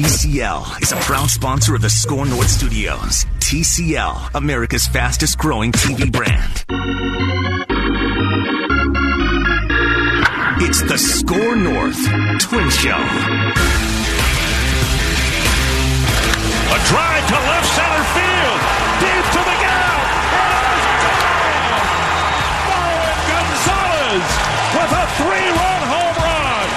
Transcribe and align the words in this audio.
TCL 0.00 0.80
is 0.80 0.92
a 0.92 0.96
proud 0.96 1.28
sponsor 1.28 1.74
of 1.74 1.82
the 1.82 1.90
SKOR 1.90 2.24
North 2.24 2.48
Studios. 2.48 3.26
TCL, 3.38 4.34
America's 4.34 4.86
fastest 4.86 5.36
growing 5.36 5.72
TV 5.72 6.10
brand. 6.10 6.64
It's 10.64 10.80
the 10.88 10.96
SKOR 10.96 11.54
North 11.54 12.00
Twin 12.40 12.70
Show. 12.70 12.96
A 16.56 16.78
drive 16.88 17.24
to 17.28 17.36
left 17.36 17.68
center 17.68 18.04
field. 18.16 18.60
Deep 19.04 19.24
to 19.36 19.42
the 19.44 19.56
gap. 19.60 20.00
It 20.32 21.04
is 21.04 21.20
gone. 21.28 21.92
Marwin 22.72 23.20
Gonzalez 23.28 24.32
with 24.80 24.96
a 24.96 25.04
three-run 25.20 25.82
home 25.92 26.16
run. 26.24 26.68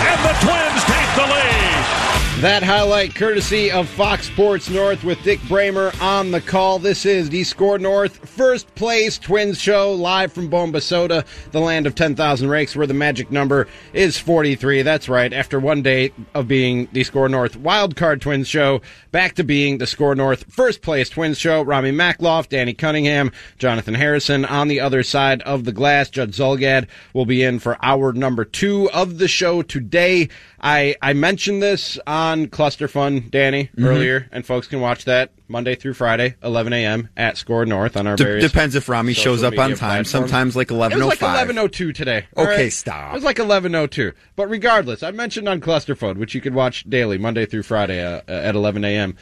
And 0.00 0.16
the 0.24 0.32
Twins 0.40 0.80
take 0.88 1.12
the 1.20 1.28
lead. 1.28 2.09
That 2.40 2.62
highlight 2.62 3.14
courtesy 3.14 3.70
of 3.70 3.86
Fox 3.86 4.26
Sports 4.26 4.70
North 4.70 5.04
with 5.04 5.22
Dick 5.22 5.40
Bremer 5.46 5.92
on 6.00 6.30
the 6.30 6.40
call. 6.40 6.78
This 6.78 7.04
is 7.04 7.28
the 7.28 7.44
SKOR 7.44 7.78
North 7.78 8.26
first 8.30 8.74
place 8.74 9.18
Twins 9.18 9.60
show 9.60 9.92
live 9.92 10.32
from 10.32 10.48
Bombasota, 10.48 11.26
the 11.50 11.60
land 11.60 11.86
of 11.86 11.94
10,000 11.94 12.48
rakes 12.48 12.74
where 12.74 12.86
the 12.86 12.94
magic 12.94 13.30
number 13.30 13.68
is 13.92 14.16
43. 14.16 14.80
That's 14.80 15.06
right. 15.06 15.30
After 15.34 15.60
one 15.60 15.82
day 15.82 16.14
of 16.32 16.48
being 16.48 16.88
the 16.92 17.04
SKOR 17.04 17.28
North 17.28 17.56
wild 17.56 17.94
card 17.94 18.22
Twins 18.22 18.48
show, 18.48 18.80
back 19.12 19.34
to 19.34 19.44
being 19.44 19.76
the 19.76 19.86
SKOR 19.86 20.14
North 20.14 20.50
first 20.50 20.80
place 20.80 21.10
Twins 21.10 21.36
show. 21.36 21.60
Ramie 21.60 21.92
Makhlouf, 21.92 22.48
Danny 22.48 22.72
Cunningham, 22.72 23.32
Jonathan 23.58 23.94
Harrison 23.94 24.46
on 24.46 24.68
the 24.68 24.80
other 24.80 25.02
side 25.02 25.42
of 25.42 25.64
the 25.64 25.72
glass. 25.72 26.08
Judd 26.08 26.30
Zulgad 26.30 26.88
will 27.12 27.26
be 27.26 27.42
in 27.42 27.58
for 27.58 27.76
hour 27.84 28.14
number 28.14 28.46
two 28.46 28.90
of 28.92 29.18
the 29.18 29.28
show 29.28 29.60
today. 29.60 30.30
I, 30.62 30.94
I 31.00 31.14
mentioned 31.14 31.62
this 31.62 31.98
on 32.06 32.48
Cluster 32.48 32.86
Fun, 32.86 33.28
Danny, 33.30 33.64
Mm-hmm. 33.76 33.84
earlier, 33.86 34.28
and 34.30 34.44
folks 34.44 34.66
can 34.66 34.80
watch 34.80 35.06
that 35.06 35.32
Monday 35.48 35.74
through 35.74 35.94
Friday, 35.94 36.36
11 36.42 36.72
a.m. 36.74 37.08
at 37.16 37.36
SKOR 37.38 37.64
North 37.66 37.96
on 37.96 38.06
our 38.06 38.16
various. 38.16 38.44
depends 38.50 38.74
if 38.74 38.88
Ramie 38.88 39.14
shows 39.14 39.42
up 39.42 39.52
on 39.58 39.70
time. 39.70 39.76
platforms. 39.78 40.10
Sometimes 40.10 40.56
like 40.56 40.68
11.05. 40.68 40.90
It 40.92 40.96
was 40.96 41.06
like 41.06 41.18
11:02 41.20 41.94
today. 41.94 42.26
Okay, 42.36 42.62
right? 42.64 42.72
stop. 42.72 43.12
It 43.12 43.14
was 43.14 43.24
like 43.24 43.38
11:02. 43.38 44.12
But 44.36 44.48
regardless, 44.48 45.02
I 45.02 45.10
mentioned 45.12 45.48
on 45.48 45.60
Cluster 45.60 45.94
Fun, 45.94 46.18
which 46.18 46.34
you 46.34 46.40
could 46.40 46.54
watch 46.54 46.84
daily, 46.88 47.16
Monday 47.16 47.46
through 47.46 47.62
Friday 47.62 48.02
uh, 48.04 48.20
at 48.28 48.54
11 48.54 48.84
a.m. 48.84 49.16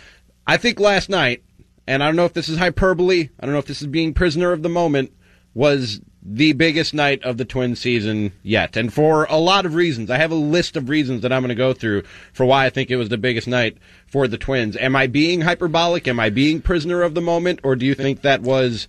I 0.47 0.56
think 0.56 0.80
last 0.80 1.08
night, 1.08 1.45
and 1.86 2.02
I 2.02 2.06
don't 2.06 2.17
know 2.17 2.25
if 2.25 2.33
this 2.34 2.48
is 2.48 2.58
hyperbole, 2.58 3.28
I 3.39 3.47
don't 3.47 3.52
know 3.52 3.61
if 3.61 3.67
this 3.67 3.80
is 3.80 3.86
being 3.86 4.12
prisoner 4.12 4.50
of 4.52 4.62
the 4.62 4.69
moment, 4.69 5.12
was 5.55 6.00
the 6.22 6.52
biggest 6.52 6.92
night 6.92 7.22
of 7.22 7.36
the 7.36 7.44
twin 7.44 7.77
season 7.77 8.33
yet. 8.42 8.77
And 8.77 8.92
for 8.92 9.24
a 9.24 9.36
lot 9.36 9.66
of 9.66 9.74
reasons. 9.74 10.11
I 10.11 10.19
have 10.19 10.33
a 10.33 10.36
list 10.36 10.77
of 10.77 10.88
reasons 10.88 11.22
that 11.22 11.33
I'm 11.33 11.42
going 11.42 11.48
to 11.48 11.55
go 11.55 11.72
through 11.72 12.02
for 12.33 12.44
why 12.44 12.66
I 12.66 12.70
think 12.70 12.91
it 12.91 12.97
was 12.97 13.08
the 13.08 13.19
biggest 13.19 13.47
night 13.47 13.78
for 14.06 14.27
the 14.27 14.39
twins. 14.39 14.77
Am 14.77 14.96
I 14.96 15.06
being 15.06 15.42
hyperbolic? 15.42 16.08
Am 16.08 16.19
I 16.19 16.30
being 16.30 16.61
prisoner 16.61 17.02
of 17.02 17.14
the 17.14 17.20
moment? 17.20 17.61
Or 17.62 17.77
do 17.77 17.86
you 17.86 17.94
think 17.94 18.22
that 18.22 18.42
was 18.42 18.89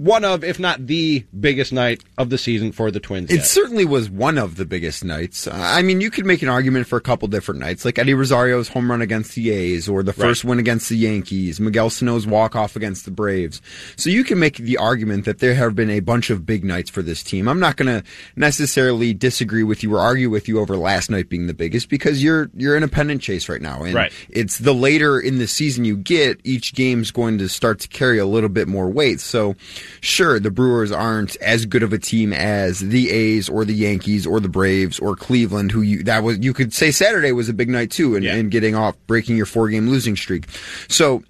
one 0.00 0.24
of, 0.24 0.42
if 0.42 0.58
not 0.58 0.86
the 0.86 1.24
biggest 1.38 1.72
night 1.74 2.02
of 2.16 2.30
the 2.30 2.38
season 2.38 2.72
for 2.72 2.90
the 2.90 3.00
twins? 3.00 3.30
It 3.30 3.36
yet? 3.36 3.46
certainly 3.46 3.84
was 3.84 4.08
one 4.08 4.38
of 4.38 4.56
the 4.56 4.64
biggest 4.64 5.04
nights. 5.04 5.46
I 5.46 5.82
mean, 5.82 6.00
you 6.00 6.10
could 6.10 6.24
make 6.24 6.40
an 6.40 6.48
argument 6.48 6.86
for 6.86 6.96
a 6.96 7.02
couple 7.02 7.28
different 7.28 7.60
nights, 7.60 7.84
like 7.84 7.98
Eddie 7.98 8.14
Rosario's 8.14 8.68
home 8.68 8.90
run 8.90 9.02
against 9.02 9.34
the 9.34 9.50
A's, 9.50 9.88
or 9.90 10.02
the 10.02 10.14
first 10.14 10.42
win 10.44 10.58
against 10.58 10.88
the 10.88 10.96
Yankees, 10.96 11.60
Miguel 11.60 11.90
Sano's 11.90 12.26
walk 12.26 12.56
off 12.56 12.76
against 12.76 13.04
the 13.04 13.10
Braves. 13.10 13.60
So 13.96 14.08
you 14.08 14.24
can 14.24 14.38
make 14.38 14.56
the 14.56 14.78
argument 14.78 15.26
that 15.26 15.38
there 15.40 15.54
have 15.54 15.74
been 15.74 15.90
a 15.90 16.00
bunch 16.00 16.30
of 16.30 16.46
big 16.46 16.64
nights 16.64 16.88
for 16.88 17.02
this 17.02 17.22
team. 17.22 17.46
I'm 17.46 17.60
not 17.60 17.76
going 17.76 18.00
to 18.00 18.02
necessarily 18.36 19.12
disagree 19.12 19.62
with 19.64 19.82
you 19.82 19.94
or 19.94 20.00
argue 20.00 20.30
with 20.30 20.48
you 20.48 20.60
over 20.60 20.76
last 20.76 21.10
night 21.10 21.28
being 21.28 21.46
the 21.46 21.54
biggest 21.54 21.88
because 21.90 22.22
you're 22.24 22.50
you're 22.56 22.76
in 22.76 22.82
a 22.82 22.88
pennant 22.88 23.20
chase 23.20 23.48
right 23.48 23.60
now, 23.60 23.82
and 23.82 23.94
Right. 23.94 24.12
it's 24.30 24.58
the 24.58 24.72
later 24.74 25.20
in 25.20 25.38
the 25.38 25.46
season 25.46 25.84
you 25.84 25.96
get, 25.96 26.40
each 26.42 26.74
game's 26.74 27.10
going 27.10 27.36
to 27.38 27.48
start 27.48 27.80
to 27.80 27.88
carry 27.88 28.18
a 28.18 28.26
little 28.26 28.48
bit 28.48 28.66
more 28.66 28.88
weight. 28.88 29.20
So, 29.20 29.56
sure, 30.00 30.38
the 30.40 30.50
Brewers 30.50 30.92
aren't 30.92 31.36
as 31.36 31.66
good 31.66 31.82
of 31.82 31.92
a 31.92 31.98
team 31.98 32.32
as 32.32 32.80
the 32.80 33.10
A's 33.10 33.48
or 33.48 33.64
the 33.64 33.74
Yankees 33.74 34.26
or 34.26 34.40
the 34.40 34.48
Braves 34.48 34.98
or 34.98 35.16
Cleveland, 35.16 35.72
who 35.72 35.82
you 35.82 36.02
that 36.04 36.22
was 36.22 36.38
you 36.38 36.52
could 36.52 36.72
say 36.72 36.90
Saturday 36.90 37.32
was 37.32 37.48
a 37.48 37.52
big 37.52 37.68
night 37.68 37.90
too, 37.90 38.14
and, 38.16 38.24
Yeah. 38.24 38.34
and 38.36 38.50
getting 38.50 38.74
off 38.74 38.96
breaking 39.06 39.36
your 39.36 39.46
four 39.46 39.68
game 39.68 39.88
losing 39.88 40.16
streak. 40.16 40.44
So. 40.88 41.22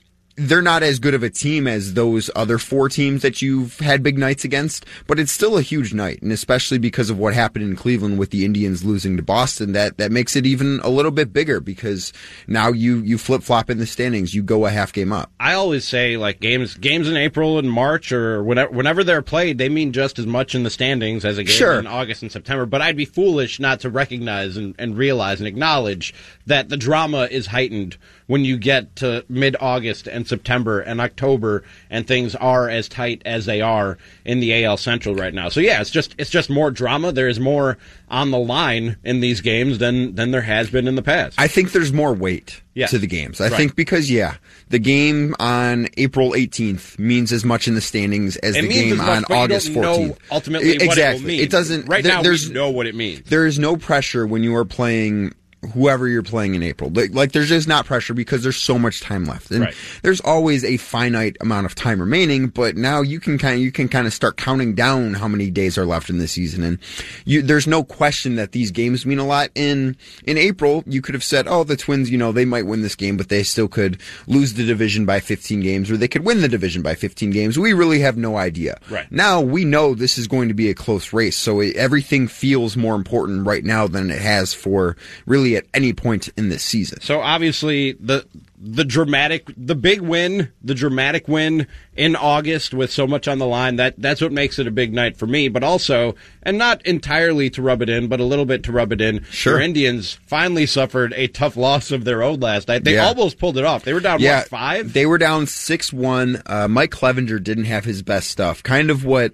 They're 0.43 0.63
not 0.63 0.83
as 0.83 0.99
good 0.99 1.13
of 1.13 1.23
a 1.23 1.29
team 1.29 1.67
as 1.67 1.93
those 1.93 2.31
other 2.35 2.57
four 2.57 2.89
teams 2.89 3.21
that 3.21 3.43
you've 3.43 3.79
had 3.81 4.03
big 4.03 4.17
nights 4.17 4.43
against, 4.43 4.87
but 5.07 5.19
it's 5.19 5.31
still 5.31 5.59
a 5.59 5.63
huge 5.63 5.93
night, 5.93 6.23
and 6.23 6.33
especially 6.33 6.79
because 6.79 7.11
of 7.11 7.19
what 7.19 7.35
happened 7.35 7.67
in 7.67 7.77
Cleveland 7.77 8.19
with 8.19 8.31
the 8.31 8.47
Indians 8.47 8.83
losing 8.83 9.19
to 9.19 9.23
Boston, 9.23 9.73
that 9.73 9.99
that 9.99 10.11
makes 10.11 10.37
it 10.37 10.47
even 10.47 10.81
a 10.83 10.89
little 10.89 11.11
bit 11.11 11.31
bigger 11.35 11.61
because 11.61 12.15
now 12.49 12.69
you 12.73 13.01
you 13.01 13.19
flip 13.19 13.43
flop 13.43 13.69
in 13.69 13.77
the 13.77 13.85
standings, 13.87 14.35
you 14.35 14.43
go 14.43 14.65
a 14.65 14.71
half 14.71 14.95
game 14.95 15.13
up. 15.13 15.31
I 15.39 15.53
always 15.53 15.85
say 15.85 16.17
like 16.17 16.41
games 16.41 16.75
games 16.75 17.07
in 17.07 17.19
April 17.19 17.59
and 17.59 17.71
March 17.71 18.11
or 18.11 18.43
whenever 18.43 18.73
whenever 18.73 19.05
they're 19.05 19.21
played, 19.21 19.59
they 19.59 19.69
mean 19.69 19.93
just 19.93 20.19
as 20.19 20.25
much 20.27 20.55
in 20.55 20.63
the 20.63 20.71
standings 20.71 21.27
as 21.27 21.37
a 21.37 21.45
game 21.45 21.55
Sure. 21.55 21.79
in 21.79 21.87
August 21.87 22.23
and 22.23 22.33
September. 22.33 22.65
But 22.65 22.81
I'd 22.81 22.97
be 22.97 23.05
foolish 23.05 23.61
not 23.61 23.81
to 23.81 23.91
recognize 23.91 24.57
and, 24.57 24.75
and 24.79 24.97
realize 24.97 25.39
and 25.39 25.47
acknowledge 25.47 26.15
that 26.47 26.71
the 26.71 26.79
drama 26.79 27.29
is 27.31 27.47
heightened 27.49 27.99
when 28.31 28.45
you 28.45 28.57
get 28.57 28.95
to 28.95 29.25
mid 29.29 29.57
August 29.61 30.07
and 30.07 30.25
September 30.29 30.79
and 30.79 31.01
October 31.01 31.65
and 31.91 32.07
things 32.07 32.37
are 32.37 32.69
as 32.69 32.89
tight 32.89 33.21
as 33.25 33.45
they 33.45 33.61
are 33.61 33.99
in 34.25 34.39
the 34.39 34.65
AL 34.65 34.77
Central 34.77 35.17
right 35.17 35.35
now. 35.35 35.49
So 35.49 35.59
yeah, 35.59 35.81
it's 35.81 35.91
just 35.91 36.15
it's 36.17 36.31
just 36.31 36.49
more 36.49 36.71
drama. 36.71 37.11
There 37.11 37.27
is 37.27 37.41
more 37.41 37.77
on 38.09 38.31
the 38.31 38.39
line 38.39 38.97
in 39.03 39.19
these 39.19 39.41
games 39.41 39.79
than 39.79 40.15
than 40.15 40.31
there 40.31 40.43
has 40.43 40.71
been 40.71 40.87
in 40.87 40.95
the 40.95 41.03
past. 41.03 41.41
I 41.41 41.49
think 41.49 41.73
there's 41.73 41.93
more 41.93 42.15
weight 42.15 42.61
Yes. 42.73 42.93
to 42.93 42.99
the 42.99 43.09
games. 43.09 43.41
I 43.41 43.49
Right. 43.49 43.57
think 43.57 43.75
because 43.75 44.09
yeah, 44.09 44.37
the 44.69 44.79
game 44.79 45.35
on 45.41 45.89
April 45.97 46.35
18th 46.37 47.01
means 47.01 47.33
as 47.33 47.45
much 47.45 47.67
in 47.67 47.75
the 47.75 47.81
standings 47.81 48.37
as 48.37 48.55
It 48.55 48.63
the 48.63 48.69
game 48.69 48.97
much, 48.99 49.09
on 49.09 49.25
August 49.25 49.75
don't 49.75 49.83
14th. 49.85 50.09
know 50.11 50.17
ultimately 50.31 50.73
what 50.75 50.83
exactly. 50.83 51.19
it 51.19 51.23
will 51.37 51.41
mean. 51.41 51.49
doesn't 51.49 51.89
right 51.89 52.05
there- 52.05 52.13
now. 52.15 52.23
There's 52.23 52.47
we 52.47 52.55
know 52.55 52.71
what 52.71 52.87
it 52.87 52.95
means. 52.95 53.23
there 53.29 53.45
is 53.45 53.59
no 53.59 53.77
pressure 53.77 54.25
when 54.25 54.45
you 54.45 54.55
are 54.55 54.65
playing 54.65 55.33
whoever 55.75 56.09
you're 56.09 56.23
playing 56.23 56.55
in 56.55 56.63
April. 56.63 56.91
Like, 56.91 57.13
like, 57.13 57.33
there's 57.33 57.49
just 57.51 57.69
not 57.69 57.85
pressure 57.85 58.15
because 58.15 58.43
there's 58.43 58.57
so 58.57 58.79
much 58.79 59.01
time 59.01 59.25
left. 59.27 59.51
And 59.51 59.61
Right. 59.61 59.75
there's 60.03 60.21
always 60.21 60.65
a 60.65 60.79
finite 60.79 61.37
amount 61.41 61.67
of 61.67 61.75
time 61.75 62.01
remaining, 62.01 62.47
but 62.47 62.77
now 62.77 63.03
you 63.03 63.21
can 63.21 63.37
kind 63.37 63.57
of 63.57 63.61
you 63.61 63.71
can 63.71 63.89
kind 63.89 64.07
of 64.07 64.15
start 64.15 64.37
counting 64.37 64.75
down 64.75 65.15
how 65.15 65.29
many 65.29 65.51
days 65.51 65.77
are 65.77 65.85
left 65.85 66.09
in 66.09 66.19
the 66.19 66.27
season 66.29 66.63
and 66.63 66.79
you 67.25 67.43
there's 67.43 67.67
no 67.67 67.85
question 67.85 68.37
that 68.37 68.53
these 68.53 68.71
games 68.71 69.05
mean 69.05 69.19
a 69.19 69.27
lot 69.27 69.51
in 69.55 69.97
in 70.25 70.39
April. 70.39 70.83
You 70.87 71.03
could 71.03 71.15
have 71.15 71.25
said, 71.25 71.47
"Oh, 71.49 71.65
the 71.65 71.77
Twins, 71.77 72.11
you 72.11 72.17
know, 72.19 72.33
they 72.33 72.45
might 72.45 72.67
win 72.67 72.83
this 72.83 72.95
game, 72.95 73.17
but 73.17 73.29
they 73.29 73.43
still 73.43 73.69
could 73.69 73.99
lose 74.27 74.55
the 74.55 74.65
division 74.65 75.05
by 75.05 75.21
15 75.21 75.61
games 75.61 75.91
or 75.91 75.97
they 75.97 76.09
could 76.09 76.25
win 76.25 76.41
the 76.41 76.49
division 76.49 76.81
by 76.83 76.95
15 76.95 77.31
games." 77.31 77.59
We 77.59 77.73
really 77.75 78.01
have 78.01 78.17
no 78.17 78.37
idea. 78.37 78.79
Right. 78.89 79.11
Now 79.13 79.41
we 79.41 79.65
know 79.65 79.95
this 79.95 80.17
is 80.17 80.27
going 80.27 80.49
to 80.49 80.55
be 80.55 80.71
a 80.71 80.75
close 80.75 81.13
race, 81.13 81.37
so 81.37 81.61
it, 81.61 81.77
everything 81.77 82.29
feels 82.29 82.77
more 82.77 82.95
important 82.95 83.47
right 83.47 83.65
now 83.65 83.87
than 83.87 84.11
it 84.11 84.21
has 84.23 84.55
for 84.55 84.97
really 85.27 85.50
at 85.57 85.67
any 85.75 85.93
point 85.93 86.29
in 86.37 86.49
this 86.49 86.63
season. 86.63 87.01
So 87.01 87.21
obviously 87.21 87.93
the 87.93 88.27
the 88.63 88.85
dramatic 88.85 89.49
the 89.57 89.75
big 89.75 90.01
win, 90.03 90.53
the 90.63 90.75
dramatic 90.75 91.27
win 91.29 91.67
in 91.97 92.15
August 92.15 92.75
with 92.75 92.91
so 92.93 93.07
much 93.07 93.27
on 93.27 93.39
the 93.39 93.47
line, 93.47 93.77
that 93.77 93.95
that's 93.99 94.21
what 94.21 94.33
makes 94.33 94.59
it 94.59 94.67
a 94.67 94.71
big 94.71 94.93
night 94.93 95.17
for 95.17 95.27
me, 95.27 95.49
but 95.49 95.63
also 95.65 96.15
and 96.43 96.59
not 96.59 96.85
entirely 96.87 97.49
to 97.51 97.63
rub 97.63 97.81
it 97.83 97.89
in, 97.89 98.07
but 98.09 98.21
a 98.21 98.25
little 98.25 98.45
bit 98.45 98.63
to 98.65 98.73
rub 98.73 98.93
it 98.93 99.01
in. 99.01 99.25
Sure. 99.31 99.55
Your 99.55 99.63
Indians 99.63 100.15
finally 100.27 100.67
suffered 100.67 101.15
a 101.17 101.27
tough 101.29 101.57
loss 101.57 101.91
of 101.91 102.05
their 102.05 102.23
own 102.23 102.41
last 102.41 102.69
night. 102.69 102.85
They 102.85 102.95
Yeah. 102.95 103.07
almost 103.07 103.39
pulled 103.39 103.57
it 103.57 103.65
off. 103.65 103.85
They 103.85 103.95
were 103.95 104.01
down 104.01 104.23
what, 104.23 104.49
5? 104.49 104.93
They 104.93 105.07
were 105.07 105.19
down 105.19 105.47
six 105.47 105.93
one. 105.93 106.43
Uh, 106.47 106.69
Mike 106.69 106.91
Clevinger 106.91 107.43
didn't 107.43 107.65
have 107.65 107.85
his 107.85 108.03
best 108.03 108.29
stuff. 108.31 108.63
Kind 108.63 108.91
of 108.91 109.05
what 109.05 109.33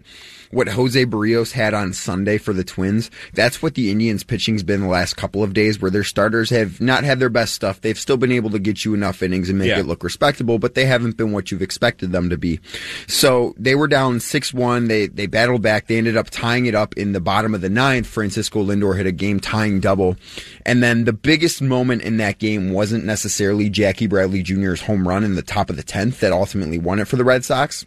what 0.51 0.69
Jose 0.69 1.05
Berrios 1.07 1.53
had 1.53 1.75
on 1.75 1.93
Sunday 1.93 2.39
for 2.39 2.53
the 2.53 2.65
Twins. 2.65 3.11
That's 3.35 3.63
what 3.63 3.75
the 3.75 3.91
Indians 3.91 4.23
pitching's 4.25 4.63
been 4.63 4.81
the 4.83 4.87
last 4.89 5.17
couple 5.17 5.43
of 5.43 5.53
days, 5.55 5.81
where 5.81 5.91
their 5.91 6.05
starters 6.05 6.51
have 6.51 6.81
not 6.81 7.05
had 7.05 7.21
their 7.21 7.29
best 7.29 7.55
stuff. 7.55 7.81
They've 7.81 7.99
still 7.99 8.17
been 8.17 8.33
able 8.33 8.51
to 8.51 8.59
get 8.59 8.85
you 8.85 8.95
enough 8.95 9.23
innings 9.23 9.49
and 9.49 9.59
make 9.59 9.69
Yeah. 9.69 9.81
it 9.81 9.87
look 9.87 10.05
respectable, 10.05 10.59
but 10.59 10.75
they 10.75 10.87
haven't 10.87 11.17
been 11.17 11.33
what 11.33 11.51
you've 11.51 11.63
expected 11.63 12.13
them 12.13 12.31
to 12.31 12.37
be. 12.37 12.61
So 13.07 13.55
they 13.59 13.75
were 13.75 13.89
down 13.89 14.21
six 14.21 14.53
one. 14.55 14.89
They 14.89 15.07
they 15.07 15.27
battled 15.27 15.63
back. 15.63 15.87
They 15.87 15.99
ended 15.99 16.17
up 16.17 16.31
tying 16.31 16.67
it 16.67 16.75
up 16.75 16.95
in 16.97 17.13
the 17.13 17.21
bottom 17.21 17.55
of 17.55 17.61
the 17.61 17.71
ninth. 17.71 18.07
Francisco 18.07 18.65
Lindor 18.65 18.97
hit 18.97 19.07
a 19.07 19.13
game 19.13 19.41
tying 19.41 19.81
double, 19.81 20.17
and 20.65 20.83
then 20.83 21.05
the 21.05 21.13
biggest 21.13 21.63
moment 21.63 22.03
in 22.03 22.17
that 22.19 22.39
game 22.39 22.73
wasn't 22.73 23.05
necessarily 23.05 23.69
Jackie 23.71 24.07
Bradley 24.07 24.43
Jr.'s 24.43 24.83
home 24.83 25.07
run 25.07 25.25
in 25.25 25.35
the 25.35 25.43
top 25.43 25.71
of 25.71 25.77
the 25.77 25.83
tenth 25.83 26.21
that 26.21 26.33
ultimately 26.33 26.79
won 26.79 26.99
it 26.99 27.09
for 27.09 27.17
the 27.17 27.25
Red 27.25 27.45
Sox. 27.45 27.85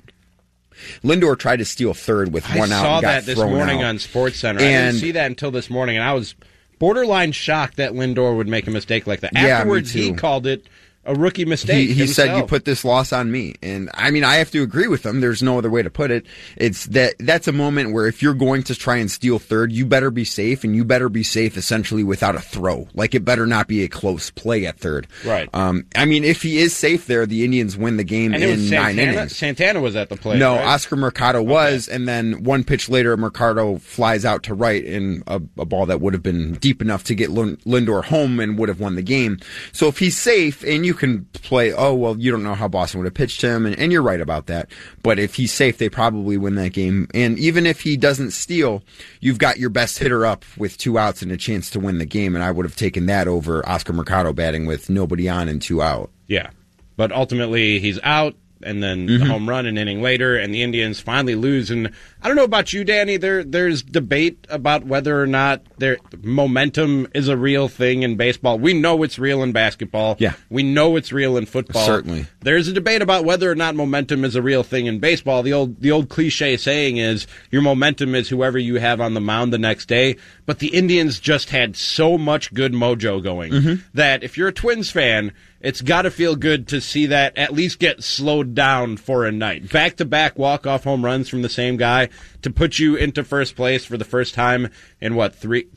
Lindor 1.04 1.38
tried 1.38 1.58
to 1.58 1.66
steal 1.66 1.94
third 1.94 2.32
with 2.34 2.46
one 2.56 2.72
I 2.72 2.76
out. 2.76 2.82
saw 2.82 2.96
and 2.98 3.02
got 3.02 3.02
that 3.02 3.26
this 3.26 3.38
morning 3.38 3.82
out. 3.82 3.90
on 3.90 4.00
Sports 4.00 4.38
Center. 4.38 4.60
I 4.60 4.64
didn't 4.64 4.96
see 4.96 5.12
that 5.12 5.26
until 5.28 5.52
this 5.52 5.70
morning, 5.70 5.98
and 5.98 6.04
I 6.06 6.14
was 6.14 6.36
borderline 6.80 7.32
shocked 7.32 7.78
that 7.78 7.92
Lindor 7.94 8.36
would 8.38 8.48
make 8.48 8.68
a 8.68 8.72
mistake 8.72 9.06
like 9.08 9.20
that. 9.22 9.32
Yeah, 9.34 9.60
Afterwards, 9.60 9.92
he 9.92 10.14
called 10.14 10.48
it 10.48 10.66
a 11.10 11.14
rookie 11.16 11.46
mistake. 11.46 11.90
He, 11.90 11.94
he 11.96 12.08
said 12.08 12.38
you 12.38 12.44
put 12.44 12.66
this 12.66 12.86
loss 12.86 13.12
on 13.12 13.32
me, 13.32 13.56
and 13.62 13.90
I 13.94 14.12
mean 14.12 14.24
I 14.24 14.36
have 14.36 14.52
to 14.52 14.62
agree 14.62 14.88
with 14.88 15.06
him. 15.06 15.22
There's 15.22 15.42
no 15.42 15.58
other 15.58 15.70
way 15.70 15.82
to 15.82 15.90
put 15.90 16.12
it. 16.12 16.26
It's 16.56 16.86
that 16.88 17.16
that's 17.20 17.48
a 17.48 17.52
moment 17.52 17.94
where 17.94 18.06
if 18.06 18.22
you're 18.22 18.36
going 18.36 18.64
to 18.64 18.76
try 18.76 18.98
and 18.98 19.10
steal 19.10 19.40
third, 19.40 19.72
you 19.72 19.86
better 19.86 20.12
be 20.12 20.24
safe, 20.24 20.64
and 20.64 20.76
you 20.76 20.86
better 20.86 21.10
be 21.10 21.24
safe 21.24 21.58
essentially 21.58 22.04
without 22.04 22.36
a 22.36 22.40
throw. 22.40 22.88
Like 22.94 23.16
it 23.16 23.26
better 23.26 23.48
not 23.48 23.68
be 23.68 23.84
a 23.84 23.88
close 23.88 24.30
play 24.30 24.66
at 24.68 24.80
third. 24.80 25.08
Right. 25.26 25.50
Um. 25.54 25.86
I 25.96 26.06
mean, 26.06 26.24
if 26.24 26.44
he 26.44 26.60
is 26.60 26.76
safe 26.76 27.08
there, 27.08 27.26
the 27.26 27.44
Indians 27.44 27.76
win 27.76 27.98
the 27.98 28.04
game 28.04 28.34
and 28.34 28.44
in 28.44 28.70
nine 28.70 28.96
Santana. 28.96 29.02
innings. 29.02 29.36
Santana 29.36 29.82
was 29.82 29.96
at 29.96 30.10
the 30.10 30.16
plate. 30.16 30.38
No, 30.38 30.56
right? 30.56 30.68
Oscar 30.68 30.96
Mercado 30.96 31.42
was, 31.42 31.88
and 31.88 32.08
then 32.08 32.44
one 32.44 32.64
pitch 32.64 32.88
later, 32.88 33.18
Mercado 33.18 33.78
flies 33.78 34.26
out 34.26 34.44
to 34.44 34.54
right 34.54 34.84
in 34.84 35.24
a, 35.26 35.42
a 35.58 35.66
ball 35.66 35.88
that 35.88 36.02
would 36.02 36.14
have 36.14 36.24
been 36.24 36.54
deep 36.56 36.82
enough 36.82 37.04
to 37.06 37.16
get 37.16 37.32
Lindor 37.32 38.04
home 38.04 38.40
and 38.40 38.58
would 38.60 38.70
have 38.70 38.80
won 38.80 38.96
the 38.96 39.02
game. 39.02 39.40
So 39.72 39.88
if 39.88 39.98
he's 39.98 40.18
safe, 40.18 40.64
and 40.64 40.86
you 40.86 40.94
can 41.00 41.26
play, 41.34 41.74
oh 41.74 41.94
well, 41.96 42.18
you 42.18 42.32
don't 42.32 42.44
know 42.44 42.54
how 42.54 42.68
Boston 42.68 43.00
would 43.00 43.06
have 43.06 43.14
pitched 43.14 43.42
him, 43.42 43.66
and, 43.66 43.78
and 43.80 43.92
you're 43.92 44.04
right 44.04 44.22
about 44.22 44.46
that. 44.48 44.70
But 45.02 45.18
if 45.18 45.36
he's 45.36 45.52
safe, 45.52 45.78
they 45.78 45.90
probably 45.90 46.38
win 46.38 46.56
that 46.56 46.74
game. 46.74 47.08
And 47.14 47.40
even 47.40 47.66
if 47.66 47.82
he 47.82 47.98
doesn't 47.98 48.32
steal, 48.32 48.84
you've 49.20 49.40
got 49.40 49.58
your 49.58 49.70
best 49.70 49.98
hitter 49.98 50.26
up 50.26 50.46
with 50.58 50.78
two 50.78 51.00
outs 51.00 51.22
and 51.22 51.32
a 51.32 51.38
chance 51.38 51.72
to 51.72 51.80
win 51.80 51.98
the 51.98 52.06
game. 52.06 52.36
And 52.36 52.44
I 52.44 52.52
would 52.52 52.66
have 52.66 52.76
taken 52.76 53.08
that 53.08 53.28
over 53.28 53.68
Oscar 53.68 53.94
Mercado 53.94 54.34
batting 54.34 54.66
with 54.66 54.90
nobody 54.90 55.28
on 55.28 55.48
and 55.48 55.62
two 55.62 55.82
out. 55.82 56.12
Yeah. 56.28 56.52
But 56.96 57.12
ultimately, 57.12 57.80
he's 57.80 58.00
out, 58.04 58.36
and 58.64 58.84
then 58.84 59.08
Mm-hmm. 59.08 59.20
the 59.24 59.26
home 59.32 59.48
run 59.50 59.66
an 59.66 59.78
inning 59.78 60.02
later, 60.02 60.36
and 60.36 60.54
the 60.54 60.62
Indians 60.62 61.00
finally 61.00 61.36
lose. 61.36 61.72
And 61.72 61.92
I 62.22 62.28
don't 62.28 62.36
know 62.38 62.44
about 62.44 62.74
you, 62.74 62.84
Danny. 62.84 63.18
There, 63.18 63.44
there's 63.44 63.82
debate 63.84 64.46
about 64.50 64.84
whether 64.86 65.22
or 65.22 65.28
not 65.28 65.62
there 65.78 65.98
momentum 66.22 67.08
is 67.14 67.28
a 67.28 67.36
real 67.38 67.68
thing 67.68 68.04
in 68.04 68.16
baseball. 68.16 68.60
We 68.60 68.74
know 68.74 69.04
it's 69.04 69.18
real 69.20 69.44
in 69.44 69.52
basketball. 69.52 70.16
Yeah. 70.20 70.34
we 70.50 70.64
know 70.64 70.96
it's 70.96 71.12
real 71.12 71.38
in 71.38 71.46
football. 71.46 71.86
Certainly. 71.86 72.28
There's 72.42 72.68
a 72.68 72.74
debate 72.74 73.02
about 73.02 73.26
whether 73.26 73.50
or 73.50 73.56
not 73.56 73.76
momentum 73.76 74.24
is 74.24 74.36
a 74.36 74.42
real 74.42 74.64
thing 74.64 74.86
in 74.86 75.00
baseball. 75.00 75.44
The 75.44 75.54
old, 75.54 75.82
the 75.82 75.92
old 75.92 76.10
cliche 76.10 76.56
saying 76.58 76.98
is 76.98 77.28
your 77.52 77.62
momentum 77.62 78.16
is 78.16 78.30
whoever 78.30 78.58
you 78.60 78.76
have 78.76 79.02
on 79.02 79.14
the 79.14 79.22
mound 79.22 79.52
the 79.52 79.58
next 79.58 79.88
day. 79.88 80.18
But 80.46 80.60
the 80.60 80.74
Indians 80.76 81.20
just 81.20 81.50
had 81.50 81.76
so 81.76 82.18
much 82.18 82.54
good 82.54 82.74
mojo 82.74 83.22
going 83.24 83.50
Mm-hmm. 83.50 83.76
that 83.96 84.24
if 84.24 84.38
you're 84.38 84.50
a 84.50 84.54
Twins 84.54 84.92
fan, 84.92 85.32
it's 85.62 85.82
got 85.82 86.04
to 86.04 86.12
feel 86.12 86.36
good 86.36 86.68
to 86.70 86.80
see 86.80 87.06
that 87.08 87.38
at 87.38 87.54
least 87.54 87.80
get 87.80 88.04
slowed 88.04 88.56
down 88.56 88.98
for 88.98 89.26
a 89.26 89.32
night. 89.32 89.72
Back 89.72 89.98
to 89.98 90.06
back 90.06 90.38
walk 90.38 90.66
off 90.66 90.84
home 90.84 91.04
runs 91.04 91.28
from 91.30 91.42
the 91.42 91.50
same 91.50 91.78
guy 91.78 92.10
to 92.42 92.50
put 92.50 92.80
you 92.80 92.96
into 92.96 93.24
first 93.24 93.56
place 93.56 93.84
for 93.86 93.98
the 93.98 94.06
first 94.06 94.34
time 94.34 94.70
in 95.02 95.16
what 95.16 95.36
three 95.36 95.68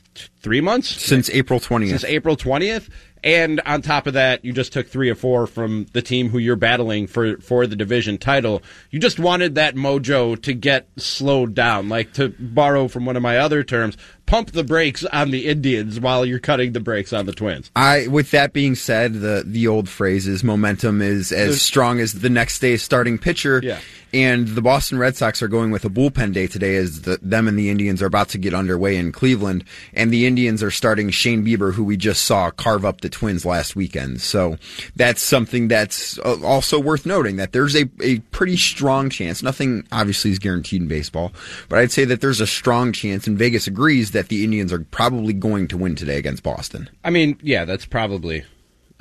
three 0.41 0.61
months 0.61 0.89
Since 1.01 1.29
April 1.31 1.59
20th. 1.59 1.89
since 1.89 2.03
April 2.05 2.37
20th. 2.37 2.89
And 3.23 3.61
on 3.61 3.81
top 3.81 4.05
of 4.05 4.13
that, 4.13 4.43
you 4.43 4.51
just 4.51 4.73
took 4.73 4.87
three 4.87 5.09
or 5.09 5.15
four 5.15 5.47
from 5.47 5.85
the 5.93 6.01
team 6.01 6.29
who 6.29 6.39
you're 6.39 6.55
battling 6.55 7.07
for, 7.07 7.37
for 7.37 7.65
the 7.67 7.75
division 7.75 8.17
title. 8.17 8.61
You 8.91 8.99
just 8.99 9.17
wanted 9.17 9.55
that 9.55 9.75
mojo 9.75 10.41
to 10.41 10.53
get 10.53 10.87
slowed 10.97 11.55
down, 11.55 11.87
like 11.87 12.13
to 12.13 12.35
borrow 12.37 12.87
from 12.87 13.05
one 13.05 13.15
of 13.15 13.23
my 13.23 13.37
other 13.37 13.63
terms, 13.63 13.97
pump 14.25 14.51
the 14.51 14.63
brakes 14.63 15.05
on 15.05 15.31
the 15.31 15.47
Indians 15.47 15.99
while 15.99 16.25
you're 16.25 16.39
cutting 16.39 16.73
the 16.73 16.79
brakes 16.79 17.13
on 17.13 17.25
the 17.25 17.33
Twins. 17.33 17.71
I, 17.75 18.07
with 18.07 18.31
that 18.31 18.51
being 18.53 18.75
said, 18.75 19.13
the 19.13 19.43
the 19.45 19.67
old 19.67 19.89
phrase 19.89 20.27
is 20.27 20.43
momentum 20.43 21.01
is 21.01 21.31
as 21.31 21.61
strong 21.61 21.99
as 21.99 22.13
the 22.13 22.29
next 22.29 22.59
day's 22.59 22.83
starting 22.83 23.17
pitcher. 23.17 23.61
Yeah. 23.63 23.79
And 24.13 24.49
the 24.49 24.61
Boston 24.61 24.99
Red 24.99 25.15
Sox 25.15 25.41
are 25.41 25.47
going 25.47 25.71
with 25.71 25.85
a 25.85 25.89
bullpen 25.89 26.33
day 26.33 26.45
today, 26.45 26.75
as 26.75 27.01
the, 27.01 27.17
them 27.23 27.47
and 27.47 27.57
the 27.57 27.71
Indians 27.71 27.99
are 28.03 28.05
about 28.05 28.29
to 28.29 28.37
get 28.37 28.53
underway 28.53 28.95
in 28.95 29.11
Cleveland. 29.11 29.63
And 29.91 30.11
the 30.11 30.27
Indians 30.27 30.61
are 30.61 30.69
starting 30.69 31.09
Shane 31.09 31.43
Bieber, 31.43 31.73
who 31.73 31.83
we 31.83 31.97
just 31.97 32.23
saw 32.23 32.51
carve 32.51 32.85
up 32.85 33.01
the 33.01 33.09
Twins 33.13 33.45
last 33.45 33.75
weekend. 33.75 34.19
So 34.21 34.57
that's 34.95 35.21
something 35.21 35.69
that's 35.69 36.19
uh, 36.19 36.41
also 36.43 36.79
worth 36.79 37.05
noting 37.05 37.37
that 37.37 37.53
there's 37.53 37.75
a, 37.75 37.89
a 38.01 38.19
pretty 38.31 38.57
strong 38.57 39.09
chance. 39.09 39.41
Nothing 39.41 39.87
obviously 39.91 40.31
is 40.31 40.39
guaranteed 40.39 40.81
in 40.81 40.87
baseball, 40.87 41.31
but 41.69 41.79
I'd 41.79 41.91
say 41.91 42.05
that 42.05 42.19
there's 42.19 42.41
a 42.41 42.47
strong 42.47 42.91
chance, 42.91 43.27
and 43.27 43.37
Vegas 43.37 43.67
agrees 43.67 44.11
that 44.11 44.27
the 44.27 44.43
Indians 44.43 44.73
are 44.73 44.79
probably 44.79 45.33
going 45.33 45.67
to 45.69 45.77
win 45.77 45.95
today 45.95 46.17
against 46.17 46.43
Boston. 46.43 46.89
I 47.03 47.09
mean, 47.09 47.37
yeah, 47.41 47.63
that's 47.63 47.85
probably 47.85 48.43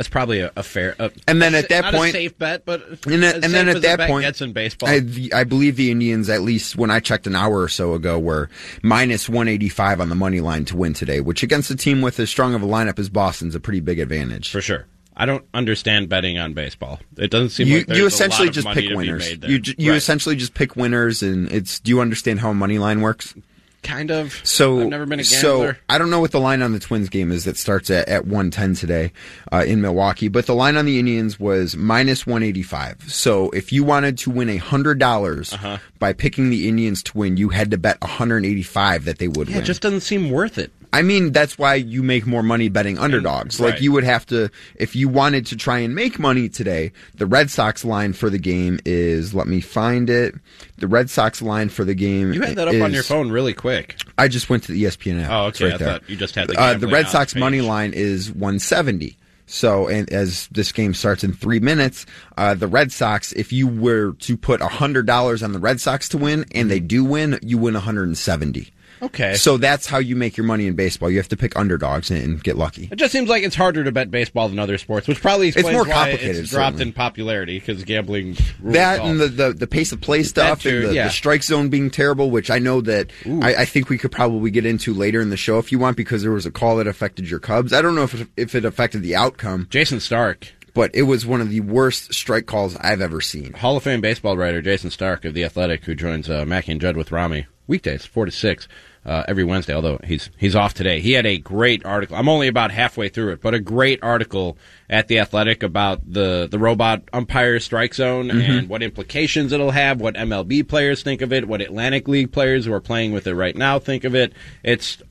that's 0.03 0.09
probably 0.09 0.41
a, 0.41 0.51
a 0.57 0.63
fair. 0.65 0.97
A, 0.99 1.11
And 1.29 1.41
then 1.41 1.55
at 1.55 1.69
that 1.69 1.83
not 1.83 1.95
point- 1.95 2.11
a 2.11 2.13
safe 2.13 2.37
bet, 2.39 2.65
but 2.65 2.83
And 3.07 3.23
then, 3.23 3.37
as 3.37 3.45
and 3.45 3.55
then 3.55 3.69
at 3.69 3.83
that 3.83 4.09
point, 4.09 4.25
gets 4.25 4.41
in 4.41 4.53
baseball. 4.53 4.89
I, 4.89 5.01
I 5.33 5.45
believe 5.45 5.77
the 5.77 5.91
Indians, 5.91 6.29
at 6.29 6.43
least 6.43 6.75
when 6.77 6.91
I 6.91 6.99
checked 7.01 7.27
an 7.27 7.37
hour 7.37 7.61
or 7.61 7.69
so 7.69 7.95
ago, 7.95 8.19
were 8.19 8.51
minus 8.83 9.29
185 9.29 10.01
on 10.01 10.09
the 10.09 10.15
money 10.15 10.41
line 10.41 10.65
to 10.67 10.77
win 10.77 10.93
today, 10.93 11.21
which 11.21 11.43
against 11.43 11.71
a 11.71 11.77
team 11.77 12.01
with 12.03 12.19
as 12.19 12.29
strong 12.31 12.55
of 12.55 12.63
a 12.63 12.67
lineup 12.67 12.99
as 12.99 13.09
Boston's 13.09 13.55
a 13.55 13.61
pretty 13.61 13.81
big 13.81 13.99
advantage. 14.01 14.51
for 14.51 14.61
sure. 14.61 14.87
I 15.17 15.27
don't 15.27 15.45
understand 15.53 16.09
betting 16.09 16.39
on 16.39 16.55
baseball. 16.55 16.99
It 17.19 17.31
doesn't 17.31 17.51
seem 17.51 17.69
You, 17.69 17.79
like 17.87 17.97
you 17.97 18.05
a 18.05 18.07
essentially 18.07 18.49
just 18.51 18.67
pick 18.69 18.97
winners. 18.97 19.31
You 19.47 19.59
Right. 19.91 19.97
essentially 19.97 20.37
just 20.37 20.55
pick 20.55 20.75
winners, 20.75 21.23
and 21.23 21.53
it's. 21.53 21.81
Do 21.81 21.91
you 21.91 22.01
understand 22.01 22.41
how 22.41 22.51
a 22.51 22.55
money 22.55 22.79
line 22.79 23.03
works? 23.03 23.35
Kind 23.82 24.11
of. 24.11 24.40
So 24.44 24.81
I've 24.81 24.88
never 24.88 25.06
been 25.06 25.20
a 25.20 25.25
gambler. 25.25 25.75
So. 25.75 25.81
I 25.88 25.99
don't 25.99 26.11
know 26.11 26.20
what 26.20 26.31
the 26.32 26.40
line 26.40 26.62
on 26.62 26.73
the 26.73 26.79
Twins 26.79 27.08
game 27.08 27.31
is 27.32 27.44
that 27.44 27.56
starts 27.56 27.90
at, 27.90 28.08
at 28.08 28.25
110 28.25 28.75
today 28.75 29.12
uh, 29.52 29.64
in 29.67 29.81
Milwaukee, 29.81 30.29
but 30.29 30.46
the 30.46 30.55
line 30.55 30.76
on 30.76 30.84
the 30.84 30.99
Indians 30.99 31.38
was 31.40 31.76
minus 31.76 32.26
185. 32.26 33.12
So 33.12 33.50
if 33.50 33.73
you 33.73 33.84
wanted 33.84 34.19
to 34.19 34.31
win 34.31 34.49
a 34.49 34.56
hundred 34.58 34.99
dollars 34.99 35.52
Uh-huh. 35.52 35.79
by 35.99 36.12
picking 36.12 36.50
the 36.50 36.69
Indians 36.69 37.02
to 37.05 37.19
win, 37.19 37.37
you 37.37 37.49
had 37.50 37.70
to 37.73 37.79
bet 37.79 38.00
185 38.00 39.05
that 39.05 39.19
they 39.19 39.29
would 39.29 39.49
yeah, 39.49 39.56
win. 39.56 39.62
it 39.62 39.67
just 39.67 39.82
doesn't 39.82 40.00
seem 40.02 40.31
worth 40.31 40.58
it. 40.58 40.73
I 40.94 41.00
mean, 41.03 41.33
that's 41.33 41.56
why 41.56 41.77
you 41.77 42.03
make 42.03 42.27
more 42.27 42.43
money 42.43 42.69
betting 42.69 42.99
underdogs. 42.99 43.59
right. 43.59 43.71
Like 43.71 43.81
you 43.81 43.93
would 43.93 44.05
have 44.05 44.27
to, 44.27 44.50
if 44.77 44.94
you 44.94 45.09
wanted 45.09 45.47
to 45.47 45.56
try 45.56 45.79
and 45.79 45.94
make 45.94 46.19
money 46.19 46.49
today, 46.50 46.93
the 47.15 47.25
Red 47.25 47.50
Sox 47.50 47.83
line 47.85 48.12
for 48.12 48.29
the 48.29 48.39
game 48.39 48.79
is, 48.85 49.33
let 49.35 49.47
me 49.47 49.61
find 49.62 50.11
it. 50.11 50.35
The 50.77 50.87
Red 50.87 51.09
Sox 51.09 51.41
line 51.41 51.71
for 51.71 51.85
the 51.85 51.94
game. 51.94 52.33
You 52.35 52.43
had 52.43 52.56
that 52.56 52.69
up 52.69 52.75
on 52.83 52.93
your 52.93 53.03
phone 53.05 53.31
really 53.31 53.55
quick. 53.55 53.97
I 54.19 54.29
just 54.29 54.50
went 54.50 54.65
to 54.65 54.73
the 54.73 54.85
ESPN 54.85 55.23
app. 55.23 55.31
Oh, 55.31 55.47
It's 55.49 55.61
okay. 55.61 55.71
right 55.71 55.75
I 55.75 55.77
there. 55.79 55.93
thought 55.99 56.11
you 56.11 56.17
just 56.17 56.35
had 56.35 56.49
the 56.49 56.61
uh, 56.61 56.75
the 56.75 56.89
Red 56.89 57.09
Sox 57.09 57.35
money 57.35 57.62
line 57.62 57.93
is 57.94 58.31
170. 58.31 59.17
So, 59.47 59.87
and 59.89 60.11
as 60.11 60.47
this 60.49 60.73
game 60.73 60.94
starts 60.94 61.25
in 61.25 61.33
three 61.33 61.61
minutes, 61.61 62.06
uh, 62.39 62.55
the 62.55 62.67
Red 62.69 62.91
Sox, 62.93 63.33
if 63.33 63.53
you 63.53 63.67
were 63.67 64.12
to 64.21 64.37
put 64.37 64.62
hundred 64.62 65.06
dollars 65.06 65.43
on 65.43 65.53
the 65.53 65.59
Red 65.59 65.81
Sox 65.81 66.09
to 66.11 66.19
win, 66.19 66.47
and 66.55 66.71
they 66.71 66.81
do 66.81 67.05
win, 67.05 67.39
you 67.43 67.59
win 67.59 67.75
170. 67.75 68.71
Okay. 69.03 69.35
So 69.35 69.57
that's 69.57 69.87
how 69.87 69.99
you 69.99 70.15
make 70.15 70.37
your 70.37 70.47
money 70.47 70.67
in 70.67 70.75
baseball. 70.75 71.11
You 71.11 71.17
have 71.17 71.29
to 71.29 71.37
pick 71.37 71.57
underdogs 71.57 72.11
and, 72.11 72.43
get 72.43 72.57
lucky. 72.57 72.89
It 72.91 72.97
just 72.97 73.13
seems 73.13 73.29
like 73.29 73.43
it's 73.43 73.57
harder 73.57 73.83
to 73.85 73.93
bet 73.93 74.11
baseball 74.11 74.49
than 74.49 74.59
other 74.59 74.79
sports, 74.79 75.09
which 75.09 75.21
probably 75.21 75.49
explains 75.49 75.73
more 75.73 75.85
why 75.85 75.93
complicated, 75.93 76.37
it's 76.37 76.51
dropped 76.51 76.75
certainly. 76.75 76.91
in 76.91 76.93
popularity 76.93 77.59
because 77.59 77.83
gambling. 77.85 78.37
rules 78.61 78.75
That 78.75 79.01
and 79.01 79.21
the, 79.21 79.29
the, 79.29 79.53
the 79.53 79.67
pace 79.67 79.93
of 79.93 80.01
play 80.01 80.23
stuff 80.23 80.63
too, 80.63 80.79
and 80.79 80.89
the, 80.89 80.95
yeah. 80.95 81.05
the 81.05 81.11
strike 81.11 81.43
zone 81.43 81.69
being 81.69 81.91
terrible, 81.91 82.31
which 82.31 82.51
I 82.51 82.59
know 82.59 82.81
that 82.83 83.11
I, 83.27 83.57
I 83.57 83.65
think 83.65 83.89
we 83.89 83.99
could 83.99 84.13
probably 84.13 84.51
get 84.51 84.65
into 84.65 84.95
later 84.95 85.21
in 85.21 85.31
the 85.31 85.37
show 85.37 85.59
if 85.59 85.73
you 85.73 85.79
want, 85.79 85.97
because 85.97 86.23
there 86.23 86.33
was 86.33 86.47
a 86.47 86.51
call 86.51 86.77
that 86.77 86.87
affected 86.87 87.29
your 87.29 87.41
Cubs. 87.41 87.73
I 87.73 87.83
don't 87.83 87.95
know 87.95 88.05
if 88.05 88.15
it, 88.15 88.29
if 88.37 88.55
it 88.55 88.65
affected 88.65 89.03
the 89.03 89.17
outcome, 89.17 89.67
Jayson 89.67 90.01
Stark, 90.01 90.53
but 90.75 90.95
it 90.95 91.03
was 91.03 91.27
one 91.27 91.41
of 91.41 91.51
the 91.51 91.61
worst 91.61 92.15
strike 92.15 92.47
calls 92.47 92.77
I've 92.77 93.01
ever 93.01 93.21
seen. 93.21 93.53
Hall 93.55 93.77
of 93.77 93.82
Fame 93.82 94.01
baseball 94.01 94.37
writer 94.37 94.63
Jayson 94.63 94.91
Stark 94.91 95.25
of 95.25 95.35
the 95.35 95.44
Athletic, 95.44 95.85
who 95.85 95.94
joins 95.94 96.31
uh, 96.31 96.44
Mackey 96.47 96.73
and 96.73 96.81
Judd 96.81 96.97
with 96.97 97.11
Ramie 97.11 97.47
weekdays 97.67 98.05
four 98.05 98.27
to 98.27 98.32
six 98.32 98.69
uh, 99.05 99.25
every 99.27 99.44
Wednesday. 99.44 99.75
Although 99.75 99.99
he's 100.05 100.31
he's 100.37 100.55
off 100.55 100.75
today, 100.75 101.01
he 101.01 101.13
had 101.13 101.27
a 101.27 101.39
great 101.39 101.85
article. 101.85 102.17
I'm 102.17 102.29
only 102.29 102.49
about 102.49 102.71
halfway 102.71 103.09
through 103.09 103.32
it, 103.32 103.43
but 103.43 103.55
a 103.55 103.61
great 103.61 104.03
article 104.03 104.56
at 104.89 105.09
the 105.09 105.19
Athletic 105.19 105.63
about 105.63 106.01
the 106.11 106.49
the 106.51 106.59
robot 106.59 107.03
umpire 107.13 107.59
strike 107.61 107.94
zone 107.94 108.31
and 108.31 108.69
what 108.69 108.82
implications 108.82 109.53
it'll 109.53 109.71
have, 109.71 110.01
what 110.01 110.15
MLB 110.15 110.67
players 110.67 111.03
think 111.03 111.23
of 111.23 111.32
it, 111.32 111.49
what 111.49 111.61
Atlantic 111.61 112.09
League 112.09 112.32
players 112.32 112.65
who 112.65 112.73
are 112.73 112.81
playing 112.81 113.13
with 113.13 113.27
it 113.27 113.35
right 113.35 113.56
now 113.56 113.79
think 113.79 114.05
of 114.05 114.15
it. 114.15 114.32
It's 114.63 115.03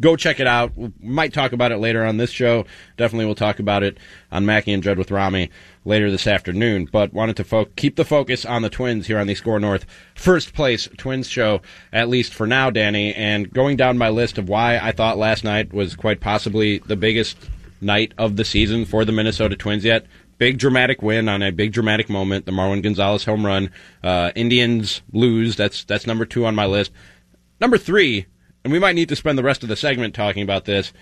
go 0.00 0.16
check 0.16 0.40
it 0.40 0.46
out. 0.46 0.76
We 0.76 0.92
might 1.00 1.32
talk 1.32 1.52
about 1.52 1.72
it 1.72 1.78
later 1.78 2.04
on 2.04 2.16
this 2.16 2.30
show. 2.30 2.64
Definitely, 2.96 3.26
we'll 3.26 3.34
talk 3.34 3.58
about 3.58 3.82
it 3.82 3.98
on 4.32 4.46
Mackey 4.46 4.72
and 4.72 4.82
Judd 4.82 4.98
with 4.98 5.10
Ramie 5.10 5.50
later 5.84 6.10
this 6.10 6.26
afternoon. 6.26 6.88
But 6.90 7.12
wanted 7.12 7.36
to 7.36 7.44
fo- 7.44 7.66
keep 7.76 7.96
the 7.96 8.04
focus 8.04 8.44
on 8.44 8.62
the 8.62 8.70
Twins 8.70 9.06
here 9.06 9.18
on 9.18 9.26
the 9.26 9.34
SKOR 9.34 9.60
North 9.60 9.86
first 10.14 10.54
place 10.54 10.88
Twins 10.96 11.28
show, 11.28 11.60
at 11.92 12.08
least 12.08 12.34
for 12.34 12.46
now, 12.46 12.70
Danny. 12.70 13.14
And 13.14 13.52
going 13.52 13.76
down 13.76 13.98
my 13.98 14.08
list 14.08 14.38
of 14.38 14.48
why 14.48 14.78
I 14.78 14.92
thought 14.92 15.18
last 15.18 15.44
night 15.44 15.72
was 15.72 15.94
quite 15.94 16.20
possibly 16.20 16.78
the 16.78 16.96
biggest 16.96 17.36
night 17.80 18.12
of 18.18 18.36
the 18.36 18.44
season 18.44 18.84
for 18.84 19.04
the 19.04 19.12
Minnesota 19.12 19.56
Twins 19.56 19.84
yet. 19.84 20.06
Big 20.38 20.58
dramatic 20.58 21.02
win 21.02 21.28
on 21.28 21.42
a 21.42 21.52
big 21.52 21.72
dramatic 21.72 22.08
moment. 22.08 22.46
The 22.46 22.52
Marwin 22.52 22.82
Gonzalez 22.82 23.24
home 23.24 23.44
run. 23.44 23.70
Uh, 24.02 24.32
Indians 24.34 25.02
lose. 25.12 25.56
That's 25.56 25.84
that's 25.84 26.06
number 26.06 26.24
two 26.24 26.46
on 26.46 26.54
my 26.54 26.64
list. 26.64 26.92
Number 27.60 27.76
three, 27.76 28.24
and 28.64 28.72
we 28.72 28.78
might 28.78 28.94
need 28.94 29.08
to 29.08 29.16
spend 29.16 29.38
the 29.38 29.42
rest 29.42 29.62
of 29.62 29.68
the 29.68 29.76
segment 29.76 30.14
talking 30.14 30.42
about 30.42 30.64
this. 30.64 30.92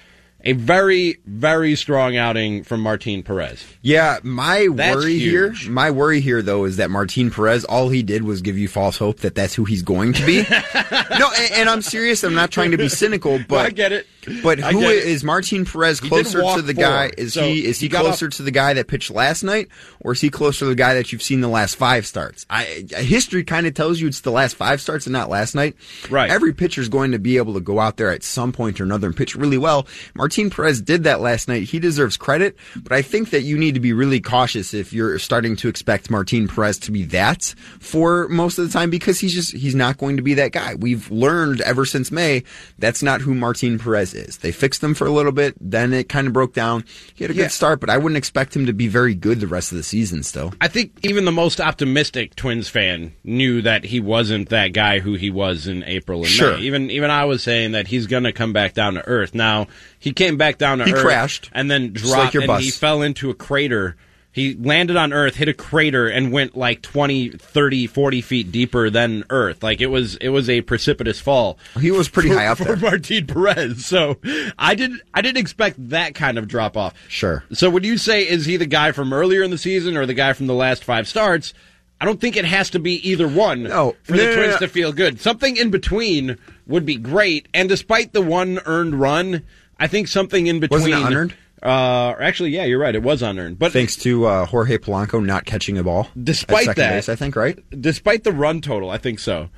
A 0.42 0.52
very, 0.52 1.18
very 1.26 1.74
strong 1.74 2.16
outing 2.16 2.62
from 2.62 2.80
Martin 2.80 3.24
Perez. 3.24 3.64
Yeah, 3.82 4.18
my 4.22 4.68
That's 4.72 4.96
worry 4.96 5.18
huge. 5.18 5.64
here, 5.64 5.72
my 5.72 5.90
worry 5.90 6.20
here 6.20 6.42
though 6.42 6.64
is 6.64 6.76
that 6.76 6.90
Martin 6.90 7.30
Perez, 7.30 7.64
all 7.64 7.88
he 7.88 8.04
did 8.04 8.22
was 8.22 8.40
give 8.40 8.56
you 8.56 8.68
false 8.68 8.96
hope 8.96 9.20
that 9.20 9.34
that's 9.34 9.54
who 9.54 9.64
he's 9.64 9.82
going 9.82 10.12
to 10.12 10.24
be. 10.24 10.42
no, 11.18 11.30
and, 11.38 11.52
and 11.54 11.68
I'm 11.68 11.82
serious. 11.82 12.22
I'm 12.22 12.34
not 12.34 12.52
trying 12.52 12.70
to 12.70 12.76
be 12.76 12.88
cynical, 12.88 13.40
but 13.48 13.66
I 13.66 13.70
get 13.70 13.92
it. 13.92 14.06
But 14.42 14.60
who 14.60 14.82
is 14.82 15.24
Martin 15.24 15.64
Perez 15.64 16.00
closer 16.00 16.40
to 16.40 16.62
the 16.62 16.74
four, 16.74 16.82
guy? 16.82 17.10
Is 17.16 17.34
so 17.34 17.42
he 17.42 17.64
is 17.64 17.80
he, 17.80 17.86
he 17.86 17.90
closer 17.90 18.28
to 18.28 18.42
the 18.42 18.50
guy 18.50 18.74
that 18.74 18.86
pitched 18.86 19.10
last 19.10 19.42
night, 19.42 19.68
or 20.00 20.12
is 20.12 20.20
he 20.20 20.28
closer 20.28 20.60
to 20.60 20.66
the 20.66 20.74
guy 20.74 20.94
that 20.94 21.12
you've 21.12 21.22
seen 21.22 21.40
the 21.40 21.48
last 21.48 21.76
five 21.76 22.06
starts? 22.06 22.44
I 22.50 22.84
history 22.90 23.42
kind 23.42 23.66
of 23.66 23.74
tells 23.74 24.00
you 24.00 24.06
it's 24.06 24.20
the 24.20 24.30
last 24.30 24.54
five 24.54 24.80
starts 24.80 25.06
and 25.06 25.12
not 25.14 25.30
last 25.30 25.54
night. 25.54 25.76
Right. 26.10 26.30
Every 26.30 26.52
pitcher's 26.52 26.88
going 26.88 27.12
to 27.12 27.18
be 27.18 27.38
able 27.38 27.54
to 27.54 27.60
go 27.60 27.80
out 27.80 27.96
there 27.96 28.10
at 28.10 28.22
some 28.22 28.52
point 28.52 28.80
or 28.80 28.84
another 28.84 29.06
and 29.06 29.16
pitch 29.16 29.34
really 29.34 29.58
well. 29.58 29.86
Martin 30.14 30.27
Perez 30.28 30.80
did 30.82 31.04
that 31.04 31.20
last 31.20 31.48
night. 31.48 31.62
He 31.64 31.78
deserves 31.78 32.16
credit, 32.16 32.56
but 32.76 32.92
I 32.92 33.02
think 33.02 33.30
that 33.30 33.42
you 33.42 33.56
need 33.58 33.74
to 33.74 33.80
be 33.80 33.92
really 33.92 34.20
cautious 34.20 34.74
if 34.74 34.92
you're 34.92 35.18
starting 35.18 35.56
to 35.56 35.68
expect 35.68 36.10
Martin 36.10 36.48
Perez 36.48 36.78
to 36.80 36.92
be 36.92 37.04
that 37.04 37.54
for 37.80 38.28
most 38.28 38.58
of 38.58 38.66
the 38.66 38.72
time 38.72 38.90
because 38.90 39.18
he's 39.20 39.34
just 39.34 39.56
he's 39.56 39.74
not 39.74 39.98
going 39.98 40.16
to 40.16 40.22
be 40.22 40.34
that 40.34 40.52
guy. 40.52 40.74
We've 40.74 41.10
learned 41.10 41.60
ever 41.62 41.84
since 41.84 42.10
May 42.10 42.42
that's 42.78 43.02
not 43.02 43.20
who 43.20 43.34
Martin 43.34 43.78
Perez 43.78 44.14
is. 44.14 44.38
They 44.38 44.52
fixed 44.52 44.82
him 44.82 44.94
for 44.94 45.06
a 45.06 45.10
little 45.10 45.32
bit, 45.32 45.54
then 45.60 45.92
it 45.92 46.08
kind 46.08 46.26
of 46.26 46.32
broke 46.32 46.54
down. 46.54 46.84
He 47.14 47.24
had 47.24 47.30
a 47.30 47.34
Yeah. 47.34 47.44
good 47.44 47.52
start, 47.52 47.80
but 47.80 47.90
I 47.90 47.96
wouldn't 47.98 48.16
expect 48.18 48.54
him 48.54 48.66
to 48.66 48.72
be 48.72 48.88
very 48.88 49.14
good 49.14 49.40
the 49.40 49.46
rest 49.46 49.72
of 49.72 49.78
the 49.78 49.84
season 49.84 50.22
still. 50.22 50.52
I 50.60 50.68
think 50.68 50.92
even 51.02 51.24
the 51.24 51.32
most 51.32 51.60
optimistic 51.60 52.34
Twins 52.36 52.68
fan 52.68 53.12
knew 53.24 53.62
that 53.62 53.84
he 53.84 54.00
wasn't 54.00 54.48
that 54.50 54.72
guy 54.72 54.98
who 55.00 55.14
he 55.14 55.30
was 55.30 55.66
in 55.66 55.82
April 55.84 56.20
and 56.20 56.28
Sure. 56.28 56.56
May. 56.56 56.62
Even 56.62 56.90
even 56.90 57.10
I 57.10 57.24
was 57.24 57.42
saying 57.42 57.72
that 57.72 57.86
he's 57.88 58.06
going 58.06 58.24
to 58.24 58.32
come 58.32 58.52
back 58.52 58.74
down 58.74 58.94
to 58.94 59.06
earth. 59.06 59.34
Now 59.34 59.66
he 59.98 60.12
came 60.18 60.36
back 60.36 60.58
down 60.58 60.78
to 60.78 60.84
He 60.84 60.92
earth, 60.92 61.02
crashed. 61.02 61.50
and 61.52 61.70
then 61.70 61.92
dropped, 61.92 62.18
like 62.24 62.34
your 62.34 62.42
and 62.42 62.48
bus. 62.48 62.62
he 62.62 62.70
fell 62.70 63.00
into 63.02 63.30
a 63.30 63.34
crater. 63.34 63.96
He 64.30 64.54
landed 64.54 64.96
on 64.96 65.12
Earth, 65.12 65.34
hit 65.34 65.48
a 65.48 65.54
crater, 65.54 66.06
and 66.06 66.30
went 66.30 66.56
like 66.56 66.80
20, 66.82 67.30
30, 67.30 67.86
40 67.88 68.20
feet 68.20 68.52
deeper 68.52 68.88
than 68.88 69.24
Earth. 69.30 69.64
Like 69.64 69.80
it 69.80 69.86
was, 69.88 70.14
it 70.16 70.28
was 70.28 70.48
a 70.48 70.60
precipitous 70.60 71.18
fall. 71.18 71.58
He 71.80 71.90
was 71.90 72.08
pretty 72.08 72.28
for, 72.28 72.36
high 72.36 72.46
up 72.46 72.58
for 72.58 72.64
there. 72.64 72.76
Martin 72.76 73.26
Perez. 73.26 73.84
So 73.86 74.18
I 74.56 74.76
didn't, 74.76 75.00
I 75.12 75.22
didn't 75.22 75.38
expect 75.38 75.88
that 75.88 76.14
kind 76.14 76.38
of 76.38 76.46
drop 76.46 76.76
off. 76.76 76.94
Sure. 77.08 77.42
So 77.52 77.68
would 77.70 77.84
you 77.84 77.96
say 77.98 78.28
is 78.28 78.44
he 78.44 78.56
the 78.58 78.66
guy 78.66 78.92
from 78.92 79.12
earlier 79.12 79.42
in 79.42 79.50
the 79.50 79.58
season 79.58 79.96
or 79.96 80.06
the 80.06 80.14
guy 80.14 80.34
from 80.34 80.46
the 80.46 80.54
last 80.54 80.84
five 80.84 81.08
starts? 81.08 81.52
I 82.00 82.04
don't 82.04 82.20
think 82.20 82.36
it 82.36 82.44
has 82.44 82.70
to 82.70 82.78
be 82.78 82.94
either 83.10 83.26
one 83.26 83.64
No. 83.64 83.96
for 84.04 84.12
No, 84.12 84.18
the 84.18 84.24
no, 84.24 84.34
Twins 84.36 84.58
to 84.58 84.68
feel 84.68 84.92
good. 84.92 85.20
Something 85.20 85.56
in 85.56 85.70
between 85.70 86.38
would 86.66 86.86
be 86.86 86.94
great. 86.96 87.48
And 87.54 87.68
despite 87.68 88.12
the 88.12 88.22
one 88.22 88.60
earned 88.66 88.94
run, 89.00 89.42
I 89.78 89.86
think 89.86 90.08
something 90.08 90.46
in 90.46 90.60
between. 90.60 90.80
Wasn't 90.82 90.94
it 90.94 91.06
unearned? 91.06 91.34
Uh, 91.62 92.14
actually, 92.20 92.50
yeah, 92.50 92.64
you're 92.64 92.78
right. 92.78 92.94
It 92.94 93.02
was 93.02 93.20
unearned. 93.22 93.58
But 93.58 93.72
Thanks 93.72 93.96
to 93.96 94.26
uh, 94.26 94.46
Jorge 94.46 94.78
Polanco 94.78 95.24
not 95.24 95.44
catching 95.44 95.76
a 95.78 95.82
ball. 95.82 96.08
Despite 96.20 96.68
at 96.68 96.76
that- 96.76 96.90
base, 96.92 97.08
I 97.08 97.16
think 97.16 97.34
right. 97.36 97.58
despite 97.80 98.24
the 98.24 98.32
run 98.32 98.60
total, 98.60 98.90
I 98.90 98.98
think 98.98 99.18
so. 99.18 99.50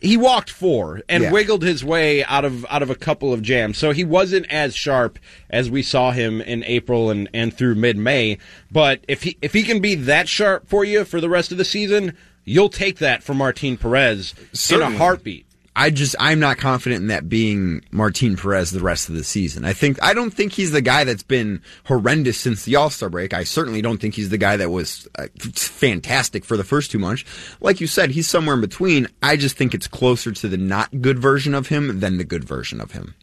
He 0.00 0.16
walked 0.16 0.50
four 0.50 1.00
and 1.08 1.22
Yeah. 1.22 1.30
wiggled 1.30 1.62
his 1.62 1.84
way 1.84 2.24
out 2.24 2.44
of 2.44 2.66
out 2.68 2.82
of 2.82 2.90
a 2.90 2.96
couple 2.96 3.32
of 3.32 3.40
jams, 3.40 3.78
so 3.78 3.92
he 3.92 4.02
wasn't 4.02 4.46
as 4.50 4.74
sharp 4.74 5.16
as 5.48 5.70
we 5.70 5.80
saw 5.82 6.10
him 6.10 6.40
in 6.40 6.64
April 6.64 7.08
and, 7.08 7.28
and 7.32 7.54
through 7.54 7.76
mid 7.76 7.96
May. 7.96 8.38
But 8.72 9.04
if 9.06 9.22
he 9.22 9.38
if 9.40 9.52
he 9.52 9.62
can 9.62 9.78
be 9.80 9.94
that 9.94 10.28
sharp 10.28 10.68
for 10.68 10.84
you 10.84 11.04
for 11.04 11.20
the 11.20 11.28
rest 11.30 11.52
of 11.52 11.58
the 11.58 11.64
season, 11.64 12.16
you'll 12.44 12.68
take 12.68 12.98
that 12.98 13.22
for 13.22 13.32
Martin 13.32 13.76
Perez 13.76 14.34
in 14.72 14.82
a 14.82 14.90
heartbeat. 14.90 15.46
I 15.74 15.90
just 15.90 16.14
I'm 16.20 16.38
not 16.38 16.58
confident 16.58 17.00
in 17.00 17.06
that 17.08 17.28
being 17.28 17.82
Martin 17.90 18.36
Perez 18.36 18.70
the 18.70 18.80
rest 18.80 19.08
of 19.08 19.14
the 19.14 19.24
season. 19.24 19.64
I 19.64 19.72
think 19.72 20.02
I 20.02 20.12
don't 20.12 20.30
think 20.30 20.52
he's 20.52 20.70
the 20.70 20.82
guy 20.82 21.04
that's 21.04 21.22
been 21.22 21.62
horrendous 21.84 22.38
since 22.38 22.64
the 22.64 22.76
All 22.76 22.90
Star 22.90 23.08
break. 23.08 23.32
I 23.32 23.44
certainly 23.44 23.80
don't 23.80 23.98
think 23.98 24.14
he's 24.14 24.28
the 24.28 24.38
guy 24.38 24.58
that 24.58 24.70
was 24.70 25.08
uh, 25.18 25.28
fantastic 25.38 26.44
for 26.44 26.58
the 26.58 26.64
first 26.64 26.90
two 26.90 26.98
months. 26.98 27.24
Like 27.60 27.80
you 27.80 27.86
said, 27.86 28.10
he's 28.10 28.28
somewhere 28.28 28.54
in 28.54 28.60
between. 28.60 29.08
I 29.22 29.36
just 29.36 29.56
think 29.56 29.74
it's 29.74 29.88
closer 29.88 30.30
to 30.30 30.48
the 30.48 30.58
not 30.58 31.00
good 31.00 31.18
version 31.18 31.54
of 31.54 31.68
him 31.68 32.00
than 32.00 32.18
the 32.18 32.24
good 32.24 32.44
version 32.44 32.80
of 32.80 32.92
him. 32.92 33.14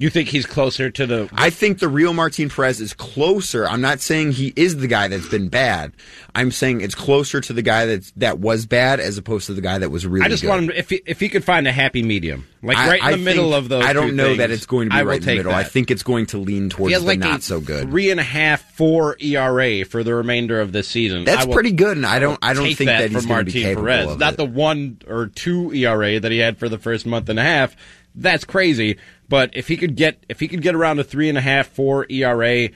You 0.00 0.08
think 0.08 0.30
he's 0.30 0.46
closer 0.46 0.88
to 0.88 1.06
the 1.06 1.28
I 1.34 1.50
think 1.50 1.78
the 1.78 1.86
real 1.88 2.14
Martin 2.14 2.48
Perez 2.48 2.80
is 2.80 2.94
closer. 2.94 3.68
I'm 3.68 3.82
not 3.82 4.00
saying 4.00 4.32
he 4.32 4.50
is 4.56 4.78
the 4.78 4.86
guy 4.86 5.08
that's 5.08 5.28
been 5.28 5.50
bad. 5.50 5.92
I'm 6.34 6.50
saying 6.50 6.80
it's 6.80 6.94
closer 6.94 7.42
to 7.42 7.52
the 7.52 7.60
guy 7.60 7.84
that 7.84 8.10
that 8.16 8.38
was 8.38 8.64
bad 8.64 8.98
as 8.98 9.18
opposed 9.18 9.44
to 9.48 9.52
the 9.52 9.60
guy 9.60 9.76
that 9.76 9.90
was 9.90 10.06
really. 10.06 10.24
I 10.24 10.28
just 10.30 10.42
good. 10.42 10.48
want 10.48 10.62
him 10.62 10.70
if 10.70 10.88
he, 10.88 11.02
if 11.04 11.20
he 11.20 11.28
could 11.28 11.44
find 11.44 11.68
a 11.68 11.72
happy 11.72 12.02
medium, 12.02 12.46
like 12.62 12.78
I- 12.78 12.88
right 12.88 13.00
in 13.00 13.06
I 13.06 13.10
the 13.12 13.18
middle 13.18 13.52
of 13.52 13.68
those. 13.68 13.84
I 13.84 13.92
don't 13.92 14.16
know 14.16 14.34
that 14.36 14.50
it's 14.50 14.64
going 14.64 14.88
to 14.88 14.94
be 14.94 14.98
I 15.00 15.02
right 15.02 15.20
in 15.20 15.26
the 15.26 15.34
middle. 15.36 15.52
I 15.54 15.64
think 15.64 15.90
it's 15.90 16.02
going 16.02 16.24
to 16.26 16.38
lean 16.38 16.70
towards 16.70 16.94
the 16.94 17.00
like 17.00 17.18
not 17.18 17.40
a 17.40 17.42
so 17.42 17.60
good. 17.60 17.90
three 17.90 18.10
and 18.10 18.18
a 18.18 18.22
half, 18.22 18.62
four 18.72 19.16
ERA 19.20 19.84
for 19.84 20.02
the 20.02 20.14
remainder 20.14 20.62
of 20.62 20.72
this 20.72 20.88
season. 20.88 21.24
That's 21.24 21.44
will- 21.44 21.52
pretty 21.52 21.72
good, 21.72 21.98
and 21.98 22.06
I 22.06 22.20
don't. 22.20 22.38
I 22.40 22.54
don't 22.54 22.64
think 22.74 22.88
that, 22.88 23.00
that 23.02 23.10
he's 23.10 23.26
going 23.26 23.44
to 23.44 23.52
be 23.52 23.60
capable 23.60 23.82
Perez. 23.86 24.12
of 24.12 24.18
Not 24.18 24.32
it. 24.32 24.36
the 24.38 24.46
one 24.46 24.98
or 25.06 25.26
two 25.26 25.74
ERA 25.74 26.18
that 26.20 26.32
he 26.32 26.38
had 26.38 26.56
for 26.56 26.70
the 26.70 26.78
first 26.78 27.04
month 27.04 27.28
and 27.28 27.38
a 27.38 27.42
half. 27.42 27.76
That's 28.14 28.44
crazy. 28.44 28.96
But 29.30 29.50
if 29.54 29.68
he 29.68 29.76
could 29.76 29.94
get 29.94 30.22
if 30.28 30.40
he 30.40 30.48
could 30.48 30.60
get 30.60 30.74
around 30.74 30.98
a 30.98 31.04
three 31.04 31.28
and 31.28 31.38
a 31.38 31.40
half, 31.40 31.68
four 31.68 32.04
ERA, 32.10 32.68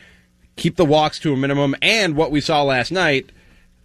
keep 0.54 0.76
the 0.76 0.84
walks 0.84 1.18
to 1.18 1.32
a 1.32 1.36
minimum, 1.36 1.74
and 1.82 2.14
what 2.16 2.30
we 2.30 2.40
saw 2.40 2.62
last 2.62 2.92
night, 2.92 3.30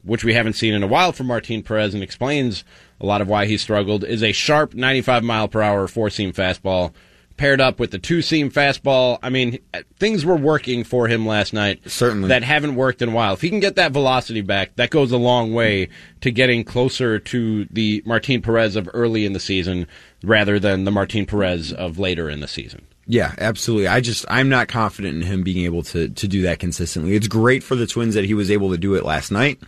which 0.03 0.23
we 0.23 0.35
haven't 0.35 0.53
seen 0.53 0.75
in 0.75 0.83
a 0.83 0.87
while 0.87 1.11
from 1.11 1.25
Martin 1.25 1.63
Perez, 1.63 1.95
and 1.95 2.03
explains 2.03 2.63
a 3.01 3.07
lot 3.07 3.21
of 3.21 3.27
why 3.27 3.47
he 3.47 3.57
struggled, 3.57 4.03
is 4.03 4.21
a 4.21 4.31
sharp 4.31 4.75
95 4.75 5.23
mile 5.23 5.47
per 5.47 5.63
hour 5.63 5.87
four 5.87 6.11
seam 6.11 6.31
fastball. 6.31 6.93
Paired 7.39 7.61
up 7.61 7.79
with 7.79 7.91
the 7.91 7.99
two 7.99 8.21
seam 8.21 8.51
fastball. 8.51 9.17
I 9.23 9.29
mean, 9.29 9.59
things 9.97 10.25
were 10.25 10.35
working 10.35 10.83
for 10.83 11.07
him 11.07 11.25
last 11.25 11.53
night. 11.53 11.79
Certainly. 11.89 12.27
That 12.27 12.43
haven't 12.43 12.75
worked 12.75 13.01
in 13.01 13.07
a 13.07 13.11
while. 13.13 13.33
If 13.33 13.39
he 13.39 13.49
can 13.49 13.61
get 13.61 13.77
that 13.77 13.93
velocity 13.93 14.41
back, 14.41 14.75
that 14.75 14.89
goes 14.89 15.13
a 15.13 15.17
long 15.17 15.53
way 15.53 15.87
to 16.19 16.31
getting 16.31 16.65
closer 16.65 17.17
to 17.17 17.63
the 17.71 18.03
Martin 18.05 18.41
Perez 18.41 18.75
of 18.75 18.89
early 18.93 19.25
in 19.25 19.31
the 19.31 19.39
season 19.39 19.87
rather 20.21 20.59
than 20.59 20.83
the 20.83 20.91
Martin 20.91 21.25
Perez 21.25 21.71
of 21.71 21.97
later 21.97 22.29
in 22.29 22.41
the 22.41 22.47
season. 22.47 22.85
Yeah, 23.07 23.33
absolutely. 23.37 23.87
I 23.87 24.01
just 24.01 24.25
I'm 24.27 24.49
not 24.49 24.67
confident 24.67 25.15
in 25.15 25.21
him 25.21 25.41
being 25.41 25.63
able 25.63 25.83
to 25.83 26.09
to 26.09 26.27
do 26.27 26.41
that 26.41 26.59
consistently. 26.59 27.15
It's 27.15 27.29
great 27.29 27.63
for 27.63 27.75
the 27.75 27.87
Twins 27.87 28.15
that 28.15 28.25
he 28.25 28.33
was 28.33 28.51
able 28.51 28.71
to 28.71 28.77
do 28.77 28.95
it 28.95 29.05
last 29.05 29.31
night, 29.31 29.59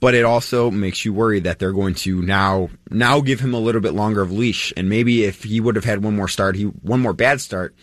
but 0.00 0.14
it 0.14 0.24
also 0.24 0.70
makes 0.70 1.04
you 1.04 1.12
worry 1.12 1.40
that 1.40 1.58
they're 1.58 1.72
going 1.72 1.94
to 1.94 2.22
now 2.22 2.68
now 2.90 3.20
give 3.20 3.40
him 3.40 3.54
a 3.54 3.60
little 3.60 3.80
bit 3.80 3.94
longer 3.94 4.20
of 4.20 4.32
leash 4.32 4.72
and 4.76 4.88
maybe 4.88 5.24
if 5.24 5.44
he 5.44 5.60
would 5.60 5.76
have 5.76 5.84
had 5.84 6.02
one 6.02 6.16
more 6.16 6.28
start, 6.28 6.56
he 6.56 6.64
one 6.64 7.00
more 7.00 7.12
bad 7.12 7.40
start 7.40 7.74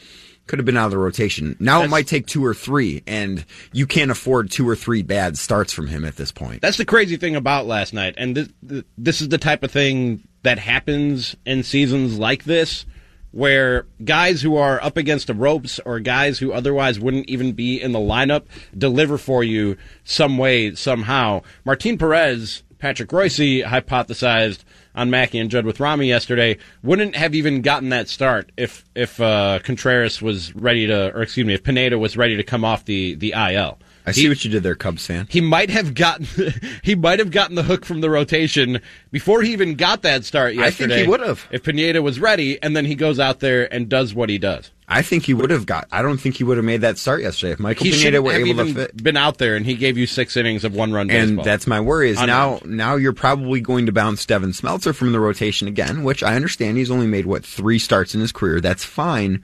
could 0.46 0.60
have 0.60 0.66
been 0.66 0.76
out 0.76 0.86
of 0.86 0.92
the 0.92 0.98
rotation. 0.98 1.56
Now 1.60 1.84
it 1.84 1.90
might 1.90 2.08
take 2.08 2.28
two 2.28 2.46
or 2.46 2.54
three 2.54 3.02
and 3.08 3.46
you 3.72 3.88
can't 3.88 4.12
afford 4.12 4.52
two 4.52 4.68
or 4.68 4.76
three 4.76 5.02
bad 5.02 5.38
starts 5.38 5.72
from 5.72 5.88
him 5.88 6.04
at 6.04 6.18
this 6.18 6.32
point. 6.32 6.62
That's 6.62 6.78
the 6.78 6.86
crazy 6.86 7.16
thing 7.16 7.36
about 7.36 7.66
last 7.66 7.94
night, 7.94 8.16
and 8.18 8.36
this, 8.36 8.84
this 8.98 9.22
is 9.22 9.30
the 9.30 9.38
type 9.38 9.64
of 9.64 9.72
thing 9.72 10.28
that 10.44 10.60
happens 10.60 11.36
in 11.46 11.64
seasons 11.64 12.20
like 12.20 12.44
this, 12.44 12.86
where 13.34 13.88
guys 14.06 14.42
who 14.44 14.56
are 14.56 14.82
up 14.84 14.96
against 14.96 15.28
the 15.28 15.34
ropes 15.34 15.80
or 15.86 16.00
guys 16.00 16.38
who 16.38 16.54
otherwise 16.54 17.00
wouldn't 17.00 17.28
even 17.28 17.52
be 17.52 17.82
in 17.82 17.92
the 17.92 18.00
lineup 18.00 18.46
deliver 18.78 19.18
for 19.18 19.44
you 19.44 19.76
some 20.04 20.38
way 20.38 20.74
somehow. 20.76 21.42
Martin 21.66 21.98
Perez, 21.98 22.62
Patrick 22.78 23.12
Royce 23.12 23.40
hypothesized 23.40 24.60
on 24.94 25.10
Mackey 25.10 25.40
and 25.40 25.50
Judd 25.50 25.66
with 25.66 25.80
Ramie 25.80 26.08
yesterday 26.08 26.58
wouldn't 26.84 27.16
have 27.16 27.34
even 27.34 27.64
gotten 27.64 27.90
that 27.90 28.08
start 28.08 28.52
if 28.56 28.86
if 28.94 29.20
uh, 29.20 29.60
Contreras 29.64 30.22
was 30.22 30.54
ready 30.56 30.86
to, 30.86 31.16
or 31.16 31.24
excuse 31.24 31.48
me, 31.48 31.56
if 31.56 31.64
Pineda 31.64 31.98
was 31.98 32.16
ready 32.16 32.38
to 32.38 32.44
come 32.44 32.64
off 32.64 32.86
the 32.86 33.16
the 33.16 33.34
IL. 33.36 33.80
I 34.06 34.12
see 34.12 34.24
He- 34.24 34.30
what 34.30 34.44
you 34.44 34.52
did 34.52 34.64
there, 34.64 34.76
Cubs 34.76 35.06
fan. 35.06 35.28
he 35.30 35.40
might 35.42 35.70
have 35.70 35.94
gotten 35.94 36.28
he 36.84 36.94
might 36.96 37.20
have 37.20 37.32
gotten 37.32 37.56
the 37.56 37.64
hook 37.64 37.86
from 37.86 38.02
the 38.02 38.10
rotation 38.10 38.82
before 39.12 39.42
he 39.42 39.54
even 39.54 39.76
got 39.76 40.02
that 40.02 40.26
start 40.26 40.56
yesterday. 40.56 40.94
I 40.94 40.98
think 40.98 41.02
he 41.06 41.10
would 41.10 41.22
have. 41.22 41.48
if 41.52 41.64
Pineda 41.64 42.02
was 42.02 42.20
ready, 42.20 42.62
and 42.62 42.76
then 42.76 42.86
he 42.86 42.96
goes 42.96 43.20
out 43.20 43.40
there 43.40 43.72
and 43.74 43.88
does 43.88 44.14
what 44.14 44.30
he 44.30 44.38
does. 44.38 44.72
I 44.86 45.02
think 45.02 45.24
he 45.24 45.34
would 45.34 45.50
have 45.50 45.66
got. 45.66 45.88
I 45.94 46.02
don't 46.02 46.18
think 46.18 46.36
he 46.36 46.44
would 46.44 46.58
have 46.58 46.66
made 46.66 46.82
that 46.82 46.98
start 46.98 47.22
yesterday 47.22 47.54
if 47.54 47.60
Michael 47.60 47.86
He 47.86 47.92
Pineda 47.94 48.22
were 48.22 48.34
able 48.34 48.66
to 48.66 48.74
fit. 48.74 49.02
been 49.02 49.16
out 49.16 49.38
there, 49.38 49.56
and 49.56 49.66
he 49.66 49.76
gave 49.76 49.98
you 49.98 50.06
six 50.06 50.36
innings 50.36 50.66
of 50.66 50.76
one 50.76 50.92
run 50.92 51.10
And 51.10 51.30
baseball. 51.30 51.46
that's 51.46 51.66
my 51.66 51.80
worry 51.80 52.10
is 52.10 52.20
now 52.20 52.60
now 52.66 52.98
you're 52.98 53.14
probably 53.14 53.62
going 53.62 53.86
to 53.86 53.94
bounce 53.94 54.26
Devin 54.26 54.52
Smeltzer 54.52 54.94
from 54.94 55.14
the 55.14 55.20
rotation 55.22 55.70
again, 55.70 56.04
which 56.04 56.22
I 56.22 56.36
understand 56.36 56.78
he's 56.78 56.92
only 56.92 57.08
made 57.08 57.26
what 57.26 57.46
three 57.46 57.80
starts 57.80 58.14
in 58.14 58.20
his 58.20 58.34
career. 58.34 58.60
That's 58.60 58.84
fine, 58.84 59.42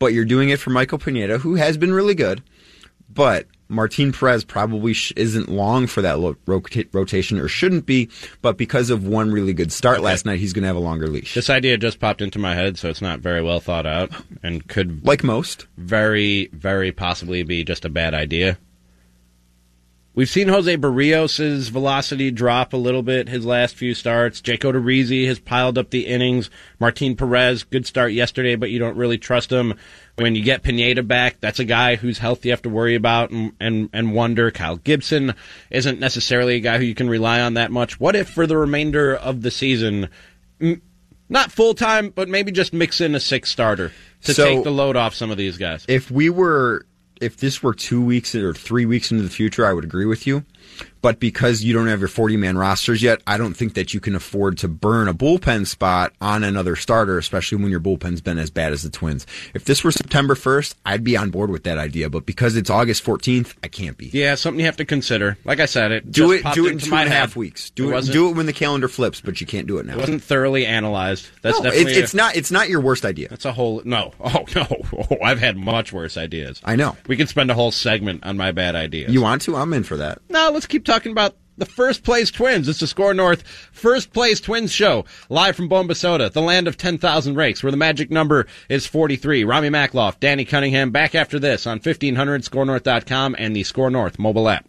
but 0.00 0.12
you're 0.12 0.24
doing 0.24 0.48
it 0.48 0.58
for 0.58 0.70
Michael 0.70 0.98
Pineda, 0.98 1.38
who 1.38 1.54
has 1.54 1.76
been 1.76 1.92
really 1.94 2.16
good. 2.16 2.42
But 3.08 3.46
Martin 3.72 4.12
Perez 4.12 4.44
probably 4.44 4.92
sh- 4.92 5.12
isn't 5.16 5.48
long 5.48 5.86
for 5.86 6.02
that 6.02 6.18
lo- 6.20 6.36
rota- 6.46 6.86
rotation, 6.92 7.38
or 7.38 7.48
shouldn't 7.48 7.86
be. 7.86 8.08
But 8.42 8.56
because 8.58 8.90
of 8.90 9.06
one 9.06 9.32
really 9.32 9.52
good 9.54 9.72
start 9.72 10.00
last 10.02 10.26
night, 10.26 10.38
he's 10.38 10.52
going 10.52 10.62
to 10.62 10.68
have 10.68 10.76
a 10.76 10.80
longer 10.80 11.08
leash, 11.08 11.34
this 11.34 11.50
idea 11.50 11.76
just 11.78 11.98
popped 11.98 12.22
into 12.22 12.38
my 12.38 12.54
head, 12.54 12.78
so 12.78 12.88
it's 12.88 13.02
not 13.02 13.20
very 13.20 13.42
well 13.42 13.60
thought 13.60 13.86
out, 13.86 14.10
and 14.42 14.68
could 14.68 15.04
like 15.04 15.24
most. 15.24 15.66
very, 15.76 16.48
very 16.52 16.92
possibly 16.92 17.42
be 17.42 17.64
just 17.64 17.84
a 17.84 17.88
bad 17.88 18.14
idea. 18.14 18.58
We've 20.14 20.28
seen 20.28 20.48
Jose 20.48 20.76
Berrios' 20.76 21.70
velocity 21.70 22.30
drop 22.30 22.74
a 22.74 22.76
little 22.76 23.02
bit 23.02 23.30
his 23.30 23.46
last 23.46 23.76
few 23.76 23.94
starts. 23.94 24.42
Jake 24.42 24.60
Odorizzi 24.60 25.26
has 25.26 25.38
piled 25.38 25.78
up 25.78 25.88
the 25.88 26.06
innings. 26.06 26.50
Martin 26.78 27.16
Perez, 27.16 27.62
good 27.64 27.86
start 27.86 28.12
yesterday, 28.12 28.54
but 28.54 28.70
you 28.70 28.78
don't 28.78 28.98
really 28.98 29.16
trust 29.16 29.50
him. 29.50 29.72
When 30.16 30.34
you 30.34 30.42
get 30.42 30.62
Pineda 30.62 31.02
back, 31.02 31.40
that's 31.40 31.60
a 31.60 31.64
guy 31.64 31.96
who's 31.96 32.18
health 32.18 32.44
you 32.44 32.50
have 32.50 32.60
to 32.62 32.68
worry 32.68 32.94
about 32.94 33.30
and, 33.30 33.52
and, 33.58 33.88
and 33.94 34.12
wonder. 34.12 34.50
Kyle 34.50 34.76
Gibson 34.76 35.34
isn't 35.70 35.98
necessarily 35.98 36.56
a 36.56 36.60
guy 36.60 36.76
who 36.76 36.84
you 36.84 36.94
can 36.94 37.08
rely 37.08 37.40
on 37.40 37.54
that 37.54 37.70
much. 37.70 37.98
What 37.98 38.14
if 38.14 38.28
for 38.28 38.46
the 38.46 38.58
remainder 38.58 39.16
of 39.16 39.40
the 39.40 39.50
season, 39.50 40.10
not 41.30 41.50
full 41.50 41.72
time, 41.72 42.10
but 42.10 42.28
maybe 42.28 42.52
just 42.52 42.74
mix 42.74 43.00
in 43.00 43.14
a 43.14 43.20
six 43.20 43.50
starter 43.50 43.90
to 44.24 44.34
So- 44.34 44.44
take 44.44 44.64
the 44.64 44.70
load 44.70 44.96
off 44.96 45.14
some 45.14 45.30
of 45.30 45.38
these 45.38 45.56
guys? 45.56 45.86
If 45.88 46.10
we 46.10 46.28
were, 46.28 46.84
if 47.22 47.36
this 47.36 47.62
were 47.62 47.72
two 47.72 48.02
weeks 48.02 48.34
or 48.34 48.52
three 48.52 48.84
weeks 48.84 49.10
into 49.10 49.22
the 49.22 49.30
future, 49.30 49.64
I 49.64 49.72
would 49.72 49.84
agree 49.84 50.06
with 50.06 50.26
you. 50.26 50.44
But 51.02 51.18
because 51.20 51.62
you 51.64 51.74
don't 51.74 51.88
have 51.88 51.98
your 51.98 52.08
40 52.08 52.36
man 52.36 52.56
rosters 52.56 53.02
yet, 53.02 53.20
I 53.26 53.36
don't 53.36 53.54
think 53.54 53.74
that 53.74 53.92
you 53.92 54.00
can 54.00 54.14
afford 54.14 54.56
to 54.58 54.68
burn 54.68 55.08
a 55.08 55.14
bullpen 55.14 55.66
spot 55.66 56.12
on 56.20 56.44
another 56.44 56.76
starter, 56.76 57.18
especially 57.18 57.58
when 57.60 57.70
your 57.72 57.80
bullpen's 57.80 58.20
been 58.20 58.38
as 58.38 58.50
bad 58.50 58.72
as 58.72 58.82
the 58.84 58.90
Twins. 58.90 59.26
If 59.52 59.64
this 59.64 59.82
were 59.82 59.90
September 59.90 60.34
1st, 60.34 60.76
I'd 60.86 61.02
be 61.04 61.16
on 61.16 61.30
board 61.30 61.50
with 61.50 61.64
that 61.64 61.76
idea. 61.76 62.08
But 62.08 62.24
because 62.24 62.56
it's 62.56 62.70
August 62.70 63.04
14th, 63.04 63.54
I 63.64 63.68
can't 63.68 63.98
be. 63.98 64.06
Yeah, 64.12 64.36
something 64.36 64.60
you 64.60 64.66
have 64.66 64.76
to 64.76 64.84
consider. 64.84 65.36
Like 65.44 65.58
I 65.60 65.66
said, 65.66 65.90
it 65.90 66.10
Do 66.12 66.38
just 66.40 66.46
it. 66.46 66.54
Do 66.54 66.66
it 66.66 66.72
in 66.72 66.78
two 66.78 66.94
and 66.94 67.08
a 67.08 67.12
half 67.12 67.30
head. 67.30 67.36
weeks. 67.36 67.70
Do 67.70 67.90
it. 67.90 67.92
wasn't- 67.92 68.12
do 68.14 68.30
it 68.30 68.36
when 68.36 68.46
the 68.46 68.52
calendar 68.52 68.86
flips, 68.88 69.20
but 69.20 69.40
you 69.40 69.46
can't 69.46 69.66
do 69.66 69.78
it 69.78 69.86
now. 69.86 69.94
It 69.94 69.98
wasn't 69.98 70.22
thoroughly 70.22 70.64
analyzed. 70.66 71.28
That's 71.42 71.58
no, 71.58 71.64
definitely 71.64 71.92
it's, 71.94 72.00
it's 72.00 72.14
a- 72.14 72.16
not. 72.16 72.36
It's 72.36 72.50
not 72.52 72.68
your 72.68 72.80
worst 72.80 73.04
idea. 73.04 73.26
That's 73.28 73.44
a 73.44 73.52
whole 73.52 73.82
no. 73.84 74.12
Oh 74.24 74.44
no. 74.54 74.66
Oh, 75.10 75.16
I've 75.22 75.40
had 75.40 75.56
much 75.56 75.92
worse 75.92 76.16
ideas. 76.16 76.60
I 76.64 76.76
know. 76.76 76.96
We 77.08 77.16
could 77.16 77.28
spend 77.28 77.50
a 77.50 77.54
whole 77.54 77.70
segment 77.72 78.24
on 78.24 78.36
my 78.36 78.52
bad 78.52 78.76
ideas. 78.76 79.12
You 79.12 79.20
want 79.20 79.42
to? 79.42 79.56
I'm 79.56 79.72
in 79.72 79.82
for 79.82 79.96
that. 79.96 80.18
No, 80.30 80.50
let's 80.52 80.66
keep 80.66 80.84
talking 80.84 80.91
about 80.92 81.36
the 81.56 81.64
first 81.64 82.04
place 82.04 82.30
Twins. 82.30 82.68
It's 82.68 82.80
the 82.80 82.86
SKOR 82.86 83.14
North 83.14 83.42
First 83.72 84.12
Place 84.12 84.40
Twins 84.40 84.72
show, 84.72 85.04
live 85.28 85.56
from 85.56 85.68
Bombasota, 85.68 86.30
the 86.30 86.42
land 86.42 86.68
of 86.68 86.76
10,000 86.76 87.34
rakes, 87.34 87.62
where 87.62 87.70
the 87.70 87.76
magic 87.76 88.10
number 88.10 88.46
is 88.68 88.86
43. 88.86 89.44
Ramie 89.44 89.70
Makhlouf, 89.70 90.20
Danny 90.20 90.44
Cunningham, 90.44 90.90
back 90.90 91.14
after 91.14 91.38
this 91.38 91.66
on 91.66 91.78
1500 91.78 92.42
skornorth.com 92.42 93.36
and 93.38 93.56
the 93.56 93.62
SKOR 93.62 93.90
North 93.90 94.18
mobile 94.18 94.48
app. 94.48 94.68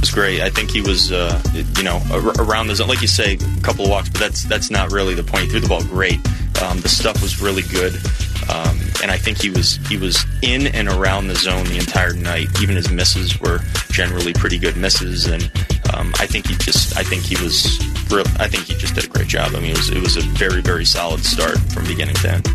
Was 0.00 0.10
great. 0.10 0.40
I 0.40 0.50
think 0.50 0.70
he 0.70 0.80
was, 0.80 1.12
uh, 1.12 1.40
you 1.76 1.82
know, 1.82 2.00
around 2.38 2.66
the 2.66 2.74
zone, 2.74 2.88
like 2.88 3.02
you 3.02 3.08
say, 3.08 3.34
a 3.34 3.60
couple 3.62 3.84
of 3.84 3.90
walks, 3.90 4.08
but 4.08 4.20
that's 4.20 4.44
that's 4.44 4.70
not 4.70 4.92
really 4.92 5.14
the 5.14 5.22
point. 5.22 5.44
He 5.44 5.48
threw 5.50 5.60
the 5.60 5.68
ball 5.68 5.82
great. 5.82 6.20
Um, 6.62 6.80
the 6.80 6.88
stuff 6.88 7.22
was 7.22 7.40
really 7.40 7.62
good, 7.62 7.94
um, 8.48 8.78
and 9.02 9.10
I 9.10 9.16
think 9.16 9.40
he 9.40 9.50
was 9.50 9.76
he 9.88 9.96
was 9.96 10.24
in 10.42 10.66
and 10.68 10.88
around 10.88 11.28
the 11.28 11.34
zone 11.34 11.64
the 11.64 11.78
entire 11.78 12.14
night. 12.14 12.48
Even 12.60 12.76
his 12.76 12.90
misses 12.90 13.40
were 13.40 13.60
generally 13.90 14.32
pretty 14.32 14.58
good 14.58 14.76
misses, 14.76 15.26
and 15.26 15.50
um, 15.94 16.12
I 16.18 16.26
think 16.26 16.46
he 16.46 16.54
just 16.56 16.96
I 16.96 17.02
think 17.02 17.22
he 17.22 17.36
was 17.42 17.78
real. 18.10 18.26
I 18.38 18.48
think 18.48 18.64
he 18.64 18.74
just 18.74 18.94
did 18.94 19.04
a 19.04 19.08
great 19.08 19.28
job. 19.28 19.52
I 19.54 19.60
mean, 19.60 19.70
it 19.70 19.78
was 19.78 19.90
it 19.90 20.02
was 20.02 20.16
a 20.16 20.22
very 20.38 20.62
very 20.62 20.84
solid 20.84 21.24
start 21.24 21.58
from 21.72 21.86
beginning 21.86 22.16
to 22.16 22.30
end. 22.30 22.48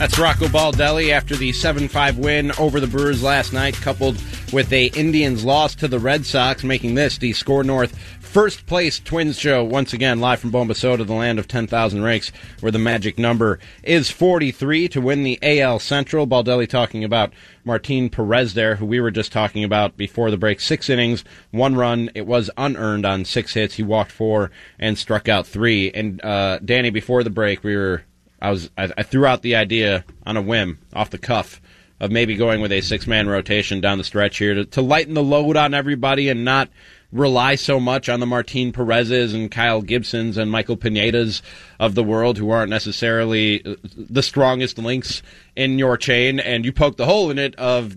That's 0.00 0.18
Rocco 0.18 0.46
Baldelli 0.46 1.10
after 1.10 1.36
the 1.36 1.50
7-5 1.50 2.16
win 2.16 2.52
over 2.52 2.80
the 2.80 2.86
Brewers 2.86 3.22
last 3.22 3.52
night, 3.52 3.74
coupled 3.74 4.16
with 4.50 4.72
a 4.72 4.86
Indians 4.86 5.44
loss 5.44 5.74
to 5.74 5.88
the 5.88 5.98
Red 5.98 6.24
Sox, 6.24 6.64
making 6.64 6.94
this 6.94 7.18
the 7.18 7.34
SKOR 7.34 7.64
North 7.64 7.94
first 8.30 8.64
place 8.64 9.00
Twins 9.00 9.38
show 9.38 9.64
once 9.64 9.92
again 9.92 10.20
live 10.20 10.38
from 10.38 10.52
Bombasota, 10.52 11.04
the 11.04 11.12
land 11.12 11.40
of 11.40 11.48
10,000 11.48 12.00
rakes, 12.00 12.30
where 12.60 12.70
the 12.70 12.78
magic 12.78 13.18
number 13.18 13.58
is 13.82 14.08
43 14.08 14.88
to 14.88 15.00
win 15.00 15.24
the 15.24 15.38
AL 15.42 15.80
Central. 15.80 16.28
Baldelli 16.28 16.68
talking 16.68 17.02
about 17.02 17.32
Martin 17.64 18.08
Perez 18.08 18.54
there, 18.54 18.76
who 18.76 18.86
we 18.86 19.00
were 19.00 19.10
just 19.10 19.32
talking 19.32 19.64
about 19.64 19.96
before 19.96 20.30
the 20.30 20.36
break. 20.36 20.60
Six 20.60 20.88
innings, 20.88 21.24
one 21.50 21.74
run. 21.74 22.08
It 22.14 22.26
was 22.26 22.50
unearned 22.56 23.04
on 23.04 23.24
six 23.24 23.52
hits. 23.52 23.74
He 23.74 23.82
walked 23.82 24.12
four 24.12 24.52
and 24.78 24.96
struck 24.96 25.28
out 25.28 25.46
three. 25.46 25.90
And 25.90 26.24
uh, 26.24 26.60
Danny, 26.64 26.90
before 26.90 27.24
the 27.24 27.30
break, 27.30 27.64
we 27.64 27.76
were 27.76 28.04
I 28.40 28.50
was 28.50 28.70
I, 28.76 28.90
I 28.96 29.02
threw 29.02 29.26
out 29.26 29.42
the 29.42 29.56
idea 29.56 30.04
on 30.24 30.36
a 30.36 30.42
whim, 30.42 30.78
off 30.94 31.10
the 31.10 31.18
cuff, 31.18 31.60
of 32.00 32.10
maybe 32.10 32.36
going 32.36 32.60
with 32.60 32.72
a 32.72 32.80
six 32.80 33.06
man 33.06 33.28
rotation 33.28 33.80
down 33.80 33.98
the 33.98 34.04
stretch 34.04 34.38
here 34.38 34.54
to, 34.54 34.64
to 34.64 34.82
lighten 34.82 35.14
the 35.14 35.22
load 35.22 35.56
on 35.56 35.74
everybody 35.74 36.28
and 36.28 36.44
not 36.44 36.70
rely 37.12 37.56
so 37.56 37.80
much 37.80 38.08
on 38.08 38.20
the 38.20 38.26
Martin 38.26 38.72
Perez's 38.72 39.34
and 39.34 39.50
Kyle 39.50 39.82
Gibsons 39.82 40.38
and 40.38 40.50
Michael 40.50 40.76
Pinedas 40.76 41.42
of 41.78 41.94
the 41.94 42.04
world 42.04 42.38
who 42.38 42.50
aren't 42.50 42.70
necessarily 42.70 43.64
uh, 43.64 43.74
the 43.96 44.22
strongest 44.22 44.78
links 44.78 45.22
in 45.56 45.78
your 45.78 45.96
chain. 45.96 46.38
And 46.38 46.64
you 46.64 46.72
poke 46.72 46.96
the 46.96 47.06
hole 47.06 47.30
in 47.30 47.38
it 47.38 47.54
of 47.56 47.96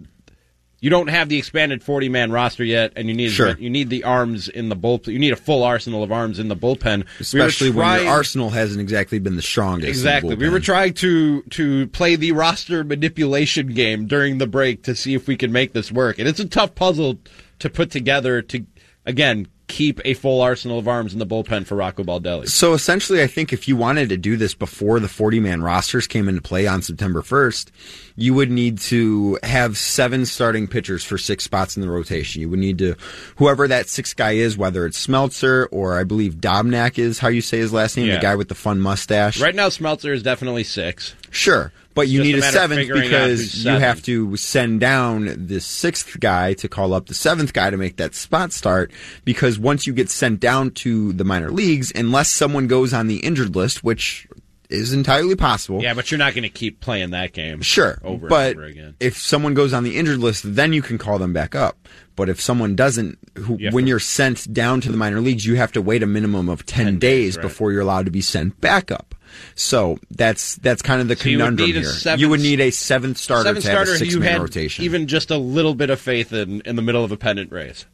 you 0.84 0.90
don't 0.90 1.08
have 1.08 1.30
the 1.30 1.38
expanded 1.38 1.82
40 1.82 2.10
man 2.10 2.30
roster 2.30 2.62
yet, 2.66 2.92
and 2.98 3.08
you 3.08 3.14
need 3.16 3.32
Sure. 3.32 3.56
you 3.58 3.70
need 3.70 3.90
the 3.90 4.04
arms 4.04 4.50
in 4.50 4.68
the 4.68 4.76
bullpen. 4.76 5.14
You 5.14 5.20
need 5.20 5.32
a 5.32 5.38
full 5.38 5.64
arsenal 5.64 6.04
of 6.04 6.12
arms 6.12 6.40
in 6.40 6.50
the 6.50 6.58
bullpen, 6.58 6.84
We 6.84 7.00
were 7.00 7.06
Especially 7.22 7.70
when 7.72 8.02
your 8.04 8.10
arsenal 8.12 8.50
hasn't 8.50 8.82
exactly 8.82 9.18
been 9.18 9.38
the 9.38 9.42
strongest. 9.42 9.84
in 9.84 9.86
the 9.86 9.90
Exactly. 9.92 10.36
We 10.36 10.50
were 10.50 10.60
trying 10.60 10.94
to 10.96 11.42
to 11.52 11.88
play 11.88 12.18
the 12.18 12.34
roster 12.34 12.84
manipulation 12.84 13.68
game 13.68 14.08
during 14.08 14.40
the 14.40 14.48
break 14.48 14.84
to 14.84 14.94
see 14.94 15.14
if 15.14 15.26
we 15.26 15.38
could 15.38 15.52
make 15.52 15.72
this 15.72 15.90
work, 15.90 16.20
and 16.20 16.28
it's 16.28 16.42
a 16.42 16.48
tough 16.48 16.76
puzzle 16.76 17.18
to 17.60 17.70
put 17.70 17.90
together. 17.90 18.42
To 18.42 18.66
again 19.06 19.48
keep 19.74 20.00
a 20.06 20.14
full 20.14 20.42
arsenal 20.42 20.78
of 20.78 20.88
arms 20.88 21.14
in 21.14 21.20
the 21.20 21.26
bullpen 21.26 21.66
for 21.66 21.76
Rocco 21.76 22.04
Baldelli. 22.04 22.48
So 22.48 22.74
essentially, 22.74 23.24
I 23.24 23.28
think 23.28 23.52
if 23.52 23.68
you 23.68 23.76
wanted 23.76 24.10
to 24.10 24.18
do 24.18 24.38
this 24.38 24.54
before 24.54 25.00
the 25.00 25.08
40 25.08 25.40
man 25.40 25.64
rosters 25.64 26.06
came 26.06 26.30
into 26.30 26.42
play 26.42 26.68
on 26.68 26.84
September 26.84 27.24
1st, 27.24 27.72
you 28.16 28.36
would 28.36 28.52
need 28.52 28.78
to 28.78 29.40
have 29.42 29.76
seven 29.76 30.28
starting 30.28 30.68
pitchers 30.68 31.04
for 31.04 31.18
six 31.18 31.44
spots 31.44 31.76
in 31.76 31.82
the 31.82 31.90
rotation. 31.90 32.42
You 32.42 32.50
would 32.50 32.60
need 32.60 32.78
to, 32.78 32.96
whoever 33.38 33.68
that 33.68 33.90
sixth 33.90 34.16
guy 34.16 34.34
is, 34.34 34.56
whether 34.56 34.86
it's 34.86 35.08
Smeltzer 35.08 35.68
or 35.72 35.98
I 36.00 36.04
believe 36.04 36.36
Dobnak 36.36 37.00
is 37.00 37.18
how 37.18 37.30
you 37.30 37.42
say 37.42 37.58
his 37.58 37.74
last 37.74 37.98
name, 37.98 38.06
Yeah. 38.08 38.18
the 38.18 38.22
guy 38.22 38.36
with 38.36 38.50
the 38.50 38.56
fun 38.56 38.80
mustache. 38.80 39.42
Right 39.42 39.56
now, 39.56 39.70
Smeltzer 39.70 40.14
is 40.14 40.22
definitely 40.22 40.64
six. 40.64 41.16
Sure. 41.34 41.72
But 41.96 42.08
you 42.08 42.24
need 42.24 42.36
a 42.36 42.40
a, 42.40 42.42
seventh 42.42 42.88
because 42.88 43.64
you 43.64 43.72
have 43.72 44.02
to 44.04 44.36
send 44.36 44.80
down 44.80 45.46
the 45.48 45.60
sixth 45.60 46.20
guy 46.20 46.54
to 46.56 46.68
call 46.68 46.94
up 46.94 47.06
the 47.06 47.14
seventh 47.14 47.54
guy 47.54 47.70
to 47.70 47.78
make 47.78 47.98
that 47.98 48.16
spot 48.16 48.52
start. 48.52 48.92
Because 49.26 49.60
once 49.60 49.86
you 49.86 49.94
get 49.94 50.10
sent 50.10 50.40
down 50.40 50.72
to 50.72 51.14
the 51.14 51.24
minor 51.24 51.52
leagues, 51.52 51.92
unless 51.94 52.32
someone 52.32 52.68
goes 52.68 52.94
on 52.94 53.08
the 53.08 53.18
injured 53.18 53.56
list, 53.56 53.84
which 53.84 54.28
is 54.70 54.92
entirely 54.92 55.36
possible. 55.36 55.84
Yeah, 55.84 55.94
but 55.94 56.10
you're 56.10 56.18
not 56.18 56.34
going 56.34 56.44
to 56.44 56.50
keep 56.50 56.80
playing 56.80 57.12
that 57.12 57.32
game. 57.32 57.62
Sure. 57.62 58.00
over 58.04 58.28
but 58.28 58.52
and 58.52 58.60
over 58.60 58.68
again. 58.68 58.96
if 59.00 59.18
someone 59.18 59.54
goes 59.54 59.72
on 59.72 59.84
the 59.84 59.98
injured 59.98 60.18
list, 60.20 60.56
then 60.56 60.74
you 60.74 60.82
can 60.82 60.98
call 60.98 61.20
them 61.20 61.32
back 61.32 61.54
up. 61.54 61.88
But 62.16 62.28
if 62.30 62.42
someone 62.42 62.76
doesn't, 62.76 63.20
who, 63.38 63.58
You 63.60 63.70
when 63.72 63.86
to- 63.86 63.90
you're 63.90 64.00
sent 64.00 64.52
down 64.52 64.82
to 64.82 64.92
the 64.92 64.98
minor 64.98 65.22
leagues, 65.22 65.46
you 65.46 65.56
have 65.56 65.72
to 65.74 65.82
wait 65.82 66.02
a 66.02 66.08
minimum 66.08 66.50
of 66.50 66.66
10, 66.66 66.86
10 66.86 67.00
days, 67.00 67.00
days, 67.00 67.38
right. 67.38 67.44
before 67.44 67.72
you're 67.72 67.82
allowed 67.82 68.06
to 68.06 68.12
be 68.12 68.22
sent 68.22 68.60
back 68.62 68.90
up. 68.92 69.14
So 69.56 69.98
that's 70.12 70.56
that's 70.58 70.82
kind 70.82 71.02
of 71.02 71.08
the 71.08 71.16
So 71.16 71.24
conundrum 71.24 71.70
a 71.70 71.74
here. 71.74 71.84
seventh- 71.84 72.22
you 72.22 72.30
would 72.30 72.40
need 72.42 72.60
a 72.60 72.72
seventh 72.72 73.18
starter 73.18 73.44
Seven 73.50 73.62
to 73.62 73.68
have 73.70 73.76
starter 73.78 73.94
a 73.94 73.98
six 73.98 74.14
you 74.14 74.20
man 74.20 74.32
had 74.34 74.42
rotation. 74.42 74.86
even 74.86 75.08
just 75.08 75.32
a 75.32 75.38
little 75.38 75.76
bit 75.76 75.90
of 75.90 76.00
faith 76.00 76.32
in 76.34 76.62
in 76.62 76.76
the 76.76 76.82
middle 76.82 77.04
of 77.04 77.12
a 77.12 77.18
pennant 77.18 77.52
race, 77.52 77.86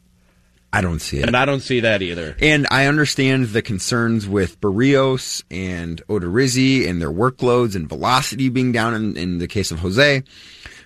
I 0.72 0.82
don't 0.82 1.00
see 1.00 1.18
it. 1.18 1.26
and 1.28 1.36
I 1.36 1.46
don't 1.46 1.62
see 1.62 1.80
that 1.82 2.02
either. 2.02 2.36
And 2.42 2.68
I 2.70 2.86
understand 2.86 3.48
the 3.48 3.62
concerns 3.62 4.28
with 4.28 4.62
Berrios 4.62 5.44
and 5.50 6.02
Odorizzi 6.08 6.88
and 6.88 7.02
their 7.02 7.12
workloads 7.12 7.76
and 7.76 7.90
velocity 7.90 8.50
being 8.50 8.72
down 8.72 8.94
in, 8.94 9.18
in 9.18 9.38
the 9.40 9.48
case 9.48 9.72
of 9.72 9.80
Jose. 9.80 10.24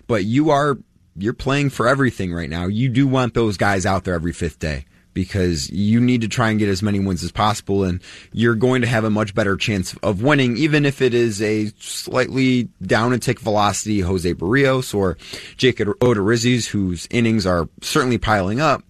But 0.08 0.24
you 0.26 0.50
are 0.52 0.78
you're 1.18 1.34
playing 1.34 1.70
for 1.70 1.88
everything 1.88 2.34
right 2.34 2.50
now. 2.50 2.66
You 2.68 2.89
do 2.89 3.08
want 3.08 3.34
those 3.36 3.56
guys 3.58 3.86
out 3.86 4.04
there 4.04 4.16
every 4.16 4.34
fifth 4.34 4.58
day 4.60 4.86
because 5.13 5.69
you 5.69 5.99
need 5.99 6.21
to 6.21 6.28
try 6.28 6.49
and 6.49 6.60
get 6.60 6.69
as 6.69 6.82
many 6.82 6.99
wins 6.99 7.23
as 7.23 7.32
possible 7.32 7.84
and 7.84 8.02
you're 8.32 8.56
going 8.56 8.82
to 8.82 8.88
have 8.88 9.04
a 9.04 9.10
much 9.10 9.34
better 9.34 9.56
chance 9.56 9.95
of 10.04 10.21
winning 10.21 10.58
even 10.58 10.86
if 10.86 11.02
it 11.02 11.13
is 11.13 11.41
a 11.41 11.67
slightly 11.80 12.69
down 12.82 13.13
a 13.13 13.19
tick 13.19 13.39
velocity 13.39 13.99
Jose 13.99 14.34
Berrios 14.34 14.93
or 14.93 15.17
Jake 15.58 15.78
Odorizzi's 15.78 16.67
whose 16.67 17.08
innings 17.12 17.45
are 17.45 17.67
certainly 17.82 18.17
piling 18.17 18.60
up 18.60 18.84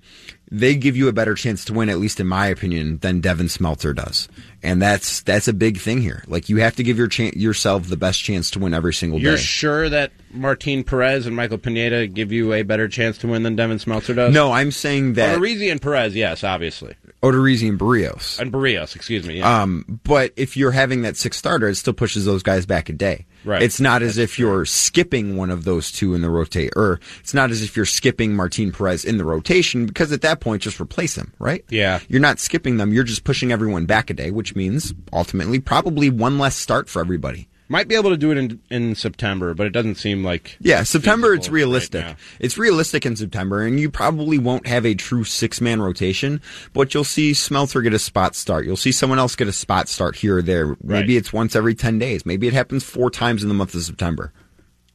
they 0.53 0.75
give 0.75 0.95
you 0.95 1.07
a 1.07 1.11
better 1.11 1.33
chance 1.33 1.65
to 1.65 1.73
win, 1.73 1.89
at 1.89 1.97
least 1.97 2.19
in 2.19 2.27
my 2.27 2.45
opinion, 2.45 2.99
than 2.99 3.19
Devin 3.21 3.47
Smeltzer 3.47 3.95
does. 3.95 4.29
And 4.61 4.79
that's 4.79 5.21
that's 5.21 5.47
a 5.47 5.53
big 5.53 5.79
thing 5.79 5.99
here. 5.99 6.23
Like 6.27 6.47
you 6.47 6.57
have 6.57 6.75
to 6.75 6.83
give 6.83 6.97
your 6.97 7.07
chan- 7.07 7.33
yourself 7.35 7.87
the 7.87 7.97
best 7.97 8.21
chance 8.21 8.51
to 8.51 8.59
win 8.59 8.73
every 8.73 8.93
single 8.93 9.17
day. 9.17 9.25
You're 9.25 9.37
sure 9.37 9.89
that 9.89 10.11
Martin 10.31 10.83
Perez 10.83 11.25
and 11.25 11.35
Michael 11.35 11.57
Pineda 11.57 12.05
give 12.05 12.31
you 12.31 12.53
a 12.53 12.61
better 12.61 12.87
chance 12.87 13.17
to 13.19 13.27
win 13.27 13.41
than 13.41 13.55
Devin 13.55 13.77
Smeltzer 13.77 14.15
does? 14.15 14.31
no, 14.31 14.51
I'm 14.51 14.71
saying 14.71 15.13
that 15.13 15.37
Odorizzi 15.37 15.71
and 15.71 15.81
Perez, 15.81 16.15
yes, 16.15 16.43
obviously. 16.43 16.95
Odorizzi 17.23 17.69
and 17.69 17.79
Berrios. 17.79 18.37
And 18.37 18.51
Berrios, 18.51 18.95
excuse 18.95 19.25
me. 19.25 19.39
Yeah. 19.39 19.61
Um, 19.61 20.01
but 20.03 20.33
if 20.35 20.57
you're 20.57 20.71
having 20.71 21.03
that 21.03 21.15
six 21.15 21.37
starter, 21.37 21.69
it 21.69 21.75
still 21.75 21.93
pushes 21.93 22.25
those 22.25 22.43
guys 22.43 22.65
back 22.65 22.89
a 22.89 22.93
day. 22.93 23.25
Right. 23.45 23.61
It's 23.61 23.79
not 23.79 24.01
as 24.01 24.17
if 24.17 24.37
you're 24.37 24.65
skipping 24.65 25.37
one 25.37 25.49
of 25.49 25.63
those 25.63 25.89
two 25.91 26.15
in 26.15 26.21
the 26.21 26.29
rotate, 26.29 26.73
or 26.75 26.99
it's 27.21 27.33
not 27.33 27.49
as 27.49 27.63
if 27.63 27.77
you're 27.77 27.85
skipping 27.85 28.35
Martin 28.35 28.73
Perez 28.73 29.05
in 29.05 29.17
the 29.17 29.25
rotation 29.25 29.85
because 29.85 30.11
at 30.11 30.21
that 30.21 30.41
point, 30.41 30.61
just 30.61 30.81
replace 30.81 31.17
him, 31.17 31.33
right? 31.39 31.63
Yeah. 31.69 31.99
You're 32.09 32.21
not 32.21 32.39
skipping 32.39 32.77
them. 32.77 32.93
You're 32.93 33.03
just 33.03 33.23
pushing 33.23 33.51
everyone 33.53 33.85
back 33.85 34.09
a 34.09 34.13
day, 34.13 34.29
which 34.29 34.55
means 34.55 34.93
ultimately 35.13 35.59
probably 35.59 36.09
one 36.09 36.37
less 36.37 36.57
start 36.57 36.89
for 36.89 36.99
everybody. 36.99 37.47
Might 37.73 37.87
be 37.87 37.95
able 37.95 38.11
to 38.11 38.17
do 38.17 38.29
it 38.29 38.37
in 38.37 38.59
in 38.69 38.93
September, 38.93 39.55
but 39.55 39.65
it 39.65 39.71
doesn't 39.71 39.95
seem 39.95 40.23
like 40.23 40.57
Yeah, 40.61 40.83
September 40.83 41.33
it's 41.33 41.49
realistic. 41.49 42.05
right 42.05 42.15
it's 42.39 42.55
realistic 42.55 43.03
in 43.03 43.15
September, 43.15 43.63
and 43.63 43.79
you 43.79 43.89
probably 43.89 44.37
won't 44.37 44.67
have 44.67 44.85
a 44.85 44.93
true 44.93 45.23
six 45.23 45.59
man 45.59 45.81
rotation, 45.81 46.39
but 46.73 46.93
you'll 46.93 47.03
see 47.03 47.31
Smeltzer 47.31 47.81
get 47.81 47.91
a 47.95 47.97
spot 47.97 48.35
start. 48.35 48.67
You'll 48.67 48.77
see 48.77 48.91
someone 48.91 49.17
else 49.17 49.35
get 49.35 49.47
a 49.47 49.51
spot 49.51 49.89
start 49.89 50.17
here 50.17 50.37
or 50.37 50.41
there. 50.43 50.67
Maybe 50.83 51.13
Right. 51.15 51.17
it's 51.17 51.33
once 51.33 51.55
every 51.55 51.73
10 51.73 51.97
days. 51.97 52.27
Maybe 52.27 52.45
it 52.47 52.53
happens 52.53 52.83
four 52.83 53.09
times 53.09 53.41
in 53.41 53.49
the 53.49 53.55
month 53.55 53.73
of 53.73 53.81
September. 53.81 54.31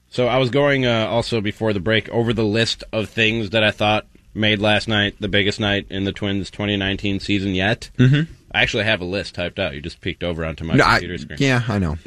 So 0.08 0.28
I 0.28 0.36
was 0.38 0.48
going 0.48 0.86
uh, 0.86 1.08
also 1.10 1.40
before 1.40 1.72
the 1.72 1.80
break 1.80 2.08
over 2.10 2.32
the 2.32 2.44
list 2.44 2.84
of 2.92 3.08
things 3.08 3.50
that 3.50 3.64
I 3.64 3.72
thought 3.72 4.06
made 4.34 4.60
last 4.60 4.86
night 4.86 5.16
the 5.18 5.26
biggest 5.28 5.58
night 5.58 5.86
in 5.90 6.04
the 6.04 6.12
Twins 6.12 6.48
2019 6.48 7.18
season 7.18 7.56
yet. 7.56 7.90
Mm-hmm. 7.98 8.32
I 8.52 8.62
actually 8.62 8.84
have 8.84 9.00
a 9.00 9.04
list 9.04 9.34
typed 9.34 9.58
out. 9.58 9.74
You 9.74 9.80
just 9.82 10.00
peeked 10.00 10.24
over 10.24 10.44
onto 10.44 10.64
my 10.64 10.74
No, 10.74 10.84
I, 10.84 10.92
computer 11.00 11.18
screen. 11.18 11.38
yeah, 11.40 11.62
I 11.68 11.78
know. 11.78 11.96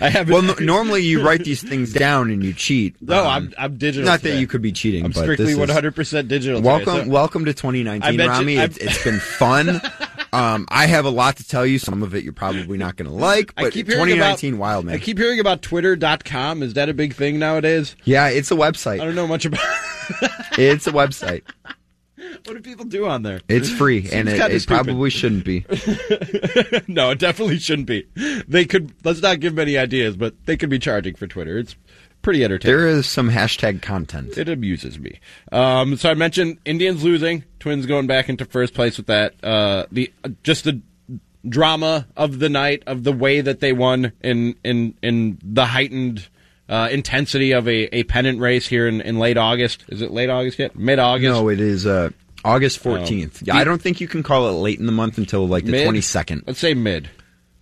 I 0.00 0.08
have. 0.08 0.28
Well, 0.30 0.42
no, 0.42 0.54
normally 0.60 1.02
you 1.02 1.24
write 1.24 1.44
these 1.44 1.62
things 1.62 1.92
down 1.92 2.30
and 2.30 2.44
you 2.44 2.52
cheat. 2.52 2.94
no, 3.02 3.20
Um, 3.22 3.26
I'm 3.26 3.54
I'm 3.58 3.76
digital. 3.76 4.06
not 4.08 4.20
that 4.22 4.38
you 4.38 4.46
could 4.46 4.62
be 4.62 4.70
cheating. 4.70 5.04
I'm 5.04 5.12
strictly 5.12 5.54
100 5.54 5.94
percent 5.96 6.28
digital. 6.28 6.58
today, 6.60 6.66
Welcome, 6.68 7.04
so- 7.06 7.10
welcome 7.10 7.44
to 7.46 7.54
2019, 7.54 8.16
bet 8.16 8.26
you- 8.26 8.30
Ramie. 8.32 8.56
It's, 8.56 9.02
been 9.04 9.18
fun. 9.20 9.80
Um, 10.34 10.66
I 10.68 10.86
have 10.86 11.04
a 11.04 11.10
lot 11.10 11.36
to 11.36 11.46
tell 11.46 11.64
you. 11.64 11.78
Some 11.78 12.02
of 12.02 12.12
it 12.12 12.24
you're 12.24 12.32
probably 12.32 12.76
not 12.76 12.96
going 12.96 13.08
to 13.08 13.14
like, 13.14 13.54
I 13.56 13.62
but 13.62 13.72
keep 13.72 13.86
hearing 13.86 14.02
2019 14.06 14.54
about, 14.54 14.60
wild 14.60 14.84
man. 14.84 14.96
I 14.96 14.98
keep 14.98 15.16
hearing 15.16 15.38
about 15.38 15.62
Twitter.com. 15.62 16.64
Is 16.64 16.74
that 16.74 16.88
a 16.88 16.92
big 16.92 17.14
thing 17.14 17.38
nowadays? 17.38 17.94
yeah, 18.02 18.26
it's 18.26 18.50
a 18.50 18.56
website. 18.56 18.94
I 19.00 19.04
don't 19.04 19.14
know 19.14 19.28
much 19.28 19.44
about. 19.44 19.60
It's 20.58 20.88
a 20.88 20.92
website. 20.92 21.42
What 22.44 22.54
do 22.54 22.60
people 22.60 22.84
do 22.84 23.06
on 23.06 23.22
there? 23.22 23.40
It's 23.48 23.68
free, 23.70 24.08
and 24.12 24.28
it, 24.28 24.38
it 24.38 24.66
probably 24.66 25.10
shouldn't 25.10 25.44
be. 25.44 25.64
no, 26.88 27.10
it 27.10 27.18
definitely 27.18 27.58
shouldn't 27.58 27.88
be. 27.88 28.06
They 28.48 28.64
could. 28.64 28.92
Let's 29.04 29.22
not 29.22 29.40
give 29.40 29.54
many 29.54 29.78
ideas, 29.78 30.16
but 30.16 30.34
they 30.46 30.56
could 30.56 30.70
be 30.70 30.78
charging 30.78 31.14
for 31.14 31.26
Twitter. 31.26 31.58
It's 31.58 31.76
pretty 32.22 32.44
entertaining. 32.44 32.76
There 32.76 32.88
is 32.88 33.06
some 33.06 33.30
hashtag 33.30 33.82
content. 33.82 34.36
It 34.36 34.48
amuses 34.48 34.98
me. 34.98 35.20
Um, 35.52 35.96
so 35.96 36.10
I 36.10 36.14
mentioned 36.14 36.58
Indians 36.64 37.04
losing, 37.04 37.44
Twins 37.60 37.86
going 37.86 38.06
back 38.06 38.28
into 38.28 38.44
first 38.44 38.74
place 38.74 38.96
with 38.96 39.06
that. 39.06 39.34
Uh, 39.44 39.86
the 39.92 40.12
just 40.42 40.64
the 40.64 40.80
drama 41.48 42.08
of 42.16 42.38
the 42.38 42.48
night 42.48 42.82
of 42.86 43.04
the 43.04 43.12
way 43.12 43.40
that 43.40 43.60
they 43.60 43.72
won 43.72 44.12
in 44.22 44.56
in 44.64 44.94
in 45.02 45.38
the 45.42 45.66
heightened 45.66 46.28
uh, 46.68 46.88
intensity 46.90 47.52
of 47.52 47.68
a, 47.68 47.94
a 47.94 48.04
pennant 48.04 48.40
race 48.40 48.66
here 48.66 48.88
in, 48.88 49.00
in 49.02 49.18
late 49.18 49.36
August. 49.36 49.84
Is 49.88 50.00
it 50.00 50.10
late 50.10 50.30
August 50.30 50.58
yet? 50.58 50.74
Mid 50.76 50.98
August. 50.98 51.32
No, 51.32 51.48
it 51.48 51.60
is 51.60 51.86
uh, 51.86 52.10
August 52.44 52.82
14th. 52.82 53.36
Oh. 53.36 53.40
Yeah, 53.44 53.56
I 53.56 53.64
don't 53.64 53.80
think 53.80 54.00
you 54.00 54.08
can 54.08 54.22
call 54.22 54.48
it 54.48 54.52
late 54.52 54.78
in 54.78 54.86
the 54.86 54.92
month 54.92 55.18
until 55.18 55.46
like 55.48 55.64
the 55.64 55.72
Mid? 55.72 55.88
22nd. 55.88 56.42
Let's 56.46 56.58
say 56.58 56.74
mid. 56.74 57.10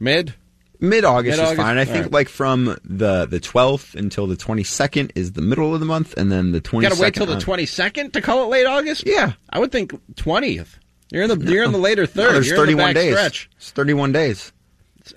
Mid. 0.01 0.35
Mid 0.81 1.05
August 1.05 1.41
is 1.41 1.53
fine. 1.57 1.79
I 1.79 1.85
think 1.85 2.07
right. 2.07 2.13
like 2.13 2.29
from 2.29 2.77
the 2.85 3.25
the 3.27 3.39
12th 3.39 3.95
until 3.95 4.27
the 4.27 4.35
22nd 4.35 5.13
is 5.15 5.33
the 5.33 5.41
middle 5.41 5.73
of 5.73 5.79
the 5.79 5.87
month, 5.87 6.15
and 6.17 6.33
then 6.33 6.51
the 6.51 6.61
22nd. 6.61 6.83
You 6.83 6.89
gotta 6.89 7.01
wait 7.01 7.15
till 7.15 7.27
the 7.27 7.39
twenty 7.39 7.67
second 7.67 8.13
to 8.15 8.21
call 8.21 8.43
it 8.43 8.47
late 8.49 8.67
August. 8.67 9.05
Yeah. 9.07 9.35
I 9.49 9.61
would 9.61 9.71
think 9.71 9.93
twentieth. 10.17 10.81
You're 11.13 11.23
in 11.23 11.29
the 11.29 11.53
you're 11.53 11.63
in 11.63 11.73
the 11.73 11.79
later 11.79 12.03
No, 12.03 12.07
third. 12.07 12.35
there's 12.35 12.49
you're 12.49 12.57
in 12.57 12.77
the 12.77 12.83
31 12.83 12.95
days. 12.95 13.13
Stretch. 13.13 13.51
It's 13.59 13.71
31 13.71 14.13
days. 14.13 14.53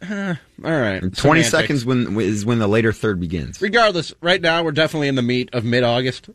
All 0.03 0.37
right. 0.63 0.99
20 0.99 1.13
Semantics. 1.15 1.49
seconds 1.49 1.85
when 1.85 2.19
is 2.19 2.45
when 2.45 2.59
the 2.59 2.67
later 2.67 2.91
third 2.91 3.19
begins. 3.19 3.61
Regardless, 3.61 4.13
right 4.21 4.41
now 4.41 4.63
we're 4.63 4.71
definitely 4.71 5.07
in 5.07 5.15
the 5.15 5.21
meat 5.21 5.49
of 5.53 5.63
mid 5.63 5.83
August. 5.83 6.29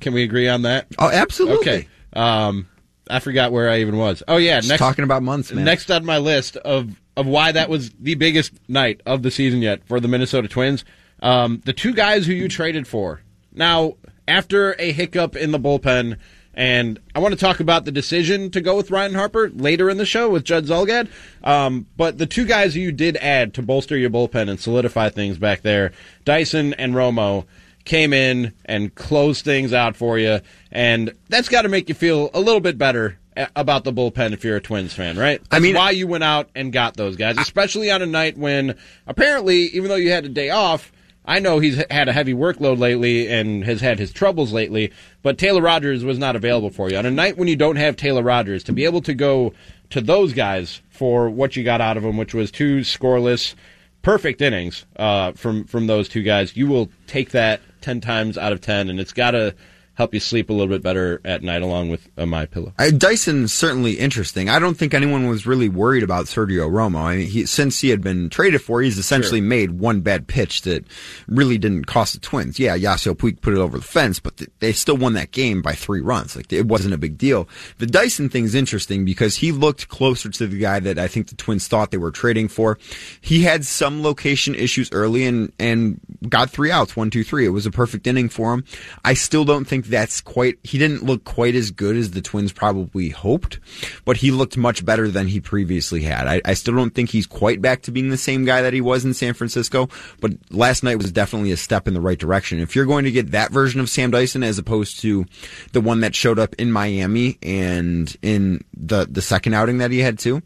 Can 0.00 0.12
we 0.12 0.22
agree 0.22 0.48
on 0.48 0.62
that? 0.62 0.86
Oh, 0.98 1.10
absolutely. 1.10 1.56
Okay. 1.58 1.88
Um, 2.12 2.68
I 3.08 3.20
forgot 3.20 3.52
where 3.52 3.70
I 3.70 3.80
even 3.80 3.96
was. 3.96 4.22
Oh 4.26 4.36
yeah, 4.36 4.56
Just 4.58 4.68
next 4.68 4.78
talking 4.80 5.04
about 5.04 5.22
months, 5.22 5.52
man. 5.52 5.64
next 5.64 5.90
on 5.90 6.04
my 6.04 6.18
list 6.18 6.56
of 6.56 7.00
of 7.16 7.26
why 7.26 7.52
that 7.52 7.68
was 7.68 7.90
the 8.00 8.14
biggest 8.14 8.52
night 8.68 9.00
of 9.06 9.22
the 9.22 9.30
season 9.30 9.62
yet 9.62 9.86
for 9.86 10.00
the 10.00 10.08
Minnesota 10.08 10.48
Twins. 10.48 10.84
Um, 11.20 11.62
the 11.64 11.72
two 11.72 11.94
guys 11.94 12.26
who 12.26 12.32
you 12.34 12.48
traded 12.48 12.86
for. 12.86 13.22
Now, 13.52 13.94
after 14.28 14.74
a 14.78 14.92
hiccup 14.92 15.34
in 15.34 15.50
the 15.50 15.58
bullpen, 15.58 16.18
and 16.52 16.98
I 17.14 17.20
want 17.20 17.32
to 17.32 17.40
talk 17.40 17.60
about 17.60 17.84
the 17.84 17.92
decision 17.92 18.50
to 18.50 18.60
go 18.60 18.76
with 18.76 18.90
Ryan 18.90 19.14
Harper 19.14 19.50
later 19.50 19.88
in 19.88 19.96
the 19.98 20.04
show 20.06 20.28
with 20.30 20.44
Judd 20.44 20.64
Zulgad. 20.66 21.08
Um, 21.44 21.86
but 21.96 22.18
the 22.18 22.26
two 22.26 22.44
guys 22.44 22.74
who 22.74 22.80
you 22.80 22.92
did 22.92 23.16
add 23.18 23.54
to 23.54 23.62
bolster 23.62 23.96
your 23.96 24.10
bullpen 24.10 24.48
and 24.50 24.58
solidify 24.60 25.08
things 25.10 25.38
back 25.38 25.62
there, 25.62 25.92
Dyson 26.24 26.74
and 26.74 26.94
Romo, 26.94 27.44
came 27.86 28.12
in 28.12 28.52
and 28.66 28.94
closed 28.94 29.44
things 29.44 29.72
out 29.72 29.96
for 29.96 30.18
you, 30.18 30.40
and 30.70 31.12
that's 31.30 31.48
got 31.48 31.62
to 31.62 31.68
make 31.68 31.88
you 31.88 31.94
feel 31.94 32.30
a 32.34 32.40
little 32.40 32.60
bit 32.60 32.76
better 32.76 33.18
about 33.54 33.84
the 33.84 33.92
bullpen 33.92 34.32
if 34.32 34.44
you're 34.44 34.56
a 34.56 34.60
Twins 34.60 34.92
fan, 34.92 35.18
right? 35.18 35.40
That's 35.50 35.54
I 35.54 35.58
mean- 35.60 35.74
why 35.76 35.90
you 35.90 36.06
went 36.06 36.24
out 36.24 36.50
and 36.54 36.72
got 36.72 36.96
those 36.96 37.16
guys, 37.16 37.38
especially 37.38 37.90
on 37.90 38.02
a 38.02 38.06
night 38.06 38.36
when 38.36 38.76
apparently, 39.06 39.62
even 39.68 39.88
though 39.88 39.96
you 39.96 40.10
had 40.10 40.24
a 40.24 40.28
day 40.30 40.50
off, 40.50 40.92
I 41.28 41.40
know 41.40 41.58
he's 41.58 41.82
had 41.90 42.08
a 42.08 42.12
heavy 42.12 42.34
workload 42.34 42.78
lately 42.78 43.28
and 43.28 43.64
has 43.64 43.80
had 43.80 43.98
his 43.98 44.12
troubles 44.12 44.52
lately, 44.52 44.92
but 45.22 45.38
Taylor 45.38 45.60
Rogers 45.60 46.04
was 46.04 46.18
not 46.18 46.36
available 46.36 46.70
for 46.70 46.88
you. 46.88 46.96
On 46.96 47.04
a 47.04 47.10
night 47.10 47.36
when 47.36 47.48
you 47.48 47.56
don't 47.56 47.76
have 47.76 47.96
Taylor 47.96 48.22
Rogers, 48.22 48.62
to 48.64 48.72
be 48.72 48.84
able 48.84 49.02
to 49.02 49.12
go 49.12 49.52
to 49.90 50.00
those 50.00 50.32
guys 50.32 50.80
for 50.88 51.28
what 51.28 51.56
you 51.56 51.64
got 51.64 51.80
out 51.80 51.96
of 51.96 52.04
them, 52.04 52.16
which 52.16 52.32
was 52.32 52.50
two 52.50 52.78
scoreless, 52.80 53.54
perfect 54.02 54.40
innings 54.40 54.86
uh, 54.96 55.32
from 55.32 55.64
from 55.64 55.88
those 55.88 56.08
two 56.08 56.22
guys, 56.22 56.56
you 56.56 56.68
will 56.68 56.88
take 57.08 57.30
that 57.30 57.60
ten 57.86 58.00
times 58.00 58.36
out 58.36 58.52
of 58.52 58.60
ten, 58.60 58.90
and 58.90 58.98
it's 58.98 59.12
got 59.12 59.30
to 59.30 59.54
help 59.96 60.12
you 60.12 60.20
sleep 60.20 60.50
a 60.50 60.52
little 60.52 60.68
bit 60.68 60.82
better 60.82 61.20
at 61.24 61.42
night, 61.42 61.62
along 61.62 61.88
with 61.88 62.08
a 62.16 62.26
my 62.26 62.46
pillow. 62.46 62.72
Uh, 62.78 62.84
I, 62.84 62.90
Dyson's 62.90 63.52
certainly 63.52 63.94
interesting. 63.94 64.48
I 64.48 64.58
don't 64.58 64.76
think 64.76 64.94
anyone 64.94 65.26
was 65.26 65.46
really 65.46 65.68
worried 65.68 66.02
about 66.02 66.26
Sergio 66.26 66.70
Romo. 66.70 67.00
I 67.00 67.16
mean, 67.16 67.26
he, 67.26 67.46
since 67.46 67.80
he 67.80 67.88
had 67.88 68.02
been 68.02 68.28
traded 68.28 68.62
for, 68.62 68.82
he's 68.82 68.98
essentially 68.98 69.40
made 69.40 69.72
one 69.78 70.00
bad 70.02 70.26
pitch 70.26 70.62
that 70.62 70.84
really 71.26 71.56
didn't 71.58 71.86
cost 71.86 72.14
the 72.14 72.20
Twins. 72.20 72.58
Yeah, 72.58 72.76
Yasiel 72.76 73.16
Puig 73.16 73.40
put 73.40 73.54
it 73.54 73.58
over 73.58 73.78
the 73.78 73.84
fence, 73.84 74.20
but 74.20 74.36
th- 74.36 74.50
they 74.60 74.72
still 74.72 74.96
won 74.96 75.14
that 75.14 75.30
game 75.30 75.62
by 75.62 75.72
three 75.72 76.00
runs. 76.00 76.36
Like 76.36 76.52
it 76.52 76.66
wasn't 76.66 76.94
a 76.94 76.98
big 76.98 77.16
deal. 77.16 77.48
The 77.78 77.86
Dyson 77.86 78.28
thing's 78.28 78.54
interesting 78.54 79.04
because 79.04 79.36
he 79.36 79.50
looked 79.50 79.88
closer 79.88 80.28
to 80.28 80.46
the 80.46 80.58
guy 80.58 80.78
that 80.80 80.98
I 80.98 81.08
think 81.08 81.28
the 81.28 81.36
Twins 81.36 81.68
thought 81.68 81.90
they 81.90 81.96
were 81.96 82.10
trading 82.10 82.48
for. 82.48 82.78
He 83.20 83.42
had 83.42 83.64
some 83.64 84.02
location 84.02 84.54
issues 84.54 84.92
early 84.92 85.24
and 85.24 85.52
and 85.58 86.00
got 86.28 86.50
three 86.50 86.70
outs, 86.70 86.96
one, 86.96 87.10
two, 87.10 87.24
three. 87.24 87.46
It 87.46 87.50
was 87.50 87.64
a 87.66 87.70
perfect 87.70 88.06
inning 88.06 88.28
for 88.28 88.52
him. 88.52 88.64
I 89.04 89.14
still 89.14 89.44
don't 89.44 89.64
think 89.64 89.85
that's 89.88 90.20
quite. 90.20 90.58
He 90.62 90.78
didn't 90.78 91.02
look 91.02 91.24
quite 91.24 91.54
as 91.54 91.70
good 91.70 91.96
as 91.96 92.10
the 92.10 92.22
Twins 92.22 92.52
probably 92.52 93.10
hoped, 93.10 93.58
but 94.04 94.16
he 94.16 94.30
looked 94.30 94.56
much 94.56 94.84
better 94.84 95.08
than 95.08 95.28
he 95.28 95.40
previously 95.40 96.02
had. 96.02 96.26
I, 96.26 96.40
I 96.44 96.54
still 96.54 96.74
don't 96.74 96.94
think 96.94 97.10
he's 97.10 97.26
quite 97.26 97.60
back 97.60 97.82
to 97.82 97.90
being 97.90 98.10
the 98.10 98.16
same 98.16 98.44
guy 98.44 98.62
that 98.62 98.72
he 98.72 98.80
was 98.80 99.04
in 99.04 99.14
San 99.14 99.34
Francisco, 99.34 99.88
but 100.20 100.32
last 100.50 100.82
night 100.82 100.98
was 100.98 101.12
definitely 101.12 101.52
a 101.52 101.56
step 101.56 101.88
in 101.88 101.94
the 101.94 102.00
right 102.00 102.18
direction. 102.18 102.60
If 102.60 102.76
you're 102.76 102.86
going 102.86 103.04
to 103.04 103.12
get 103.12 103.32
that 103.32 103.50
version 103.50 103.80
of 103.80 103.88
Sam 103.88 104.10
Dyson 104.10 104.42
as 104.42 104.58
opposed 104.58 105.00
to 105.00 105.26
the 105.72 105.80
one 105.80 106.00
that 106.00 106.14
showed 106.14 106.38
up 106.38 106.54
in 106.56 106.72
Miami 106.72 107.38
and 107.42 108.14
in 108.22 108.64
the 108.76 109.06
the 109.06 109.22
second 109.22 109.54
outing 109.54 109.78
that 109.78 109.90
he 109.90 110.00
had 110.00 110.18
too, 110.18 110.42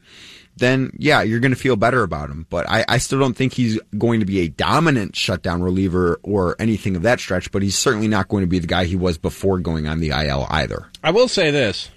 then 0.56 0.90
yeah, 0.98 1.22
you're 1.22 1.40
going 1.40 1.54
to 1.54 1.58
feel 1.58 1.76
better 1.76 2.02
about 2.02 2.30
him. 2.30 2.46
But 2.50 2.68
I, 2.68 2.84
I 2.88 2.98
still 2.98 3.18
don't 3.18 3.36
think 3.36 3.54
he's 3.54 3.80
going 3.96 4.20
to 4.20 4.26
be 4.26 4.40
a 4.40 4.48
dominant 4.48 5.16
shutdown 5.16 5.62
reliever 5.62 6.20
or 6.22 6.56
anything 6.58 6.96
of 6.96 7.02
that 7.02 7.20
stretch. 7.20 7.50
But 7.50 7.62
he's 7.62 7.78
certainly 7.78 8.08
not 8.08 8.28
going 8.28 8.42
to 8.42 8.48
be 8.48 8.58
the 8.58 8.66
guy 8.66 8.84
he 8.84 8.96
was 8.96 9.18
before 9.18 9.58
going 9.58 9.88
on 9.88 10.00
the 10.00 10.10
IL 10.10 10.46
either. 10.50 10.90
I 11.02 11.10
will 11.10 11.28
say 11.28 11.50
this: 11.50 11.90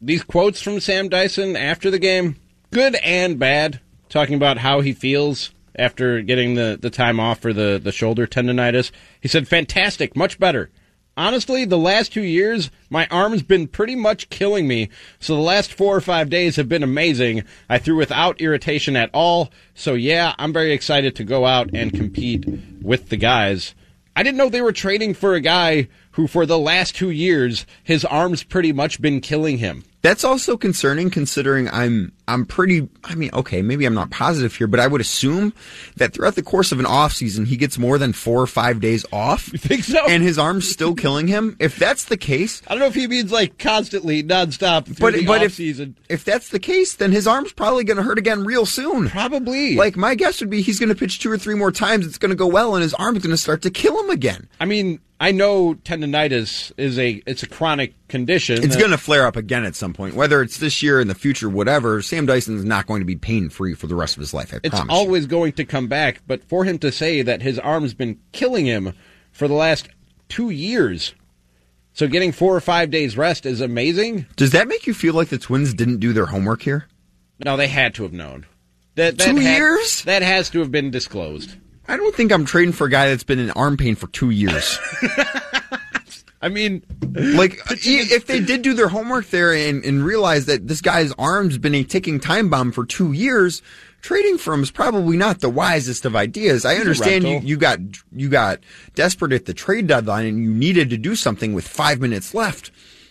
these 0.00 0.22
quotes 0.22 0.62
from 0.62 0.80
Sam 0.80 1.08
Dyson 1.08 1.56
after 1.56 1.90
the 1.90 1.98
game, 1.98 2.36
good 2.70 2.94
and 2.96 3.38
bad, 3.38 3.80
talking 4.08 4.34
about 4.34 4.58
how 4.58 4.80
he 4.80 4.92
feels 4.92 5.50
after 5.76 6.20
getting 6.22 6.54
the, 6.54 6.78
the 6.80 6.90
time 6.90 7.20
off 7.20 7.38
for 7.38 7.52
the, 7.52 7.80
the 7.82 7.92
shoulder 7.92 8.26
tendonitis. 8.26 8.90
He 9.20 9.28
said, 9.28 9.48
"Fantastic, 9.48 10.16
much 10.16 10.38
better." 10.38 10.70
Honestly, 11.16 11.64
the 11.64 11.76
last 11.76 12.12
two 12.12 12.22
years, 12.22 12.70
my 12.88 13.06
arm's 13.10 13.42
been 13.42 13.66
pretty 13.68 13.94
much 13.94 14.30
killing 14.30 14.66
me. 14.66 14.88
So 15.18 15.34
the 15.34 15.42
last 15.42 15.72
four 15.72 15.96
or 15.96 16.00
five 16.00 16.30
days 16.30 16.56
have 16.56 16.68
been 16.68 16.82
amazing. 16.82 17.44
I 17.68 17.78
threw 17.78 17.96
without 17.96 18.40
irritation 18.40 18.96
at 18.96 19.10
all. 19.12 19.50
So 19.74 19.94
yeah, 19.94 20.34
I'm 20.38 20.52
very 20.52 20.72
excited 20.72 21.16
to 21.16 21.24
go 21.24 21.46
out 21.46 21.70
and 21.74 21.92
compete 21.92 22.46
with 22.80 23.08
the 23.08 23.16
guys. 23.16 23.74
I 24.16 24.22
didn't 24.22 24.38
know 24.38 24.48
they 24.48 24.60
were 24.60 24.72
trading 24.72 25.14
for 25.14 25.34
a 25.34 25.40
guy 25.40 25.88
who 26.12 26.26
for 26.26 26.44
the 26.44 26.58
last 26.58 26.96
two 26.96 27.10
years 27.10 27.66
his 27.82 28.04
arms 28.04 28.42
pretty 28.42 28.72
much 28.72 29.00
been 29.00 29.20
killing 29.20 29.58
him. 29.58 29.84
That's 30.02 30.24
also 30.24 30.56
concerning 30.56 31.10
considering 31.10 31.68
I'm 31.68 32.12
I'm 32.32 32.46
pretty 32.46 32.88
I 33.04 33.14
mean, 33.14 33.30
okay, 33.32 33.62
maybe 33.62 33.84
I'm 33.84 33.94
not 33.94 34.10
positive 34.10 34.54
here, 34.54 34.66
but 34.66 34.80
I 34.80 34.86
would 34.86 35.00
assume 35.00 35.52
that 35.96 36.12
throughout 36.12 36.34
the 36.34 36.42
course 36.42 36.72
of 36.72 36.78
an 36.80 36.86
off 36.86 37.12
season 37.12 37.46
he 37.46 37.56
gets 37.56 37.78
more 37.78 37.98
than 37.98 38.12
four 38.12 38.40
or 38.40 38.46
five 38.46 38.80
days 38.80 39.04
off. 39.12 39.52
You 39.52 39.58
think 39.58 39.84
so? 39.84 40.06
And 40.06 40.22
his 40.22 40.38
arm's 40.38 40.70
still 40.70 40.94
killing 40.94 41.26
him. 41.26 41.56
If 41.58 41.76
that's 41.76 42.04
the 42.04 42.16
case, 42.16 42.62
I 42.66 42.70
don't 42.70 42.80
know 42.80 42.86
if 42.86 42.94
he 42.94 43.06
means 43.06 43.32
like 43.32 43.58
constantly, 43.58 44.22
nonstop 44.22 44.86
through 44.86 44.94
but 44.94 45.14
the 45.14 45.26
but 45.26 45.42
if 45.42 45.54
season. 45.54 45.96
if 46.08 46.24
that's 46.24 46.50
the 46.50 46.58
case, 46.58 46.94
then 46.94 47.12
his 47.12 47.26
arm's 47.26 47.52
probably 47.52 47.84
going 47.84 47.96
to 47.96 48.02
hurt 48.02 48.18
again 48.18 48.44
real 48.44 48.66
soon. 48.66 49.08
Probably. 49.08 49.76
Like 49.76 49.96
my 49.96 50.14
guess 50.14 50.40
would 50.40 50.50
be 50.50 50.62
he's 50.62 50.78
going 50.78 50.88
to 50.88 50.94
pitch 50.94 51.18
two 51.18 51.30
or 51.30 51.38
three 51.38 51.54
more 51.54 51.72
times. 51.72 52.06
It's 52.06 52.18
going 52.18 52.30
to 52.30 52.36
go 52.36 52.46
well, 52.46 52.74
and 52.74 52.82
his 52.82 52.94
arm's 52.94 53.18
going 53.18 53.30
to 53.30 53.36
start 53.36 53.62
to 53.62 53.70
kill 53.70 53.98
him 54.00 54.10
again. 54.10 54.48
I 54.60 54.64
mean, 54.64 55.00
I 55.22 55.32
know 55.32 55.74
tendonitis 55.74 56.72
is 56.78 56.98
a 56.98 57.22
it's 57.26 57.42
a 57.42 57.46
chronic 57.46 57.94
condition. 58.08 58.64
It's 58.64 58.76
going 58.76 58.90
to 58.90 58.98
flare 58.98 59.26
up 59.26 59.36
again 59.36 59.64
at 59.64 59.76
some 59.76 59.92
point, 59.92 60.14
whether 60.14 60.40
it's 60.40 60.56
this 60.56 60.82
year, 60.82 60.98
in 60.98 61.08
the 61.08 61.14
future, 61.14 61.48
whatever. 61.50 62.00
Sam 62.00 62.19
Dyson's 62.26 62.64
not 62.64 62.86
going 62.86 63.00
to 63.00 63.04
be 63.06 63.16
pain 63.16 63.48
free 63.50 63.74
for 63.74 63.86
the 63.86 63.94
rest 63.94 64.16
of 64.16 64.20
his 64.20 64.32
life. 64.34 64.52
I 64.54 64.58
It's 64.62 64.70
promise. 64.74 64.92
you. 64.92 64.98
always 64.98 65.26
going 65.26 65.52
to 65.52 65.64
come 65.64 65.86
back, 65.88 66.22
but 66.26 66.42
for 66.44 66.64
him 66.64 66.78
to 66.80 66.90
say 66.92 67.22
that 67.22 67.42
his 67.42 67.58
arm's 67.58 67.94
been 67.94 68.18
killing 68.32 68.66
him 68.66 68.92
for 69.32 69.46
the 69.48 69.54
last 69.54 69.88
two 70.28 70.50
years, 70.50 71.14
so 71.92 72.06
getting 72.08 72.32
four 72.32 72.54
or 72.56 72.60
five 72.60 72.90
days 72.90 73.16
rest 73.16 73.46
is 73.46 73.60
amazing. 73.60 74.26
Does 74.36 74.50
that 74.52 74.68
make 74.68 74.86
you 74.86 74.94
feel 74.94 75.14
like 75.14 75.28
the 75.28 75.38
Twins 75.38 75.74
didn't 75.74 75.98
do 75.98 76.12
their 76.12 76.26
homework 76.26 76.62
here? 76.62 76.86
No, 77.44 77.56
they 77.56 77.68
had 77.68 77.94
to 77.94 78.02
have 78.04 78.12
known. 78.12 78.46
That, 78.96 79.18
that 79.18 79.24
Two 79.30 79.36
had- 79.36 79.56
years? 79.56 80.02
That 80.02 80.22
has 80.22 80.50
to 80.50 80.58
have 80.60 80.70
been 80.70 80.90
disclosed. 80.90 81.56
I 81.88 81.96
don't 81.96 82.14
think 82.14 82.30
I'm 82.32 82.44
trading 82.44 82.72
for 82.72 82.86
a 82.86 82.90
guy 82.90 83.08
that's 83.08 83.24
been 83.24 83.38
in 83.40 83.50
arm 83.52 83.76
pain 83.76 83.96
for 83.96 84.06
two 84.08 84.30
years. 84.30 84.78
I 86.42 86.48
mean, 86.48 86.82
like, 87.12 87.60
if 87.70 88.26
they 88.26 88.40
did 88.40 88.62
do 88.62 88.72
their 88.72 88.88
homework 88.88 89.26
there 89.26 89.52
and, 89.52 89.84
and 89.84 90.02
realize 90.02 90.46
that 90.46 90.66
this 90.68 90.80
guy's 90.80 91.12
arm's 91.18 91.58
been 91.58 91.74
a 91.74 91.84
ticking 91.84 92.18
time 92.18 92.48
bomb 92.48 92.72
for 92.72 92.86
two 92.86 93.12
years, 93.12 93.60
trading 94.00 94.38
for 94.38 94.54
him 94.54 94.62
is 94.62 94.70
probably 94.70 95.18
not 95.18 95.40
the 95.40 95.50
wisest 95.50 96.06
of 96.06 96.16
ideas. 96.16 96.64
I 96.64 96.76
understand 96.76 97.24
you, 97.24 97.40
you 97.40 97.56
got 97.58 97.78
you 98.12 98.30
got 98.30 98.60
desperate 98.94 99.32
at 99.32 99.44
the 99.44 99.52
trade 99.54 99.86
deadline 99.86 100.26
and 100.26 100.42
you 100.42 100.50
needed 100.52 100.88
to 100.90 100.96
do 100.96 101.14
something 101.14 101.52
with 101.52 101.68
five 101.68 102.00
minutes 102.00 102.32
left. 102.32 102.70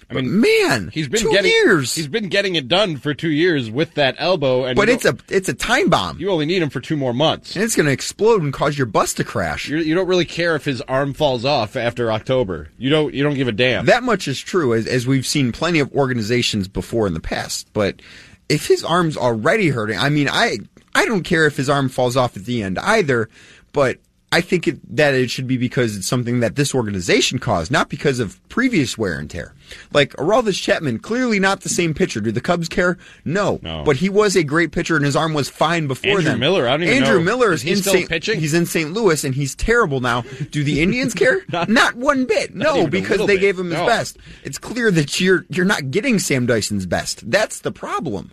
I 0.10 0.16
mean, 0.16 0.42
man, 0.42 0.90
he's 0.92 1.08
been 1.08 1.22
two 1.22 1.32
getting 1.32 1.52
years. 1.52 1.94
He's 1.94 2.08
been 2.08 2.30
getting 2.30 2.56
it 2.56 2.68
done 2.68 2.98
for 2.98 3.14
two 3.14 3.30
years 3.30 3.70
with 3.70 3.94
that 3.94 4.16
elbow, 4.18 4.66
and 4.66 4.76
but 4.76 4.90
it's 4.90 5.06
a 5.06 5.16
it's 5.28 5.50
a 5.50 5.54
time 5.54 5.90
bomb, 5.90 6.20
you 6.20 6.32
only 6.32 6.48
need 6.48 6.64
him 6.64 6.70
for 6.72 6.80
two 6.80 6.98
more 6.98 7.14
months. 7.14 7.56
and 7.56 7.64
it's 7.64 7.76
going 7.76 7.86
to 7.86 7.92
explode 7.92 8.42
and 8.42 8.52
cause 8.52 8.76
your 8.76 8.88
bus 8.88 9.14
to 9.16 9.24
crash. 9.24 9.70
You're, 9.70 9.80
you 9.80 9.94
don't 9.94 10.08
really 10.08 10.26
care 10.26 10.56
if 10.56 10.66
his 10.66 10.82
arm 10.82 11.14
falls 11.14 11.46
off 11.46 11.76
after 11.76 12.12
October. 12.12 12.70
You 12.80 12.90
don't. 12.90 13.14
You 13.14 13.24
don't 13.24 13.36
give 13.36 13.48
a 13.48 13.52
damn. 13.52 13.86
That 13.86 14.02
much 14.02 14.28
is 14.28 14.40
true, 14.40 14.74
as, 14.74 14.88
as 14.88 15.06
we've 15.06 15.28
seen 15.28 15.52
plenty 15.52 15.80
of 15.80 15.94
organizations 15.94 16.68
before 16.68 17.06
in 17.06 17.14
the 17.14 17.20
past. 17.20 17.72
But 17.74 18.02
if 18.50 18.68
his 18.68 18.84
arm's 18.84 19.16
already 19.16 19.70
hurting, 19.70 20.00
I 20.00 20.10
mean, 20.10 20.28
I 20.28 20.58
I 20.96 21.06
don't 21.06 21.24
care 21.24 21.46
if 21.46 21.56
his 21.56 21.70
arm 21.70 21.88
falls 21.88 22.18
off 22.18 22.36
at 22.36 22.46
the 22.46 22.64
end 22.64 22.80
either. 22.80 23.30
But 23.74 24.00
I 24.32 24.42
think 24.42 24.68
it, 24.68 24.96
that 24.96 25.16
it 25.16 25.32
should 25.32 25.48
be 25.48 25.58
because 25.58 25.98
it's 25.98 26.08
something 26.08 26.40
that 26.42 26.56
this 26.56 26.76
organization 26.76 27.40
caused, 27.40 27.72
not 27.72 27.90
because 27.90 28.20
of 28.20 28.40
previous 28.48 28.96
wear 28.96 29.18
and 29.18 29.28
tear. 29.28 29.56
Like 29.92 30.12
Aroldis 30.18 30.62
Chapman, 30.62 31.00
clearly 31.00 31.40
not 31.40 31.62
the 31.62 31.70
same 31.70 31.96
pitcher. 31.96 32.22
Do 32.22 32.32
the 32.32 32.40
Cubs 32.40 32.70
care? 32.70 33.00
No. 33.26 33.60
No. 33.64 33.84
But 33.84 33.96
he 33.96 34.08
was 34.08 34.36
a 34.36 34.44
great 34.44 34.72
pitcher, 34.72 34.96
and 34.96 35.04
his 35.04 35.16
arm 35.16 35.34
was 35.34 35.50
fine 35.50 35.88
before 35.88 36.12
Andrew 36.12 36.26
then. 36.26 36.40
Miller, 36.40 36.68
I 36.68 36.72
don't 36.78 36.84
even 36.84 36.98
Andrew 37.04 37.18
know. 37.18 37.24
Miller 37.26 37.54
Is 37.54 37.64
is 37.64 37.78
in 37.80 37.82
still 37.82 37.94
St. 37.94 38.10
pitching? 38.10 38.40
He's 38.40 38.54
in 38.54 38.68
St. 38.68 38.94
Louis, 38.94 39.24
and 39.24 39.34
he's 39.34 39.56
terrible 39.56 40.00
now. 40.00 40.22
Do 40.52 40.64
the 40.64 40.80
Indians 40.84 41.16
care? 41.16 41.42
not, 41.68 41.96
one 41.96 42.26
bit. 42.26 42.54
Not 42.54 42.76
No, 42.76 42.88
because 42.88 43.20
they 43.22 43.36
bit. 43.36 43.42
gave 43.42 43.58
him 43.58 43.72
his 43.72 43.80
No. 43.80 43.88
best. 43.88 44.18
It's 44.44 44.60
clear 44.60 44.92
that 44.92 45.20
you're 45.20 45.46
you're 45.50 45.66
not 45.66 45.90
getting 45.90 46.20
Sam 46.20 46.46
Dyson's 46.46 46.86
best. 46.86 47.30
That's 47.32 47.62
the 47.62 47.72
problem. 47.72 48.30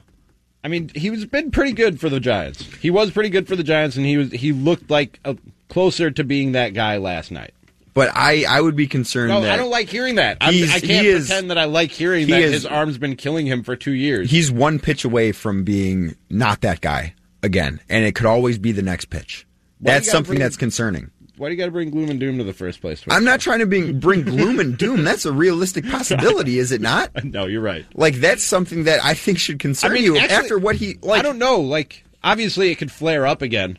I 0.62 0.68
mean, 0.68 0.90
he 0.94 1.08
was 1.10 1.24
been 1.24 1.50
pretty 1.52 1.72
good 1.72 2.00
for 2.00 2.08
the 2.10 2.18
Giants. 2.20 2.60
He 2.82 2.90
was 2.90 3.12
pretty 3.12 3.30
good 3.30 3.46
for 3.48 3.54
the 3.56 3.62
Giants, 3.62 3.96
and 3.96 4.04
he 4.04 4.16
was 4.18 4.32
he 4.32 4.52
looked 4.52 4.90
like 4.90 5.20
a, 5.24 5.36
closer 5.68 6.10
to 6.10 6.24
being 6.24 6.52
that 6.52 6.74
guy 6.74 6.96
last 6.98 7.30
night. 7.30 7.52
But 7.94 8.10
I, 8.14 8.44
I 8.46 8.60
would 8.60 8.76
be 8.76 8.86
concerned 8.86 9.30
No, 9.30 9.38
I 9.38 9.56
don't 9.56 9.70
like 9.70 9.88
hearing 9.88 10.16
that. 10.16 10.36
I'm, 10.42 10.52
I 10.64 10.66
can't 10.80 10.84
he 10.84 11.08
is- 11.08 11.28
pretend 11.28 11.50
that 11.50 11.56
I 11.56 11.64
like 11.64 11.90
hearing 11.90 12.26
he 12.26 12.32
that 12.32 12.42
is- 12.42 12.52
his 12.52 12.66
arm's 12.66 12.98
been 12.98 13.16
killing 13.16 13.46
him 13.46 13.62
for 13.62 13.74
two 13.74 13.92
years. 13.92 14.30
he's 14.30 14.50
one 14.50 14.78
pitch 14.78 15.04
away 15.04 15.32
from 15.32 15.64
being 15.64 16.14
not 16.28 16.60
that 16.60 16.80
guy 16.82 17.14
again, 17.42 17.80
and 17.88 18.04
it 18.04 18.14
could 18.14 18.26
always 18.26 18.58
be 18.58 18.72
the 18.72 18.82
next 18.82 19.06
pitch. 19.06 19.46
Why 19.80 19.96
you 19.96 20.02
something 20.02 20.30
bring- 20.32 20.40
that's 20.40 20.56
concerning. 20.56 21.10
Why 21.38 21.48
do 21.48 21.54
you 21.54 21.58
got 21.58 21.66
to 21.66 21.70
bring 21.70 21.90
gloom 21.90 22.08
and 22.08 22.18
doom 22.18 22.38
to 22.38 22.44
the 22.44 22.54
first 22.54 22.80
place? 22.80 23.02
I'm 23.10 23.24
not 23.24 23.40
trying 23.40 23.58
to 23.58 23.66
bring, 23.66 23.98
bring 24.00 24.22
gloom 24.22 24.58
and 24.58 24.76
doom. 24.78 25.04
That's 25.04 25.26
a 25.26 25.32
realistic 25.32 25.86
possibility, 25.90 26.58
is 26.58 26.72
it 26.72 26.80
not? 26.80 27.10
No, 27.24 27.44
you're 27.46 27.60
right. 27.60 27.84
Like 27.94 28.14
that's 28.16 28.42
something 28.42 28.84
that 28.84 29.04
I 29.04 29.12
think 29.14 29.38
should 29.38 29.58
concern 29.58 29.90
I 29.90 29.94
mean, 29.94 30.04
you 30.04 30.16
actually, 30.16 30.34
after 30.34 30.58
what 30.58 30.76
he 30.76 30.96
like. 31.02 31.18
I 31.20 31.22
don't 31.22 31.38
know. 31.38 31.60
Like, 31.60 32.04
obviously, 32.24 32.70
it 32.70 32.76
could 32.76 32.90
flare 32.90 33.26
up 33.26 33.42
again. 33.42 33.78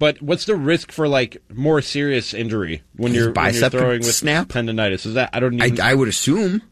But 0.00 0.20
what's 0.22 0.46
the 0.46 0.56
risk 0.56 0.92
for 0.92 1.06
like 1.06 1.36
more 1.54 1.82
serious 1.82 2.32
injury 2.32 2.82
when 2.96 3.12
His 3.12 3.22
you're, 3.22 3.32
when 3.32 3.54
you're 3.54 3.68
throwing 3.70 3.98
with 3.98 4.14
snap? 4.14 4.48
tendonitis? 4.48 5.04
Is 5.04 5.14
that 5.14 5.28
I 5.34 5.40
don't 5.40 5.60
I, 5.60 5.66
even. 5.66 5.80
I 5.80 5.94
would 5.94 6.08
assume. 6.08 6.62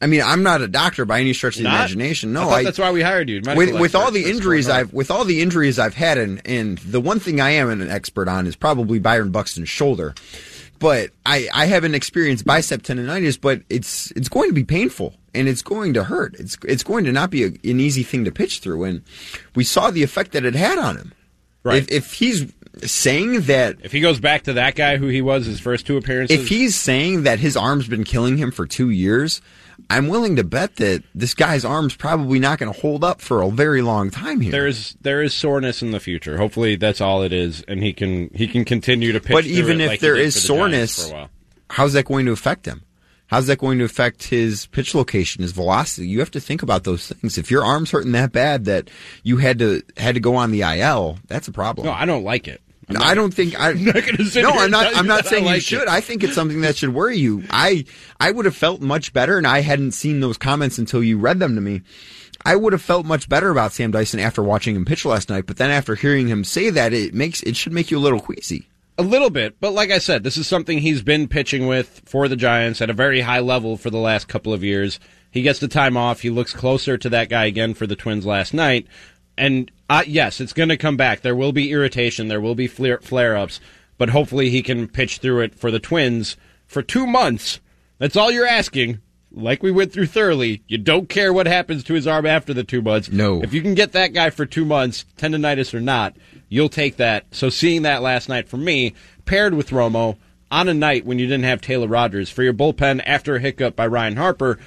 I 0.00 0.06
mean, 0.06 0.22
I'm 0.22 0.42
not 0.42 0.62
a 0.62 0.68
doctor 0.68 1.04
by 1.04 1.20
any 1.20 1.34
stretch 1.34 1.56
of 1.56 1.62
the 1.64 1.68
Not? 1.68 1.76
imagination. 1.76 2.32
No, 2.32 2.48
I 2.48 2.64
that's 2.64 2.78
why 2.78 2.90
we 2.90 3.02
hired 3.02 3.28
you. 3.28 3.42
with, 3.54 3.78
with 3.78 3.94
all 3.94 4.10
the 4.10 4.24
injuries 4.28 4.70
I've 4.70 4.92
with 4.92 5.10
all 5.10 5.24
the 5.24 5.42
injuries 5.42 5.78
I've 5.78 5.94
had, 5.94 6.16
and 6.16 6.40
and 6.46 6.78
the 6.78 7.00
one 7.00 7.20
thing 7.20 7.42
I 7.42 7.50
am 7.50 7.68
an 7.68 7.88
expert 7.88 8.26
on 8.26 8.46
is 8.46 8.56
probably 8.56 8.98
Byron 8.98 9.30
Buxton's 9.30 9.68
shoulder. 9.68 10.14
But 10.78 11.10
I, 11.24 11.48
I 11.54 11.66
haven't 11.66 11.94
experienced 11.94 12.44
bicep 12.44 12.82
tendonitis, 12.82 13.38
but 13.40 13.62
it's 13.68 14.10
it's 14.12 14.28
going 14.30 14.48
to 14.48 14.54
be 14.54 14.64
painful 14.64 15.14
and 15.34 15.46
it's 15.46 15.62
going 15.62 15.92
to 15.92 16.04
hurt. 16.04 16.34
It's 16.38 16.56
it's 16.66 16.82
going 16.82 17.04
to 17.04 17.12
not 17.12 17.30
be 17.30 17.44
a, 17.44 17.48
an 17.48 17.78
easy 17.80 18.02
thing 18.02 18.24
to 18.24 18.32
pitch 18.32 18.60
through, 18.60 18.84
and 18.84 19.02
we 19.54 19.62
saw 19.62 19.90
the 19.90 20.02
effect 20.02 20.32
that 20.32 20.46
it 20.46 20.54
had 20.54 20.78
on 20.78 20.96
him. 20.96 21.12
Right. 21.64 21.82
If, 21.82 21.92
if 21.92 22.12
he's 22.14 22.52
saying 22.84 23.42
that 23.42 23.76
If 23.82 23.92
he 23.92 24.00
goes 24.00 24.20
back 24.20 24.44
to 24.44 24.54
that 24.54 24.74
guy 24.74 24.96
who 24.96 25.08
he 25.08 25.22
was 25.22 25.46
his 25.46 25.60
first 25.60 25.86
two 25.86 25.96
appearances, 25.96 26.40
if 26.40 26.48
he's 26.48 26.74
saying 26.74 27.24
that 27.24 27.38
his 27.38 27.56
arm's 27.56 27.88
been 27.88 28.04
killing 28.04 28.38
him 28.38 28.50
for 28.50 28.66
two 28.66 28.90
years, 28.90 29.40
I'm 29.90 30.08
willing 30.08 30.36
to 30.36 30.44
bet 30.44 30.76
that 30.76 31.02
this 31.14 31.34
guy's 31.34 31.64
arm's 31.64 31.94
probably 31.94 32.38
not 32.38 32.58
going 32.58 32.72
to 32.72 32.78
hold 32.80 33.04
up 33.04 33.20
for 33.20 33.42
a 33.42 33.50
very 33.50 33.82
long 33.82 34.10
time 34.10 34.40
here. 34.40 34.52
there 34.52 34.66
is 34.66 34.96
there 35.00 35.22
is 35.22 35.34
soreness 35.34 35.82
in 35.82 35.90
the 35.90 36.00
future. 36.00 36.36
Hopefully, 36.36 36.76
that's 36.76 37.00
all 37.00 37.22
it 37.22 37.32
is, 37.32 37.62
and 37.68 37.82
he 37.82 37.92
can 37.92 38.30
he 38.34 38.46
can 38.46 38.64
continue 38.64 39.12
to 39.12 39.20
pitch. 39.20 39.32
but 39.32 39.44
even 39.46 39.80
if 39.80 39.88
like 39.88 40.00
he 40.00 40.06
there 40.06 40.16
is 40.16 40.40
soreness, 40.40 41.08
for 41.08 41.14
a 41.14 41.18
while. 41.18 41.30
how's 41.70 41.92
that 41.94 42.04
going 42.06 42.26
to 42.26 42.32
affect 42.32 42.66
him? 42.66 42.82
How's 43.32 43.46
that 43.46 43.58
going 43.58 43.78
to 43.78 43.84
affect 43.84 44.24
his 44.24 44.66
pitch 44.66 44.94
location, 44.94 45.40
his 45.40 45.52
velocity? 45.52 46.06
You 46.06 46.18
have 46.18 46.32
to 46.32 46.40
think 46.40 46.62
about 46.62 46.84
those 46.84 47.08
things. 47.08 47.38
If 47.38 47.50
your 47.50 47.64
arm's 47.64 47.90
hurting 47.90 48.12
that 48.12 48.30
bad 48.30 48.66
that 48.66 48.90
you 49.22 49.38
had 49.38 49.58
to 49.60 49.80
had 49.96 50.16
to 50.16 50.20
go 50.20 50.36
on 50.36 50.50
the 50.50 50.60
IL, 50.60 51.18
that's 51.28 51.48
a 51.48 51.52
problem. 51.52 51.86
No, 51.86 51.94
I 51.94 52.04
don't 52.04 52.24
like 52.24 52.46
it. 52.46 52.60
I'm 52.90 53.00
I 53.00 53.14
don't 53.14 53.32
think 53.32 53.58
I. 53.58 53.72
not 53.72 53.94
gonna 53.94 54.26
sit 54.26 54.42
no, 54.42 54.50
I'm 54.50 54.70
not. 54.70 54.94
I'm 54.94 55.06
not 55.06 55.24
saying 55.24 55.46
you 55.46 55.60
should. 55.60 55.80
it. 55.80 55.88
I 55.88 56.02
think 56.02 56.22
it's 56.22 56.34
something 56.34 56.60
that 56.60 56.76
should 56.76 56.92
worry 56.92 57.16
you. 57.16 57.42
I 57.48 57.86
I 58.20 58.30
would 58.30 58.44
have 58.44 58.54
felt 58.54 58.82
much 58.82 59.14
better, 59.14 59.38
and 59.38 59.46
I 59.46 59.62
hadn't 59.62 59.92
seen 59.92 60.20
those 60.20 60.36
comments 60.36 60.76
until 60.76 61.02
you 61.02 61.16
read 61.16 61.38
them 61.38 61.54
to 61.54 61.62
me. 61.62 61.80
I 62.44 62.54
would 62.54 62.74
have 62.74 62.82
felt 62.82 63.06
much 63.06 63.30
better 63.30 63.48
about 63.48 63.72
Sam 63.72 63.92
Dyson 63.92 64.20
after 64.20 64.42
watching 64.42 64.76
him 64.76 64.84
pitch 64.84 65.06
last 65.06 65.30
night, 65.30 65.46
but 65.46 65.56
then 65.56 65.70
after 65.70 65.94
hearing 65.94 66.28
him 66.28 66.44
say 66.44 66.68
that, 66.68 66.92
it 66.92 67.14
makes 67.14 67.42
it 67.44 67.56
should 67.56 67.72
make 67.72 67.90
you 67.90 67.96
a 67.96 68.00
little 68.00 68.20
queasy. 68.20 68.68
A 68.98 69.02
little 69.02 69.30
bit, 69.30 69.56
but 69.58 69.72
like 69.72 69.90
I 69.90 69.98
said, 69.98 70.22
this 70.22 70.36
is 70.36 70.46
something 70.46 70.78
he's 70.78 71.02
been 71.02 71.26
pitching 71.26 71.66
with 71.66 72.02
for 72.04 72.28
the 72.28 72.36
Giants 72.36 72.82
at 72.82 72.90
a 72.90 72.94
very 72.94 73.22
high 73.22 73.40
level 73.40 73.76
for 73.76 73.88
the 73.88 73.96
last 73.98 74.28
couple 74.28 74.52
of 74.52 74.62
years. 74.62 75.00
He 75.30 75.40
gets 75.40 75.60
the 75.60 75.68
time 75.68 75.96
off. 75.96 76.20
He 76.20 76.28
looks 76.28 76.52
closer 76.52 76.98
to 76.98 77.08
that 77.08 77.30
guy 77.30 77.46
again 77.46 77.72
for 77.72 77.86
the 77.86 77.96
Twins 77.96 78.26
last 78.26 78.52
night. 78.52 78.86
And 79.38 79.70
uh, 79.88 80.04
yes, 80.06 80.40
it's 80.40 80.52
going 80.52 80.68
to 80.68 80.76
come 80.76 80.98
back. 80.98 81.22
There 81.22 81.34
will 81.34 81.52
be 81.52 81.72
irritation. 81.72 82.28
There 82.28 82.40
will 82.40 82.54
be 82.54 82.66
flare, 82.66 82.98
flare-ups, 82.98 83.60
but 83.96 84.10
hopefully 84.10 84.50
he 84.50 84.62
can 84.62 84.88
pitch 84.88 85.18
through 85.18 85.40
it 85.40 85.54
for 85.54 85.70
the 85.70 85.80
Twins 85.80 86.36
for 86.66 86.82
two 86.82 87.06
months. 87.06 87.60
That's 87.98 88.16
all 88.16 88.30
you're 88.30 88.46
asking. 88.46 89.00
Like 89.34 89.62
we 89.62 89.72
went 89.72 89.94
through 89.94 90.08
thoroughly, 90.08 90.62
you 90.68 90.76
don't 90.76 91.08
care 91.08 91.32
what 91.32 91.46
happens 91.46 91.82
to 91.84 91.94
his 91.94 92.06
arm 92.06 92.26
after 92.26 92.52
the 92.52 92.64
two 92.64 92.82
months. 92.82 93.10
No. 93.10 93.42
If 93.42 93.54
you 93.54 93.62
can 93.62 93.74
get 93.74 93.92
that 93.92 94.12
guy 94.12 94.28
for 94.28 94.44
two 94.44 94.66
months, 94.66 95.06
tendonitis 95.16 95.72
or 95.72 95.80
not, 95.80 96.14
you'll 96.52 96.68
take 96.68 96.98
that. 96.98 97.24
So 97.30 97.48
seeing 97.48 97.82
that 97.82 98.02
last 98.02 98.28
night 98.28 98.46
for 98.48 98.58
me, 98.58 98.94
paired 99.24 99.54
with 99.54 99.70
Romo, 99.70 100.18
on 100.50 100.68
a 100.68 100.74
night 100.74 101.06
when 101.06 101.18
you 101.18 101.26
didn't 101.26 101.46
have 101.46 101.62
Taylor 101.62 101.88
Rogers 101.88 102.28
for 102.28 102.42
your 102.42 102.52
bullpen 102.52 103.02
after 103.06 103.36
a 103.36 103.40
hiccup 103.40 103.74
by 103.74 103.86
Ryan 103.86 104.16
Harper, 104.16 104.58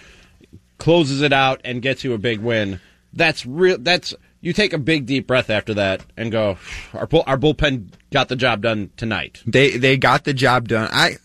closes 0.80 1.22
it 1.22 1.32
out 1.32 1.62
and 1.64 1.84
gets 1.84 2.04
you 2.04 2.14
a 2.14 2.18
big 2.18 2.40
win. 2.40 2.80
That's 3.14 3.46
real. 3.46 3.78
That's 3.78 4.16
you 4.42 4.52
take 4.52 4.74
a 4.74 4.80
big 4.80 5.06
deep 5.06 5.28
breath 5.28 5.52
after 5.52 5.76
that 5.76 6.04
and 6.18 6.32
go, 6.32 6.58
our 6.94 7.06
bull, 7.06 7.24
our 7.28 7.38
bullpen 7.38 7.90
got 8.12 8.30
the 8.30 8.36
job 8.36 8.64
done 8.64 8.90
tonight. 8.98 9.44
They 9.46 9.78
they 9.78 9.96
got 9.96 10.24
the 10.24 10.34
job 10.34 10.68
done. 10.68 10.90
I 10.92 11.18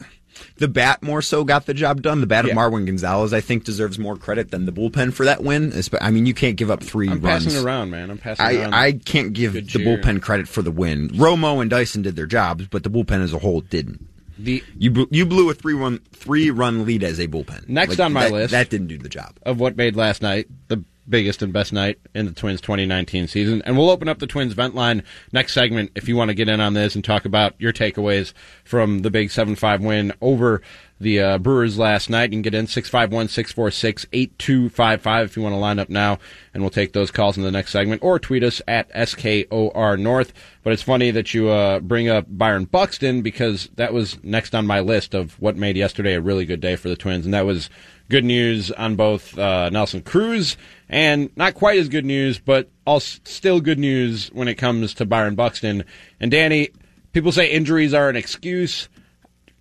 the 0.57 0.69
bat 0.69 1.03
more 1.03 1.23
so 1.23 1.45
got 1.45 1.67
the 1.67 1.75
job 1.75 2.03
done. 2.03 2.21
The 2.21 2.27
bat 2.27 2.45
Yeah. 2.45 2.53
of 2.53 2.57
Marwin 2.59 2.87
Gonzalez, 2.87 3.33
I 3.33 3.41
think, 3.41 3.65
deserves 3.65 3.99
more 3.99 4.17
credit 4.17 4.51
than 4.51 4.67
the 4.67 4.73
bullpen 4.73 5.13
for 5.13 5.25
that 5.25 5.43
win. 5.43 5.73
I 6.01 6.11
mean, 6.11 6.27
you 6.27 6.35
can't 6.35 6.57
give 6.57 6.71
up 6.71 6.83
3 6.83 7.09
I'm 7.09 7.21
runs. 7.21 7.45
passing 7.47 7.65
around, 7.65 7.91
man. 7.91 8.11
I'm 8.11 8.19
passing 8.19 8.45
I, 8.47 8.55
around. 8.57 8.75
I 8.75 8.93
can't 8.93 9.33
give 9.33 9.53
Good 9.53 9.67
the 9.69 9.79
cheer. 9.79 9.99
bullpen 9.99 10.23
credit 10.23 10.49
for 10.49 10.63
the 10.63 10.71
win. 10.71 11.09
Romo 11.11 11.61
and 11.61 11.71
Dyson 11.71 12.03
did 12.03 12.17
their 12.17 12.27
jobs, 12.27 12.67
but 12.67 12.83
the 12.83 12.91
bullpen 12.91 13.23
as 13.23 13.33
a 13.33 13.39
whole 13.39 13.61
didn't. 13.61 14.07
The 14.39 14.65
You 14.79 14.91
blew, 14.91 15.07
you 15.11 15.27
blew 15.27 15.51
a 15.51 15.55
three 15.55 15.75
run 15.75 16.01
three 16.13 16.51
run 16.51 16.87
lead 16.87 17.05
as 17.05 17.19
a 17.21 17.29
bullpen. 17.29 17.69
Next 17.69 18.01
on 18.01 18.15
my 18.15 18.25
that- 18.25 18.33
list- 18.33 18.51
that 18.53 18.71
didn't 18.71 18.87
do 18.87 18.97
the 18.97 19.09
job. 19.11 19.35
of 19.43 19.61
what 19.61 19.77
made 19.77 19.97
last 19.97 20.23
night 20.23 20.47
the 20.69 20.83
biggest 21.09 21.43
and 21.43 21.53
best 21.53 21.73
night 21.73 21.99
in 22.15 22.27
the 22.27 22.33
Twins 22.33 22.61
2019 22.61 23.27
season. 23.27 23.63
And 23.63 23.77
we'll 23.77 23.91
open 23.91 24.09
up 24.09 24.19
the 24.19 24.27
Twins 24.27 24.53
vent 24.53 24.75
line 24.75 25.03
next 25.33 25.53
segment 25.53 25.93
if 25.95 26.09
you 26.09 26.17
want 26.17 26.29
to 26.29 26.35
get 26.35 26.49
in 26.49 26.61
on 26.61 26.75
this 26.75 26.95
and 26.95 27.05
talk 27.05 27.25
about 27.25 27.55
your 27.59 27.73
takeaways 27.73 28.33
from 28.65 29.01
the 29.01 29.11
big 29.11 29.31
7 29.31 29.57
5 29.57 29.81
win 29.83 30.13
over 30.21 30.63
the 31.01 31.21
uh, 31.21 31.39
Brewers 31.39 31.79
last 31.79 32.11
night. 32.11 32.31
You 32.31 32.37
can 32.37 32.43
get 32.43 32.55
in 32.55 32.67
651 32.67 33.29
646 33.29 34.07
8255 34.13 35.25
if 35.25 35.37
you 35.37 35.43
want 35.43 35.55
to 35.55 35.59
line 35.59 35.79
up 35.79 35.89
now, 35.89 36.19
and 36.53 36.63
we'll 36.63 36.71
take 36.71 36.93
those 36.93 37.11
calls 37.11 37.37
in 37.37 37.43
the 37.43 37.51
next 37.51 37.73
segment 37.73 38.03
or 38.03 38.19
tweet 38.19 38.45
us 38.45 38.61
at 38.69 38.91
SKOR 38.91 39.97
North. 39.97 40.33
But 40.63 40.75
it's 40.75 40.83
funny 40.83 41.11
that 41.11 41.33
you 41.33 41.49
uh, 41.49 41.81
bring 41.81 42.09
up 42.09 42.27
Byron 42.29 42.67
Buxton 42.67 43.23
because 43.23 43.69
that 43.77 43.93
was 43.93 44.23
next 44.23 44.55
on 44.55 44.67
my 44.67 44.81
list 44.81 45.15
of 45.15 45.41
what 45.41 45.57
made 45.57 45.77
yesterday 45.77 46.15
a 46.15 46.21
really 46.21 46.45
good 46.45 46.61
day 46.61 46.77
for 46.77 46.89
the 46.89 46.97
Twins, 46.97 47.25
and 47.25 47.35
that 47.35 47.47
was 47.47 47.71
good 48.11 48.25
news 48.25 48.71
on 48.73 48.97
both 48.97 49.39
uh, 49.39 49.71
Nelson 49.71 50.03
Cruz 50.03 50.57
and 50.89 51.31
not 51.37 51.55
quite 51.55 51.79
as 51.79 51.89
good 51.89 52.05
news, 52.05 52.39
but 52.39 52.69
still 52.99 53.61
good 53.61 53.79
news 53.79 54.29
when 54.33 54.49
it 54.49 54.57
comes 54.57 54.93
to 54.95 55.07
Byron 55.07 55.37
Buxton. 55.37 55.85
And 56.19 56.31
Danny, 56.31 56.71
people 57.13 57.31
say 57.31 57.49
injuries 57.51 57.95
are 57.95 58.09
an 58.09 58.17
excuse. 58.17 58.89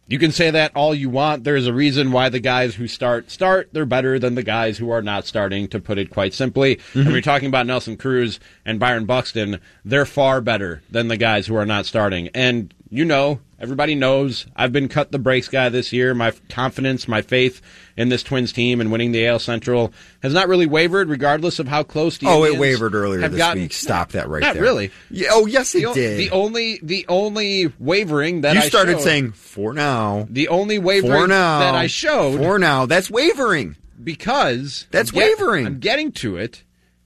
You 0.10 0.18
can 0.18 0.32
say 0.32 0.50
that 0.50 0.76
all 0.76 0.96
you 0.96 1.08
want. 1.08 1.44
There's 1.44 1.68
a 1.68 1.74
reason 1.74 2.12
why 2.12 2.30
the 2.30 2.40
guys 2.40 2.74
who 2.74 2.88
start 2.88 3.30
start. 3.30 3.70
They're 3.72 3.86
better 3.86 4.18
than 4.18 4.34
the 4.34 4.42
guys 4.42 4.80
who 4.80 4.90
are 4.90 5.04
not 5.04 5.28
starting, 5.28 5.68
to 5.68 5.80
put 5.80 6.00
it 6.00 6.10
quite 6.10 6.34
simply. 6.34 6.74
And 6.74 6.82
mm-hmm. 6.82 7.04
when 7.04 7.12
you're 7.12 7.22
talking 7.22 7.48
about 7.48 7.68
Nelson 7.68 7.96
Cruz 7.96 8.40
and 8.66 8.80
Byron 8.80 9.06
Buxton, 9.06 9.62
they're 9.86 10.08
far 10.08 10.42
better 10.42 10.82
than 10.90 11.10
the 11.10 11.18
guys 11.18 11.46
who 11.46 11.56
are 11.56 11.66
not 11.66 11.86
starting. 11.86 12.30
And 12.34 12.74
you 12.90 13.06
know, 13.06 13.40
everybody 13.60 13.96
knows 13.96 14.46
I've 14.56 14.72
been 14.72 14.88
cut 14.88 15.12
the 15.12 15.20
brakes 15.20 15.48
guy 15.48 15.70
this 15.70 15.92
year. 15.94 16.14
My 16.14 16.32
confidence, 16.50 17.08
my 17.08 17.22
faith 17.22 17.62
in 17.98 18.10
this 18.10 18.24
Twins 18.24 18.52
team 18.54 18.80
and 18.82 18.92
winning 18.92 19.12
the 19.12 19.28
AL 19.28 19.40
Central 19.40 19.94
has 20.24 20.34
not 20.34 20.48
really 20.48 20.66
wavered, 20.66 21.10
regardless 21.10 21.60
of 21.60 21.68
how 21.68 21.84
close 21.84 22.18
the 22.18 22.28
Oh, 22.28 22.44
it 22.46 22.58
wavered 22.58 22.96
earlier 22.96 23.28
this 23.28 23.38
gotten. 23.38 23.64
week. 23.64 23.74
Stop 23.74 24.12
that 24.14 24.30
right 24.30 24.42
Not 24.42 24.54
there. 24.54 24.64
really. 24.64 24.92
Yeah, 25.12 25.30
oh, 25.32 25.46
yes, 25.46 25.76
it 25.76 25.84
The, 25.84 25.94
did. 25.94 26.18
the 26.20 26.32
only 26.32 26.80
the 26.84 27.06
only 27.10 27.72
wavering 27.80 28.42
that 28.42 28.56
you 28.56 28.62
I 28.62 28.68
started 28.70 28.94
showed- 28.94 29.02
saying 29.04 29.32
for 29.34 29.74
now. 29.74 30.28
the 30.30 30.48
only 30.48 30.80
wavering 30.80 31.12
For 31.14 31.28
now. 31.28 31.60
that 31.60 31.76
I 31.76 31.88
showed 31.88 32.38
For 32.38 32.58
now. 32.60 32.86
That's 32.86 33.10
wavering. 33.12 33.76
because 34.02 34.88
That's 34.92 35.12
I'm 35.12 35.16
get- 35.20 35.38
wavering. 35.40 35.66
I'm 35.66 35.80
getting 35.80 36.12
to 36.14 36.38
it. 36.38 36.64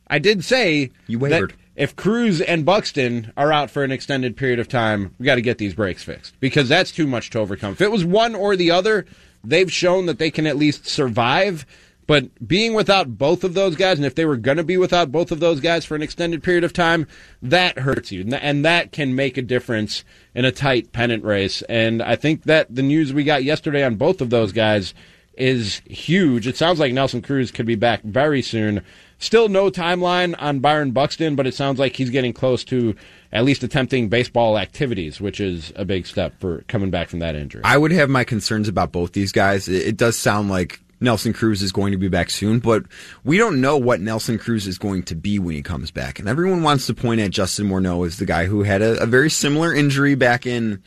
I 0.07 0.19
did 0.19 0.43
say 0.45 0.91
You 1.07 1.17
wavered. 1.19 1.53
If 1.75 1.95
Cruz 1.95 2.41
and 2.41 2.65
Buxton 2.65 3.31
are 3.35 3.51
out 3.51 3.71
for 3.71 3.83
an 3.83 3.91
extended 3.91 4.37
period 4.37 4.59
of 4.59 4.67
time, 4.67 5.15
we 5.17 5.25
got 5.25 5.35
to 5.35 5.41
get 5.41 5.57
these 5.57 5.73
breaks 5.73 6.03
fixed 6.03 6.39
because 6.39 6.69
that's 6.69 6.91
too 6.91 7.07
much 7.07 7.29
to 7.31 7.39
overcome. 7.39 7.71
If 7.71 7.81
it 7.81 7.91
was 7.91 8.05
one 8.05 8.35
or 8.35 8.55
the 8.55 8.71
other, 8.71 9.05
they've 9.43 9.71
shown 9.71 10.05
that 10.05 10.19
they 10.19 10.31
can 10.31 10.45
at 10.45 10.57
least 10.57 10.87
survive. 10.87 11.65
But 12.05 12.45
being 12.45 12.73
without 12.73 13.17
both 13.17 13.45
of 13.45 13.53
those 13.53 13.77
guys, 13.77 13.97
and 13.97 14.05
if 14.05 14.15
they 14.15 14.25
were 14.25 14.35
going 14.35 14.57
to 14.57 14.63
be 14.63 14.77
without 14.77 15.11
both 15.11 15.31
of 15.31 15.39
those 15.39 15.61
guys 15.61 15.85
for 15.85 15.95
an 15.95 16.01
extended 16.01 16.43
period 16.43 16.65
of 16.65 16.73
time, 16.73 17.07
that 17.41 17.79
hurts 17.79 18.11
you. 18.11 18.21
And 18.21 18.33
And 18.33 18.65
that 18.65 18.91
can 18.91 19.15
make 19.15 19.37
a 19.37 19.41
difference 19.41 20.03
in 20.35 20.43
a 20.43 20.51
tight 20.51 20.91
pennant 20.91 21.23
race. 21.23 21.61
And 21.63 22.03
I 22.03 22.17
think 22.17 22.43
that 22.43 22.73
the 22.73 22.83
news 22.83 23.13
we 23.13 23.23
got 23.23 23.45
yesterday 23.45 23.85
on 23.85 23.95
both 23.95 24.19
of 24.19 24.29
those 24.29 24.51
guys 24.51 24.93
is 25.37 25.81
huge. 25.85 26.45
It 26.45 26.57
sounds 26.57 26.79
like 26.79 26.93
Nelson 26.93 27.21
Cruz 27.21 27.51
could 27.51 27.65
be 27.65 27.75
back 27.75 28.03
very 28.03 28.41
soon. 28.41 28.83
Still 29.19 29.47
no 29.49 29.69
timeline 29.69 30.35
on 30.37 30.59
Byron 30.59 30.91
Buxton, 30.91 31.35
but 31.35 31.47
it 31.47 31.53
sounds 31.53 31.79
like 31.79 31.95
he's 31.95 32.09
getting 32.09 32.33
close 32.33 32.63
to 32.65 32.95
at 33.31 33.43
least 33.43 33.63
attempting 33.63 34.09
baseball 34.09 34.57
activities, 34.57 35.19
which 35.21 35.39
is 35.39 35.71
a 35.75 35.85
big 35.85 36.05
step 36.05 36.39
for 36.39 36.63
coming 36.67 36.91
back 36.91 37.09
from 37.09 37.19
that 37.19 37.35
injury. 37.35 37.61
I 37.63 37.77
would 37.77 37.91
have 37.91 38.09
my 38.09 38.23
concerns 38.23 38.67
about 38.67 38.91
both 38.91 39.13
these 39.13 39.31
guys. 39.31 39.67
It, 39.67 39.97
does 39.97 40.17
sound 40.17 40.49
like 40.49 40.81
Nelson 41.03 41.33
Cruz 41.33 41.61
is 41.61 41.71
going 41.71 41.91
to 41.91 41.97
be 41.97 42.07
back 42.07 42.29
soon, 42.29 42.59
but 42.59 42.83
we 43.23 43.37
don't 43.37 43.61
know 43.61 43.77
what 43.77 43.99
Nelson 43.99 44.39
Cruz 44.39 44.65
is 44.65 44.77
going 44.77 45.03
to 45.03 45.15
be 45.15 45.37
when 45.37 45.53
he 45.53 45.61
comes 45.61 45.91
back. 45.91 46.17
And 46.17 46.27
everyone 46.27 46.63
wants 46.63 46.87
to 46.87 46.93
point 46.93 47.21
at 47.21 47.31
Justin 47.31 47.67
Morneau 47.67 48.07
as 48.07 48.17
the 48.17 48.25
guy 48.25 48.45
who 48.45 48.63
had 48.63 48.81
a, 48.81 49.01
a 49.03 49.05
very 49.05 49.29
similar 49.29 49.73
injury 49.73 50.15
back 50.15 50.45
in 50.45 50.81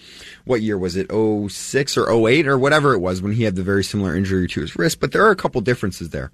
what 0.44 0.62
year 0.62 0.78
was 0.78 0.96
it? 0.96 1.10
06 1.12 1.96
or 1.96 2.28
08 2.28 2.48
or 2.48 2.58
whatever 2.58 2.94
it 2.94 2.98
was 2.98 3.20
when 3.22 3.32
he 3.32 3.44
had 3.44 3.56
the 3.56 3.62
very 3.62 3.84
similar 3.84 4.16
injury 4.16 4.48
to 4.48 4.60
his 4.60 4.76
wrist. 4.76 4.98
But 4.98 5.12
there 5.12 5.24
are 5.24 5.30
a 5.30 5.36
couple 5.36 5.60
differences 5.60 6.10
there. 6.10 6.32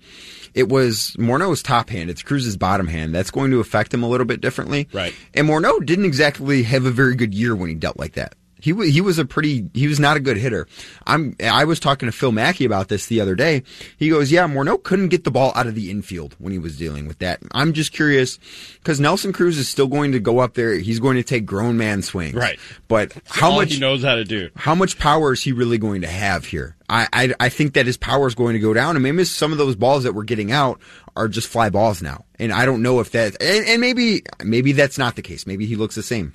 It 0.55 0.69
was 0.69 1.17
Morneau's 1.19 1.63
top 1.63 1.91
hand. 1.91 2.11
It's 2.11 2.23
Cruz's 2.23 2.57
bottom 2.57 2.87
hand. 2.87 3.15
That's 3.15 3.31
going 3.31 3.51
to 3.51 3.61
affect 3.61 3.93
him 3.93 4.03
a 4.03 4.09
little 4.09 4.27
bit 4.27 4.41
differently. 4.41 4.89
Right. 4.93 5.15
And 5.35 5.49
Morneau 5.49 5.85
didn't 5.85 6.05
exactly 6.05 6.63
have 6.63 6.87
a 6.87 6.91
very 6.91 7.15
good 7.15 7.35
year 7.35 7.57
when 7.57 7.69
he 7.69 7.75
dealt 7.75 7.99
like 7.99 8.13
that. 8.15 8.35
He 8.63 8.73
he 8.91 9.01
was 9.01 9.19
a 9.19 9.25
pretty 9.25 9.69
he 9.75 9.89
was 9.89 9.99
not 9.99 10.17
a 10.17 10.21
good 10.21 10.37
hitter. 10.37 10.69
I'm 11.05 11.37
I 11.43 11.65
was 11.65 11.81
talking 11.81 12.07
to 12.07 12.13
Phil 12.13 12.31
Mackey 12.31 12.65
about 12.65 12.89
this 12.89 13.07
the 13.07 13.21
other 13.21 13.35
day. 13.35 13.65
He 13.97 14.09
goes, 14.09 14.31
"Yeah, 14.31 14.47
Morneau 14.47 14.81
couldn't 14.81 15.09
get 15.09 15.25
the 15.25 15.33
ball 15.33 15.53
out 15.57 15.67
of 15.67 15.75
the 15.75 15.91
infield 15.91 16.37
when 16.39 16.53
he 16.53 16.61
was 16.61 16.79
dealing 16.79 17.09
with 17.09 17.19
that." 17.19 17.41
I'm 17.51 17.73
just 17.73 17.93
curious 17.93 18.39
cuz 18.85 19.01
Nelson 19.01 19.33
Cruz 19.33 19.59
is 19.59 19.69
still 19.69 19.89
going 19.89 20.13
to 20.13 20.21
go 20.21 20.39
up 20.39 20.55
there. 20.55 20.75
He's 20.75 21.01
going 21.01 21.17
to 21.17 21.25
take 21.25 21.45
grown 21.45 21.77
man 21.77 22.03
swings. 22.03 22.35
Right. 22.35 22.59
But 22.87 23.13
how 23.27 23.51
much 23.51 23.75
he 23.75 23.81
knows 23.81 24.05
how 24.05 24.15
to 24.15 24.25
do. 24.25 24.51
how 24.55 24.77
much 24.77 24.97
power 24.99 25.33
is 25.33 25.43
he 25.43 25.51
really 25.51 25.79
going 25.79 26.03
to 26.03 26.09
have 26.09 26.47
here? 26.47 26.77
I, 26.89 27.09
I 27.13 27.35
I 27.41 27.49
think 27.49 27.75
that 27.75 27.87
his 27.87 27.97
power 27.97 28.29
is 28.29 28.35
going 28.37 28.53
to 28.53 28.61
go 28.61 28.73
down, 28.75 28.95
and 28.97 29.03
maybe 29.03 29.25
some 29.25 29.51
of 29.51 29.59
those 29.59 29.75
balls 29.75 30.05
that 30.05 30.15
we're 30.15 30.25
getting 30.25 30.53
out 30.53 30.81
are 31.17 31.27
just 31.27 31.49
fly 31.49 31.69
balls 31.71 32.01
now. 32.03 32.25
And 32.39 32.53
I 32.53 32.65
don't 32.65 32.83
know 32.83 33.01
if 33.01 33.11
that, 33.13 33.41
and, 33.43 33.67
and 33.67 33.81
maybe 33.81 34.23
maybe 34.45 34.73
that's 34.73 34.99
not 34.99 35.17
the 35.17 35.23
case. 35.23 35.47
Maybe 35.47 35.67
he 35.67 35.75
looks 35.77 35.95
the 35.95 36.03
same, 36.03 36.35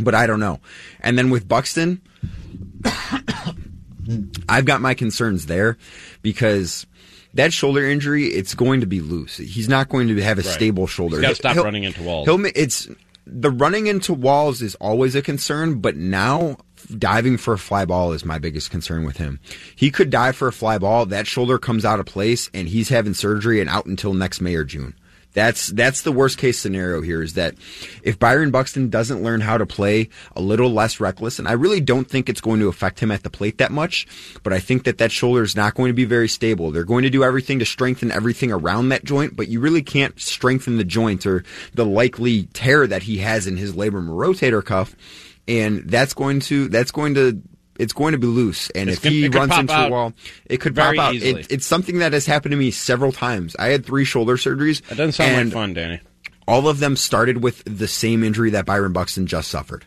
but 0.00 0.14
I 0.14 0.26
don't 0.26 0.40
know. 0.40 0.60
And 1.00 1.16
then 1.18 1.30
with 1.30 1.48
Buxton, 1.48 2.00
I've 4.48 4.64
got 4.64 4.80
my 4.80 4.94
concerns 4.94 5.46
there 5.46 5.78
because 6.22 6.86
that 7.34 7.52
shoulder 7.52 7.84
injury, 7.84 8.26
it's 8.26 8.54
going 8.54 8.80
to 8.80 8.86
be 8.86 9.00
loose. 9.00 9.36
He's 9.36 9.68
not 9.68 9.88
going 9.88 10.08
to 10.08 10.22
have 10.22 10.38
a 10.38 10.42
stable 10.42 10.86
shoulder. 10.86 11.16
He's 11.16 11.22
gotta 11.22 11.34
stop 11.34 11.54
He'll- 11.54 11.64
running 11.64 11.84
into 11.84 12.02
walls. 12.02 12.26
He'll, 12.26 12.44
it's 12.54 12.88
the 13.26 13.50
running 13.50 13.86
into 13.86 14.12
walls 14.12 14.60
is 14.62 14.74
always 14.76 15.14
a 15.14 15.22
concern, 15.22 15.80
but 15.80 15.96
now 15.96 16.58
diving 16.98 17.38
for 17.38 17.54
a 17.54 17.58
fly 17.58 17.86
ball 17.86 18.12
is 18.12 18.24
my 18.24 18.38
biggest 18.38 18.70
concern 18.70 19.04
with 19.04 19.16
him. 19.16 19.40
He 19.74 19.90
could 19.90 20.10
dive 20.10 20.36
for 20.36 20.48
a 20.48 20.52
fly 20.52 20.76
ball, 20.76 21.06
that 21.06 21.26
shoulder 21.26 21.58
comes 21.58 21.84
out 21.86 21.98
of 22.00 22.04
place, 22.06 22.50
and 22.52 22.68
he's 22.68 22.90
having 22.90 23.14
surgery 23.14 23.60
and 23.60 23.70
out 23.70 23.86
until 23.86 24.12
next 24.12 24.42
May 24.42 24.54
or 24.54 24.64
June. 24.64 24.94
That's 25.34 25.66
that's 25.68 26.02
the 26.02 26.12
worst 26.12 26.38
case 26.38 26.58
scenario 26.58 27.00
here 27.00 27.20
is 27.20 27.34
that 27.34 27.54
if 28.02 28.18
Byron 28.18 28.52
Buxton 28.52 28.88
doesn't 28.88 29.22
learn 29.22 29.40
how 29.40 29.58
to 29.58 29.66
play 29.66 30.08
a 30.34 30.40
little 30.40 30.70
less 30.70 31.00
reckless, 31.00 31.40
and 31.40 31.48
I 31.48 31.52
really 31.52 31.80
don't 31.80 32.08
think 32.08 32.28
it's 32.28 32.40
going 32.40 32.60
to 32.60 32.68
affect 32.68 33.00
him 33.00 33.10
at 33.10 33.24
the 33.24 33.30
plate 33.30 33.58
that 33.58 33.72
much, 33.72 34.06
but 34.44 34.52
I 34.52 34.60
think 34.60 34.84
that 34.84 34.98
that 34.98 35.10
shoulder 35.10 35.42
is 35.42 35.56
not 35.56 35.74
going 35.74 35.88
to 35.88 35.94
be 35.94 36.04
very 36.04 36.28
stable. 36.28 36.70
They're 36.70 36.84
going 36.84 37.02
to 37.02 37.10
do 37.10 37.24
everything 37.24 37.58
to 37.58 37.66
strengthen 37.66 38.12
everything 38.12 38.52
around 38.52 38.90
that 38.90 39.04
joint, 39.04 39.36
but 39.36 39.48
you 39.48 39.60
really 39.60 39.82
can't 39.82 40.18
strengthen 40.20 40.76
the 40.76 40.84
joint 40.84 41.26
or 41.26 41.44
the 41.74 41.84
likely 41.84 42.44
tear 42.52 42.86
that 42.86 43.02
he 43.02 43.18
has 43.18 43.48
in 43.48 43.56
his 43.56 43.74
labrum 43.74 44.08
rotator 44.08 44.64
cuff, 44.64 44.94
and 45.48 45.82
that's 45.90 46.14
going 46.14 46.40
to 46.40 46.68
that's 46.68 46.92
going 46.92 47.14
to 47.14 47.42
it's 47.78 47.92
going 47.92 48.12
to 48.12 48.18
be 48.18 48.26
loose, 48.26 48.70
and 48.70 48.88
It's 48.88 48.98
if 48.98 49.04
gonna- 49.04 49.14
he 49.16 49.28
runs 49.28 49.56
into 49.58 49.74
a 49.86 49.88
wall, 49.90 50.12
it 50.46 50.58
could 50.60 50.74
pop 50.76 50.96
out. 50.98 51.14
It, 51.14 51.50
it's 51.50 51.66
something 51.66 51.98
that 51.98 52.12
has 52.12 52.26
happened 52.26 52.52
to 52.52 52.56
me 52.58 52.70
several 52.70 53.12
times. 53.12 53.54
I 53.58 53.68
had 53.68 53.84
three 53.84 54.04
shoulder 54.04 54.36
surgeries. 54.36 54.82
That 54.88 54.96
doesn't 54.98 55.12
sound 55.12 55.36
like 55.46 55.52
fun, 55.52 55.74
Danny. 55.74 56.00
All 56.46 56.68
of 56.68 56.78
them 56.78 56.96
started 56.96 57.42
with 57.42 57.62
the 57.64 57.88
same 57.88 58.22
injury 58.22 58.50
that 58.50 58.66
Byron 58.66 58.92
Buxton 58.92 59.26
just 59.26 59.48
suffered. 59.50 59.86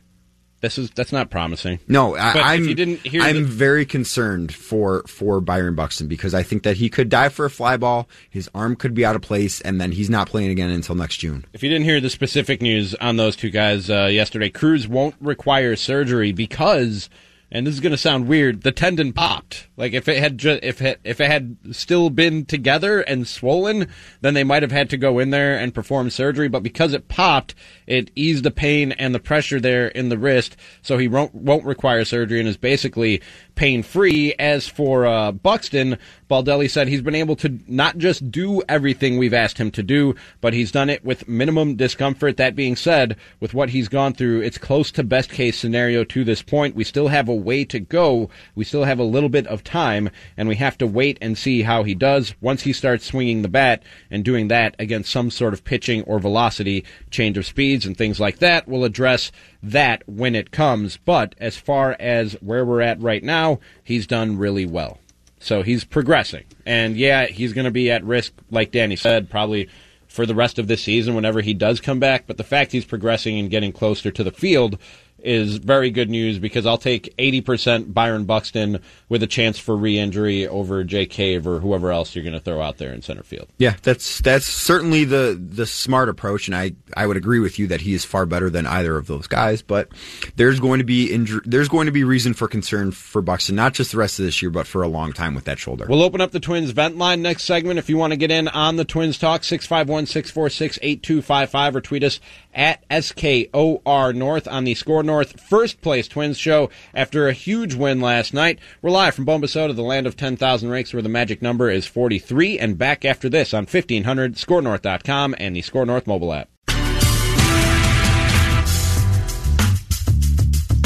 This 0.60 0.80
is 0.80 0.89
that's 0.89 1.12
not 1.12 1.30
promising. 1.30 1.78
No, 1.88 2.15
I, 2.15 2.34
but 2.34 2.41
I'm. 2.43 2.67
you 2.67 2.73
didn't 2.73 3.06
hear 3.06 3.21
I'm 3.21 3.36
the- 3.36 3.41
very 3.43 3.86
concerned 3.86 4.52
for 4.52 5.04
for 5.04 5.39
Byron 5.39 5.76
Buxton 5.76 6.08
because 6.08 6.34
I 6.34 6.41
think 6.41 6.63
that 6.63 6.78
he 6.78 6.89
could 6.89 7.10
die 7.10 7.30
for 7.30 7.45
a 7.45 7.50
fly 7.52 7.78
ball. 7.78 8.10
His 8.28 8.50
arm 8.56 8.76
could 8.76 8.95
be 8.95 9.06
out 9.06 9.15
of 9.15 9.21
place, 9.21 9.62
and 9.62 9.80
then 9.80 9.91
he's 9.91 10.10
not 10.10 10.28
playing 10.28 10.50
again 10.50 10.71
until 10.71 10.95
next 10.95 11.17
June. 11.17 11.45
If 11.54 11.62
you 11.62 11.69
didn't 11.69 11.86
hear 11.86 12.02
the 12.02 12.10
specific 12.10 12.63
news 12.63 12.95
on 12.95 13.17
those 13.17 13.36
two 13.36 13.52
guys 13.52 13.88
uh, 13.91 14.08
yesterday, 14.12 14.50
Cruz 14.50 14.88
won't 14.88 15.13
require 15.21 15.76
surgery 15.76 16.32
because, 16.32 17.08
and 17.50 17.66
this 17.66 17.74
is 17.74 17.80
going 17.80 17.92
to 17.92 17.98
sound 17.98 18.28
weird, 18.28 18.64
the 18.64 18.72
tendon 18.72 19.14
popped. 19.14 19.68
Like 19.78 19.94
if 19.94 20.08
it 20.08 20.18
had 20.18 20.38
ju- 20.38 20.60
if 20.62 20.82
it, 20.82 21.00
if 21.04 21.22
it 21.22 21.28
had 21.28 21.58
still 21.72 22.10
been 22.10 22.46
together 22.46 23.00
and 23.02 23.28
swollen, 23.28 23.88
then 24.22 24.34
they 24.34 24.44
might 24.44 24.64
have 24.64 24.72
had 24.72 24.90
to 24.90 24.98
go 24.98 25.20
in 25.20 25.30
there 25.30 25.58
and 25.58 25.74
perform 25.74 26.10
surgery. 26.10 26.50
But 26.50 26.64
because 26.64 26.94
it 26.94 27.08
popped, 27.08 27.56
it 27.86 28.12
eased 28.16 28.44
the 28.44 28.52
pain 28.52 28.92
and 28.92 29.16
the 29.16 29.20
pressure 29.20 29.60
there 29.60 29.88
in 29.88 30.10
the 30.10 30.18
wrist, 30.18 30.58
so 30.82 30.98
he 30.98 31.08
won't 31.08 31.34
won't 31.34 31.66
require 31.66 32.04
surgery 32.04 32.40
and 32.40 32.50
is 32.50 32.58
basically 32.58 33.22
pain 33.58 33.84
free. 33.84 34.34
As 34.39 34.67
for 34.67 35.06
uh, 35.06 35.34
Buxton, 35.34 35.98
Baldelli 36.30 36.70
said 36.70 36.88
he's 36.88 37.02
been 37.02 37.15
able 37.15 37.36
to 37.38 37.60
not 37.67 37.98
just 37.98 38.32
do 38.32 38.62
everything 38.70 39.17
we've 39.17 39.34
asked 39.34 39.58
him 39.58 39.72
to 39.72 39.84
do, 39.84 40.15
but 40.39 40.54
he's 40.54 40.72
done 40.72 40.89
it 40.89 41.04
with 41.04 41.28
minimum 41.28 41.76
discomfort. 41.76 42.38
That 42.38 42.56
being 42.56 42.76
said, 42.76 43.17
with 43.39 43.54
what 43.54 43.72
he's 43.72 43.88
gone 43.88 44.13
through, 44.13 44.41
it's 44.41 44.58
close 44.58 44.91
to 44.91 45.04
best 45.04 45.30
case 45.30 45.58
scenario 45.58 46.04
to 46.06 46.24
this 46.24 46.41
point. 46.41 46.76
We 46.76 46.84
still 46.84 47.10
have 47.10 47.28
a 47.28 47.36
way 47.36 47.65
to 47.65 47.80
go. 47.80 48.30
We 48.56 48.63
still 48.63 48.84
have 48.84 49.00
a 49.00 49.04
little 49.04 49.30
bit 49.30 49.48
of 49.48 49.63
time, 49.63 50.10
and 50.38 50.48
we 50.48 50.56
have 50.56 50.78
to 50.78 50.88
wait 50.88 51.17
and 51.22 51.38
see 51.38 51.63
how 51.63 51.84
he 51.84 51.96
does 51.96 52.36
once 52.39 52.62
he 52.62 52.74
starts 52.74 53.06
swinging 53.06 53.41
the 53.41 53.50
bat 53.50 53.82
and 54.12 54.24
doing 54.24 54.48
that 54.50 54.76
against 54.80 55.12
some 55.12 55.32
sort 55.32 55.54
of 55.54 55.63
pitching 55.63 56.04
or 56.04 56.20
velocity 56.20 56.86
change 57.10 57.38
of 57.38 57.46
speeds 57.46 57.86
and 57.86 57.98
things 57.98 58.20
like 58.20 58.38
that. 58.39 58.67
We'll 58.67 58.84
address 58.84 59.32
that 59.63 60.04
when 60.08 60.36
it 60.36 60.52
comes. 60.52 60.98
But 60.98 61.34
as 61.39 61.58
far 61.58 61.96
as 62.00 62.34
where 62.41 62.65
we're 62.65 62.82
at 62.82 63.02
right 63.02 63.24
now, 63.24 63.47
he's 63.84 64.08
done 64.08 64.38
really 64.38 64.66
well. 64.66 65.00
So 65.40 65.62
he's 65.62 65.84
progressing. 65.84 66.46
And 66.66 66.98
yeah, 66.98 67.28
he's 67.28 67.54
going 67.54 67.66
to 67.66 67.72
be 67.72 67.92
at 67.92 68.04
risk, 68.04 68.34
like 68.50 68.72
Danny 68.72 68.96
said, 68.96 69.30
probably 69.30 69.70
for 70.08 70.26
the 70.26 70.36
rest 70.36 70.58
of 70.58 70.68
this 70.68 70.84
season 70.84 71.16
whenever 71.16 71.42
he 71.42 71.54
does 71.54 71.80
come 71.80 72.00
back. 72.00 72.26
But 72.28 72.38
the 72.38 72.44
fact 72.44 72.72
he's 72.72 72.86
progressing 72.86 73.38
and 73.38 73.50
getting 73.50 73.72
closer 73.72 74.10
to 74.12 74.24
the 74.24 74.32
field 74.32 74.78
is 75.20 75.57
very 75.57 75.89
good 75.89 76.09
news 76.09 76.39
because 76.39 76.65
I'll 76.65 76.78
take 76.78 77.15
80% 77.18 77.93
Byron 77.93 78.26
Buxton 78.26 78.82
with 79.09 79.24
a 79.24 79.28
chance 79.28 79.57
for 79.57 79.76
re-injury 79.76 80.47
over 80.47 80.84
Jake 80.84 81.09
Cave 81.09 81.47
or 81.47 81.59
whoever 81.59 81.91
else 81.91 82.15
you're 82.15 82.24
going 82.24 82.34
to 82.34 82.39
throw 82.39 82.61
out 82.61 82.78
there 82.78 82.93
in 82.93 83.01
center 83.01 83.24
field. 83.24 83.47
Yeah, 83.57 83.76
that's 83.82 84.20
that's 84.20 84.45
certainly 84.45 85.05
the 85.05 85.39
the 85.39 85.65
smart 85.65 86.09
approach, 86.09 86.47
and 86.47 86.55
I, 86.55 86.74
I 86.95 87.07
would 87.07 87.18
agree 87.18 87.39
with 87.39 87.57
you 87.59 87.68
that 87.68 87.82
he 87.82 87.93
is 87.93 88.05
far 88.05 88.26
better 88.26 88.49
than 88.49 88.65
either 88.68 88.97
of 88.97 89.07
those 89.07 89.28
guys. 89.28 89.61
But 89.61 89.89
there's 90.36 90.59
going 90.59 90.80
to 90.80 90.86
be 90.86 91.11
injury, 91.11 91.41
there's 91.45 91.70
going 91.70 91.88
to 91.88 91.91
be 91.91 92.03
reason 92.03 92.34
for 92.34 92.47
concern 92.47 92.91
for 92.91 93.22
Buxton, 93.22 93.55
not 93.55 93.74
just 93.74 93.91
the 93.91 93.97
rest 93.97 94.20
of 94.20 94.26
this 94.26 94.41
year, 94.41 94.51
but 94.51 94.68
for 94.68 94.84
a 94.84 94.88
long 94.88 95.13
time 95.13 95.36
with 95.36 95.45
that 95.45 95.59
shoulder. 95.59 95.86
We'll 95.89 96.03
open 96.03 96.22
up 96.22 96.32
the 96.32 96.39
Twins 96.39 96.72
vent 96.72 96.97
line 96.97 97.22
next 97.22 97.43
segment. 97.43 97.80
If 97.80 97.89
you 97.89 97.97
want 97.97 98.11
to 98.11 98.18
get 98.18 98.32
in 98.32 98.47
on 98.47 98.76
the 98.76 98.86
Twins 98.86 99.18
talk, 99.18 99.41
651-646-8255 99.41 101.76
or 101.76 101.82
tweet 101.82 102.03
us 102.03 102.20
at 102.58 102.84
SKOR 102.89 104.14
North 104.14 104.47
on 104.47 104.64
the 104.64 104.74
SKOR 104.74 105.03
North 105.03 105.39
first 105.39 105.80
place 105.82 106.08
Twins 106.08 106.38
show 106.38 106.70
after 106.93 107.28
a 107.28 107.34
huge 107.34 107.76
win 107.76 108.01
last 108.01 108.34
night. 108.34 108.60
We're 108.82 108.89
live 108.89 109.14
from 109.16 109.26
Bombasota, 109.26 109.76
the 109.76 109.84
land 109.84 110.08
of 110.08 110.18
10,000 110.18 110.70
rakes, 110.70 110.91
where 110.91 111.03
the 111.03 111.08
magic 111.08 111.41
number 111.41 111.70
is 111.70 111.86
43, 111.86 112.58
and 112.58 112.78
back 112.78 113.05
after 113.05 113.30
this 113.30 113.53
on 113.53 113.66
1500 113.66 114.36
skornorth.com 114.36 115.36
and 115.38 115.55
the 115.55 115.62
SKOR 115.62 115.86
North 115.86 116.08
mobile 116.08 116.34
app. 116.34 116.49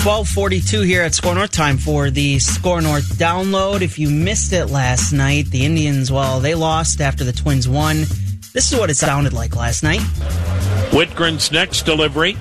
1242 0.04 0.82
here 0.82 1.04
at 1.04 1.14
SKOR 1.14 1.36
North. 1.36 1.52
Time 1.52 1.78
for 1.78 2.10
the 2.10 2.40
SKOR 2.40 2.82
North 2.82 3.20
download. 3.20 3.82
If 3.82 4.00
you 4.00 4.10
missed 4.10 4.52
it 4.52 4.66
last 4.66 5.14
night, 5.14 5.46
the 5.52 5.64
Indians, 5.64 6.12
well, 6.12 6.40
they 6.40 6.56
lost 6.56 7.02
after 7.02 7.24
the 7.24 7.32
Twins 7.32 7.70
won. 7.70 8.06
This 8.54 8.72
is 8.72 8.78
what 8.80 8.90
it 8.90 8.96
sounded 8.98 9.34
like 9.34 9.56
last 9.56 9.82
night. 9.84 10.02
Wittgren's 10.92 11.52
next 11.52 11.84
delivery. 11.84 12.38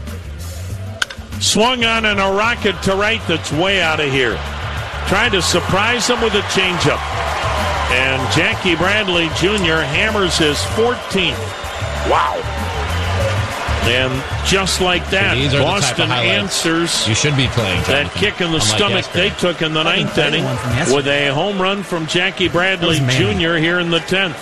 Swung 1.41 1.85
on 1.85 2.05
and 2.05 2.19
a 2.21 2.33
rocket 2.33 2.81
to 2.83 2.95
right 2.97 3.21
that's 3.29 3.53
way 3.53 3.81
out 3.81 4.01
of 4.01 4.11
here. 4.11 4.37
Trying 5.09 5.31
to 5.33 5.43
surprise 5.43 6.09
him 6.09 6.21
with 6.21 6.35
a 6.35 6.41
changeup. 6.53 7.01
And 7.93 8.21
Jackie 8.35 8.77
Bradley 8.77 9.27
Jr. 9.37 9.81
hammers 9.83 10.37
his 10.37 10.57
14th. 10.77 11.39
Wow. 12.11 12.37
And 13.85 14.13
just 14.47 14.81
like 14.81 15.09
that, 15.11 15.35
These 15.37 15.55
are 15.55 15.59
the 15.59 15.65
type 15.65 15.99
of 15.99 16.09
Boston 16.09 16.11
answers 16.11 17.09
You 17.09 17.15
should 17.15 17.37
be 17.37 17.47
playing 17.49 17.83
that 17.85 18.13
kick 18.13 18.41
in 18.41 18.53
the 18.53 18.61
stomach 18.61 19.05
yesterday. 19.07 19.31
they 19.31 19.35
took 19.37 19.63
in 19.63 19.73
the 19.73 19.83
ninth 19.83 20.17
inning 20.19 20.45
one 20.45 20.57
from 20.59 20.71
yesterday. 20.73 20.97
with 20.97 21.07
a 21.07 21.35
home 21.35 21.61
run 21.61 21.83
from 21.83 22.07
Jackie 22.07 22.49
Bradley 22.49 22.99
That 22.99 23.07
was 23.07 23.17
Manning. 23.19 23.39
Jr. 23.41 23.57
here 23.57 23.79
in 23.81 23.91
the 23.91 24.01
10th. 24.01 24.37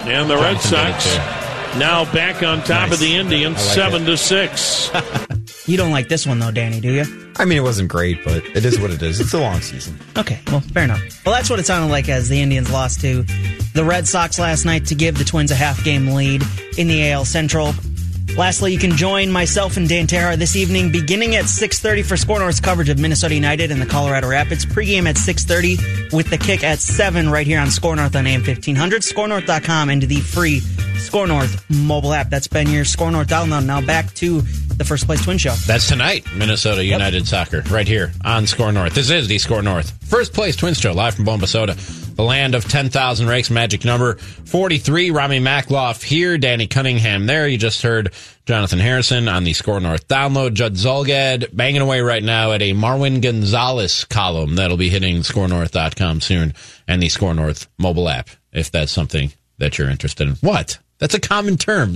And 0.00 0.30
the 0.30 0.36
Red 0.36 0.60
Jonathan 0.60 0.92
did 0.92 1.00
Sox 1.00 1.76
now 1.78 2.04
back 2.12 2.42
on 2.42 2.62
top 2.62 2.90
of 2.90 2.98
the 2.98 3.14
Indians, 3.14 3.56
like 3.56 3.74
7 3.74 4.04
to 4.06 4.16
6. 4.16 4.90
You 5.68 5.76
don't 5.76 5.90
like 5.90 6.08
this 6.08 6.26
one, 6.26 6.38
though, 6.38 6.50
Danny, 6.50 6.80
do 6.80 6.90
you? 6.90 7.04
I 7.36 7.44
mean, 7.44 7.58
it 7.58 7.62
wasn't 7.62 7.90
great, 7.90 8.24
but 8.24 8.42
it 8.56 8.64
is 8.64 8.80
what 8.80 8.90
it 8.90 9.02
is. 9.02 9.20
It's 9.20 9.34
a 9.34 9.38
long 9.38 9.60
season. 9.60 9.98
Okay, 10.16 10.40
well, 10.46 10.60
fair 10.60 10.84
enough. 10.84 11.00
Well, 11.26 11.34
that's 11.34 11.50
what 11.50 11.58
it 11.58 11.66
sounded 11.66 11.90
like 11.92 12.08
as 12.08 12.30
the 12.30 12.40
Indians 12.40 12.72
lost 12.72 13.02
to 13.02 13.22
the 13.74 13.84
Red 13.84 14.08
Sox 14.08 14.38
last 14.38 14.64
night 14.64 14.86
to 14.86 14.94
give 14.94 15.18
the 15.18 15.24
Twins 15.24 15.50
a 15.50 15.54
half 15.54 15.84
game 15.84 16.08
lead 16.08 16.42
in 16.78 16.88
the 16.88 17.10
AL 17.10 17.26
Central. 17.26 17.74
Lastly, 18.38 18.72
you 18.72 18.78
can 18.78 18.92
join 18.96 19.32
myself 19.32 19.76
and 19.76 19.88
Dan 19.88 20.06
Terra 20.06 20.36
this 20.36 20.54
evening 20.54 20.92
beginning 20.92 21.34
at 21.34 21.46
6.30 21.46 22.04
for 22.04 22.16
SKOR 22.16 22.38
North's 22.38 22.60
coverage 22.60 22.88
of 22.88 22.96
Minnesota 22.96 23.34
United 23.34 23.72
and 23.72 23.82
the 23.82 23.86
Colorado 23.86 24.28
Rapids. 24.28 24.64
Pregame 24.64 25.08
at 25.08 25.16
6.30 25.16 26.12
with 26.12 26.30
the 26.30 26.38
kick 26.38 26.62
at 26.62 26.78
7 26.78 27.30
right 27.30 27.48
here 27.48 27.58
on 27.58 27.68
SKOR 27.68 27.96
North 27.96 28.14
on 28.14 28.28
AM 28.28 28.44
1500, 28.44 29.02
skornorth.com, 29.02 29.90
and 29.90 30.02
the 30.02 30.20
free 30.20 30.60
SKOR 30.98 31.26
North 31.26 31.64
mobile 31.70 32.12
app. 32.12 32.28
That's 32.28 32.48
been 32.48 32.68
your 32.68 32.84
SKOR 32.84 33.10
North 33.10 33.28
download. 33.28 33.64
Now 33.64 33.80
back 33.80 34.12
to 34.14 34.40
the 34.42 34.84
First 34.84 35.06
Place 35.06 35.22
Twin 35.24 35.38
Show. 35.38 35.52
That's 35.66 35.88
tonight, 35.88 36.26
Minnesota 36.36 36.84
United 36.84 37.26
Soccer, 37.26 37.62
right 37.70 37.86
here 37.86 38.12
on 38.24 38.46
SKOR 38.46 38.72
North. 38.72 38.94
This 38.94 39.10
is 39.10 39.26
the 39.28 39.38
SKOR 39.38 39.62
North. 39.62 39.90
First 40.08 40.32
place 40.32 40.56
twin 40.56 40.74
Show, 40.74 40.92
live 40.92 41.14
from 41.14 41.24
Bombasota, 41.26 41.76
the 42.14 42.22
land 42.22 42.54
of 42.54 42.64
10,000 42.68 43.26
rakes, 43.26 43.50
magic 43.50 43.84
number 43.84 44.14
43. 44.16 45.10
Ramie 45.10 45.40
Makhlouf 45.40 46.02
here, 46.02 46.38
Danny 46.38 46.66
Cunningham 46.66 47.26
there. 47.26 47.48
You 47.48 47.58
just 47.58 47.82
heard 47.82 48.12
Jonathan 48.46 48.78
Harrison 48.78 49.28
on 49.28 49.44
the 49.44 49.52
SKOR 49.52 49.80
North 49.80 50.08
download. 50.08 50.54
Judd 50.54 50.74
Zulgad 50.74 51.54
banging 51.54 51.82
away 51.82 52.00
right 52.00 52.22
now 52.22 52.52
at 52.52 52.62
a 52.62 52.72
Marwin 52.72 53.20
Gonzalez 53.20 54.04
column 54.04 54.56
that'll 54.56 54.76
be 54.76 54.90
hitting 54.90 55.18
skornorth.com 55.18 56.20
soon 56.20 56.54
and 56.86 57.02
the 57.02 57.08
SKOR 57.08 57.34
North 57.34 57.68
mobile 57.78 58.08
app, 58.08 58.30
if 58.52 58.70
that's 58.70 58.92
something 58.92 59.32
that 59.58 59.76
you're 59.76 59.90
interested 59.90 60.28
in. 60.28 60.34
What? 60.36 60.78
That's 60.98 61.14
a 61.14 61.20
common 61.20 61.56
term. 61.56 61.94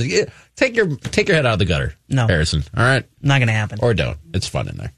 Take 0.56 0.76
your 0.76 0.96
take 0.96 1.28
your 1.28 1.36
head 1.36 1.46
out 1.46 1.54
of 1.54 1.58
the 1.58 1.64
gutter, 1.64 1.94
No. 2.08 2.26
Harrison. 2.26 2.62
All 2.76 2.84
right, 2.84 3.04
Not 3.20 3.38
going 3.38 3.48
to 3.48 3.52
happen. 3.52 3.78
or 3.82 3.94
don't. 3.94 4.18
It's 4.32 4.48
fun 4.48 4.68
in 4.68 4.76
there. 4.76 4.92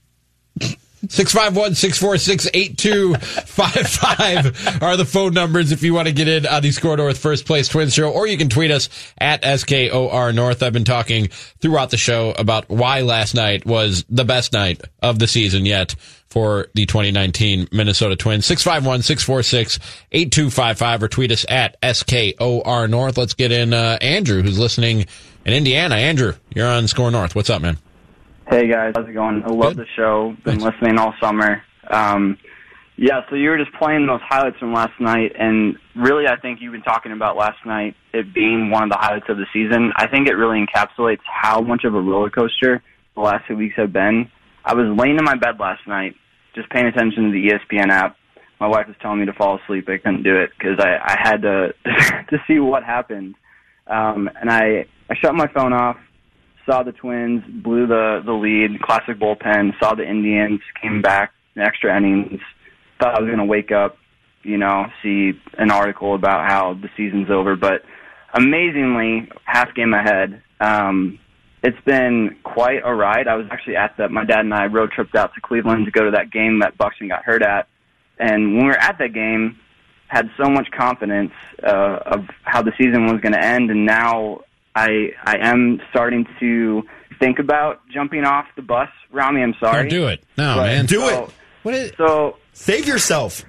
651 1.06 1.74
646 1.74 2.48
8255 2.54 4.82
are 4.82 4.96
the 4.96 5.04
phone 5.04 5.34
numbers 5.34 5.70
if 5.70 5.82
you 5.82 5.92
want 5.92 6.08
to 6.08 6.14
get 6.14 6.28
in 6.28 6.46
on 6.46 6.62
the 6.62 6.72
SKOR 6.72 6.96
North 6.96 7.18
First 7.18 7.44
Place 7.44 7.68
Twins 7.68 7.92
Show, 7.92 8.10
or 8.10 8.26
you 8.26 8.38
can 8.38 8.48
tweet 8.48 8.70
us 8.70 8.88
at 9.18 9.42
SKOR 9.42 10.32
North. 10.32 10.62
I've 10.62 10.72
been 10.72 10.84
talking 10.84 11.26
throughout 11.60 11.90
the 11.90 11.98
show 11.98 12.30
about 12.38 12.70
why 12.70 13.02
last 13.02 13.34
night 13.34 13.66
was 13.66 14.06
the 14.08 14.24
best 14.24 14.54
night 14.54 14.80
of 15.02 15.18
the 15.18 15.26
season 15.26 15.66
yet 15.66 15.94
for 16.28 16.68
the 16.74 16.86
2019 16.86 17.68
Minnesota 17.72 18.16
Twins. 18.16 18.46
651 18.46 19.02
646 19.02 19.78
8255 20.12 21.02
or 21.02 21.08
tweet 21.08 21.32
us 21.32 21.46
at 21.48 21.76
SKOR 21.82 22.88
North. 22.88 23.16
Let's 23.16 23.34
get 23.34 23.52
in 23.52 23.72
uh, 23.72 23.98
Andrew, 24.00 24.42
who's 24.42 24.58
listening 24.58 25.06
in 25.44 25.52
Indiana. 25.52 25.96
Andrew, 25.96 26.34
you're 26.54 26.68
on 26.68 26.88
SKOR 26.88 27.10
North. 27.10 27.34
What's 27.34 27.50
up, 27.50 27.62
man? 27.62 27.78
Hey 28.48 28.68
guys, 28.68 28.92
how's 28.94 29.08
it 29.08 29.14
going? 29.14 29.42
I 29.42 29.48
love 29.48 29.76
Good. 29.76 29.86
the 29.86 29.90
show. 29.96 30.36
Been 30.44 30.58
Thanks. 30.60 30.64
listening 30.64 30.98
all 30.98 31.14
summer. 31.20 31.62
Um, 31.90 32.36
yeah, 32.96 33.22
so 33.28 33.34
you 33.34 33.50
were 33.50 33.58
just 33.58 33.72
playing 33.74 34.06
those 34.06 34.20
highlights 34.22 34.58
from 34.58 34.72
last 34.72 35.00
night, 35.00 35.32
and 35.38 35.76
really, 35.96 36.28
I 36.28 36.36
think 36.36 36.60
you've 36.60 36.72
been 36.72 36.82
talking 36.82 37.10
about 37.10 37.36
last 37.36 37.58
night 37.66 37.96
it 38.12 38.32
being 38.32 38.70
one 38.70 38.84
of 38.84 38.90
the 38.90 38.98
highlights 38.98 39.26
of 39.28 39.36
the 39.36 39.46
season. 39.52 39.92
I 39.96 40.06
think 40.06 40.28
it 40.28 40.34
really 40.34 40.64
encapsulates 40.64 41.20
how 41.24 41.60
much 41.60 41.84
of 41.84 41.94
a 41.94 42.00
roller 42.00 42.30
coaster 42.30 42.82
the 43.14 43.20
last 43.20 43.46
two 43.48 43.56
weeks 43.56 43.74
have 43.76 43.92
been. 43.92 44.30
I 44.64 44.74
was 44.74 44.86
laying 44.98 45.18
in 45.18 45.24
my 45.24 45.36
bed 45.36 45.60
last 45.60 45.86
night, 45.86 46.14
just 46.54 46.70
paying 46.70 46.86
attention 46.86 47.24
to 47.24 47.30
the 47.32 47.50
ESPN 47.50 47.90
app. 47.90 48.16
My 48.60 48.68
wife 48.68 48.86
was 48.86 48.96
telling 49.00 49.20
me 49.20 49.26
to 49.26 49.32
fall 49.32 49.58
asleep. 49.62 49.88
I 49.88 49.98
couldn't 49.98 50.22
do 50.22 50.36
it 50.36 50.50
because 50.58 50.78
I, 50.78 50.96
I 51.02 51.16
had 51.20 51.42
to 51.42 51.74
to 52.30 52.38
see 52.46 52.58
what 52.58 52.82
happened. 52.82 53.34
Um, 53.86 54.30
and 54.40 54.50
I 54.50 54.86
I 55.10 55.14
shut 55.20 55.34
my 55.34 55.48
phone 55.48 55.72
off, 55.72 55.96
saw 56.64 56.82
the 56.82 56.92
Twins 56.92 57.42
blew 57.62 57.86
the 57.86 58.22
the 58.24 58.32
lead, 58.32 58.80
classic 58.80 59.18
bullpen. 59.18 59.78
Saw 59.80 59.94
the 59.94 60.08
Indians 60.08 60.60
came 60.80 61.02
back 61.02 61.32
extra 61.56 61.96
innings. 61.96 62.40
Thought 63.00 63.18
I 63.18 63.22
was 63.22 63.30
to 63.36 63.44
wake 63.44 63.72
up, 63.72 63.96
you 64.42 64.56
know, 64.56 64.86
see 65.02 65.32
an 65.58 65.70
article 65.70 66.14
about 66.14 66.48
how 66.48 66.74
the 66.74 66.88
season's 66.96 67.30
over, 67.30 67.56
but 67.56 67.82
amazingly, 68.32 69.28
half 69.44 69.74
game 69.74 69.94
ahead. 69.94 70.42
Um, 70.60 71.18
it's 71.64 71.80
been 71.84 72.36
quite 72.44 72.82
a 72.84 72.94
ride. 72.94 73.26
I 73.26 73.34
was 73.34 73.46
actually 73.50 73.76
at 73.76 73.96
the 73.96 74.08
my 74.08 74.24
dad 74.24 74.40
and 74.40 74.54
I 74.54 74.66
road 74.66 74.92
tripped 74.92 75.16
out 75.16 75.34
to 75.34 75.40
Cleveland 75.40 75.86
to 75.86 75.90
go 75.90 76.04
to 76.04 76.10
that 76.12 76.30
game 76.30 76.60
that 76.60 76.76
Buxton 76.78 77.08
got 77.08 77.24
hurt 77.24 77.42
at, 77.42 77.66
and 78.18 78.54
when 78.54 78.64
we 78.66 78.70
were 78.70 78.78
at 78.78 78.98
that 78.98 79.12
game, 79.14 79.58
had 80.08 80.30
so 80.36 80.48
much 80.50 80.70
confidence 80.70 81.32
uh, 81.62 81.98
of 82.06 82.26
how 82.42 82.62
the 82.62 82.72
season 82.78 83.06
was 83.06 83.20
going 83.20 83.32
to 83.32 83.42
end, 83.42 83.70
and 83.70 83.86
now 83.86 84.40
I 84.74 85.12
I 85.24 85.38
am 85.40 85.80
starting 85.90 86.26
to 86.40 86.82
think 87.18 87.38
about 87.38 87.80
jumping 87.88 88.24
off 88.24 88.46
the 88.56 88.62
bus. 88.62 88.90
Ramie, 89.10 89.42
I'm 89.42 89.54
sorry. 89.58 89.88
Don't 89.88 90.00
do 90.00 90.06
it. 90.08 90.22
No, 90.36 90.56
But- 90.56 90.66
man. 90.66 90.86
Do 90.86 91.00
so, 91.00 91.24
it. 91.24 91.30
What 91.62 91.74
is 91.74 91.92
So 91.96 92.36
Save 92.52 92.86
yourself. 92.86 93.42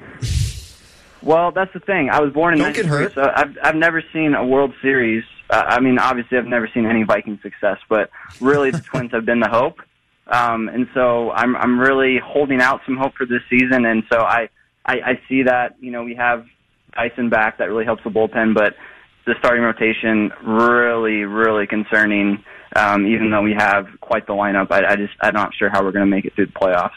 Well, 1.22 1.51
that's 1.51 1.74
the 1.74 1.80
thing. 1.80 2.09
I 2.11 2.22
was 2.22 2.32
born 2.32 2.53
in 2.53 2.59
Don't 2.59 2.76
get 2.76 2.86
hurt. 2.86 3.13
so 3.13 3.30
I've 3.36 3.57
I've 3.61 3.76
never 3.76 4.01
seen 4.13 4.36
a 4.36 4.45
World 4.45 4.74
Series. 4.82 5.24
Uh, 5.50 5.64
I 5.68 5.80
mean, 5.80 6.00
obviously, 6.00 6.38
I've 6.38 6.46
never 6.46 6.70
seen 6.74 6.86
any 6.86 7.04
Viking 7.04 7.39
success, 7.41 7.78
but 7.89 8.10
really, 8.41 8.72
the 8.72 8.80
Twins 8.91 9.12
have 9.12 9.26
been 9.26 9.39
the 9.39 9.50
hope. 9.50 9.80
Um, 10.28 10.70
and 10.70 10.88
so 10.93 11.32
I'm 11.32 11.56
I'm 11.56 11.80
really 11.80 12.18
holding 12.24 12.62
out 12.62 12.82
some 12.86 12.98
hope 12.98 13.14
for 13.16 13.26
this 13.26 13.41
season. 13.50 13.86
And 13.86 14.04
so 14.12 14.22
I, 14.22 14.50
I 14.86 14.93
I 14.93 15.22
see 15.30 15.43
that 15.43 15.76
you 15.80 15.91
know 15.91 16.04
we 16.04 16.16
have 16.16 16.46
Dyson 16.96 17.30
back 17.30 17.60
that 17.60 17.66
really 17.66 17.86
helps 17.86 18.04
the 18.04 18.10
bullpen, 18.10 18.56
but 18.56 18.76
the 19.26 19.36
starting 19.39 19.64
rotation 19.64 20.32
really 20.43 21.24
really 21.24 21.68
concerning. 21.68 22.43
Um, 22.76 23.06
even 23.06 23.30
though 23.30 23.41
we 23.41 23.54
have 23.54 23.88
quite 24.02 24.28
the 24.28 24.34
lineup, 24.34 24.72
I, 24.72 24.86
I 24.86 24.96
just 24.96 25.14
I'm 25.22 25.34
not 25.34 25.54
sure 25.54 25.70
how 25.70 25.84
we're 25.84 25.91
going 25.91 26.06
to 26.06 26.14
make 26.14 26.26
it 26.26 26.34
through 26.36 26.48
the 26.48 26.52
playoffs. 26.54 26.89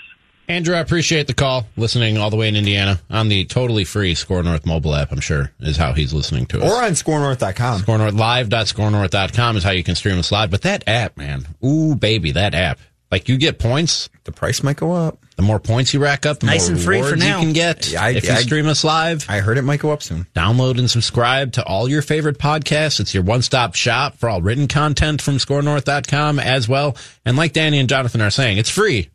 Andrew, 0.49 0.75
I 0.75 0.79
appreciate 0.81 1.27
the 1.27 1.35
call. 1.35 1.67
Listening 1.77 2.17
all 2.17 2.31
the 2.31 2.37
way 2.37 2.49
in 2.49 2.57
Indiana 2.57 2.99
on 3.11 3.29
the 3.29 3.45
totally 3.45 3.85
free 3.85 4.15
SKOR 4.15 4.43
North 4.43 4.65
mobile 4.65 4.95
app, 4.95 5.13
I'm 5.13 5.21
sure, 5.21 5.53
is 5.61 5.77
how 5.77 5.93
he's 5.93 6.15
listening 6.15 6.47
to 6.47 6.63
us. 6.63 6.73
Or 6.73 6.83
on 6.83 6.93
skornorth.com. 6.93 7.81
SKOR 7.83 7.99
North 7.99 8.15
live.skornorth.com 8.15 9.57
is 9.59 9.63
how 9.63 9.73
you 9.73 9.85
can 9.85 9.95
stream 9.95 10.19
us 10.19 10.33
live. 10.33 10.51
But 10.51 10.63
that 10.63 10.85
app, 10.87 11.19
man, 11.19 11.47
ooh, 11.65 11.95
baby, 11.95 12.33
that 12.33 12.55
app. 12.55 12.79
Like 13.11 13.29
you 13.29 13.37
get 13.39 13.59
points. 13.59 14.09
The 14.25 14.33
price 14.33 14.63
might 14.63 14.77
go 14.77 14.93
up. 14.93 15.19
The 15.37 15.43
more 15.43 15.59
points 15.61 15.95
you 15.95 16.01
rack 16.01 16.27
up, 16.27 16.41
the 16.41 16.47
Nice 16.47 16.69
more 16.69 16.77
and 16.77 16.85
free 16.85 16.99
for 16.99 17.05
rewards 17.05 17.23
now. 17.25 17.39
you 17.39 17.45
can 17.45 17.53
get. 17.55 17.91
Yeah, 17.91 18.03
I- 18.05 18.11
if 18.11 18.25
you 18.25 18.33
I- 18.33 18.37
stream 18.43 18.67
us 18.69 18.85
live, 18.85 19.25
I 19.29 19.39
heard 19.41 19.57
it 19.57 19.63
might 19.63 19.81
go 19.81 19.93
up 19.93 20.03
soon. 20.03 20.27
download 20.35 20.79
and 20.79 20.91
subscribe 20.91 21.53
to 21.53 21.65
all 21.65 21.89
your 21.89 22.03
favorite 22.03 22.39
podcasts. 22.39 23.01
It's 23.01 23.15
your 23.15 23.23
one-stop 23.23 23.75
shop 23.75 24.19
for 24.19 24.29
all 24.29 24.43
written 24.43 24.67
content 24.69 25.23
from 25.23 25.37
skornorth.com 25.39 26.39
as 26.39 26.69
well. 26.69 26.97
And 27.25 27.37
like 27.37 27.53
Danny 27.53 27.79
and 27.79 27.89
Jonathan 27.89 28.21
are 28.21 28.31
saying, 28.31 28.59
it's 28.59 28.69
free, 28.71 29.09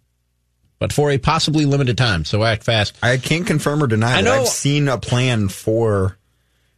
but 0.84 0.91
for 0.91 1.11
a 1.11 1.17
possibly 1.17 1.63
limited 1.63 1.97
time. 1.97 2.25
So 2.25 2.43
act 2.43 2.65
fast. 2.65 2.97
I 3.01 3.15
can't 3.15 3.47
confirm 3.47 3.81
or 3.81 3.88
deny 3.88 4.17
I 4.17 4.21
that 4.21 4.41
I've 4.41 4.47
seen 4.49 4.89
a 4.89 4.97
plan 4.97 5.47
for 5.47 6.17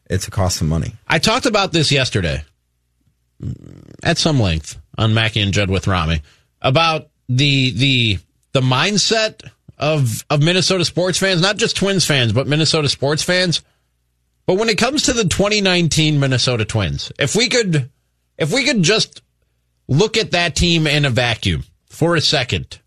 it 0.08 0.22
to 0.22 0.30
cost 0.30 0.58
some 0.58 0.70
money. 0.70 0.94
I 1.08 1.18
talked 1.18 1.48
about 1.48 1.72
this 1.72 1.92
yesterday 1.92 2.44
at 4.04 4.20
some 4.20 4.40
length 4.40 4.80
on 4.96 5.16
Mackey 5.16 5.42
and 5.42 5.52
Judd 5.52 5.72
with 5.72 5.88
Ramie 5.88 6.22
about 6.62 7.08
the 7.30 7.72
the 7.72 8.20
the 8.52 8.62
mindset 8.62 9.50
of 9.80 10.24
of 10.30 10.44
Minnesota 10.44 10.86
sports 10.86 11.18
fans, 11.18 11.42
not 11.42 11.58
just 11.58 11.76
Twins 11.76 12.06
fans, 12.06 12.32
but 12.32 12.46
Minnesota 12.46 12.90
sports 12.90 13.24
fans. 13.24 13.64
But 14.46 14.60
when 14.60 14.70
it 14.70 14.78
comes 14.78 15.02
to 15.06 15.14
the 15.14 15.24
2019 15.24 16.20
Minnesota 16.20 16.64
Twins, 16.64 17.12
if 17.18 17.36
we 17.36 17.50
could 17.50 17.90
if 18.38 18.54
we 18.54 18.66
could 18.66 18.84
just 18.84 19.24
look 19.88 20.16
at 20.16 20.30
that 20.30 20.56
team 20.56 20.86
in 20.86 21.06
a 21.06 21.10
vacuum 21.10 21.64
for 21.90 22.16
a 22.16 22.22
second. 22.22 22.80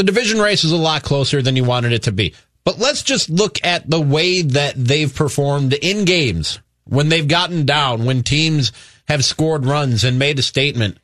The 0.00 0.04
division 0.04 0.40
race 0.40 0.64
is 0.64 0.72
a 0.72 0.78
lot 0.78 1.02
closer 1.02 1.42
than 1.42 1.56
you 1.56 1.64
wanted 1.64 1.92
it 1.92 2.04
to 2.04 2.10
be. 2.10 2.34
But 2.64 2.78
let's 2.78 3.02
just 3.02 3.28
look 3.28 3.62
at 3.62 3.90
the 3.90 4.00
way 4.00 4.40
that 4.40 4.72
they've 4.74 5.14
performed 5.14 5.74
in 5.74 6.06
games 6.06 6.58
when 6.84 7.10
they've 7.10 7.28
gotten 7.28 7.66
down, 7.66 8.06
when 8.06 8.22
teams 8.22 8.72
have 9.08 9.26
scored 9.26 9.66
runs 9.66 10.02
and 10.02 10.18
made 10.18 10.38
a 10.38 10.42
statement. 10.42 10.96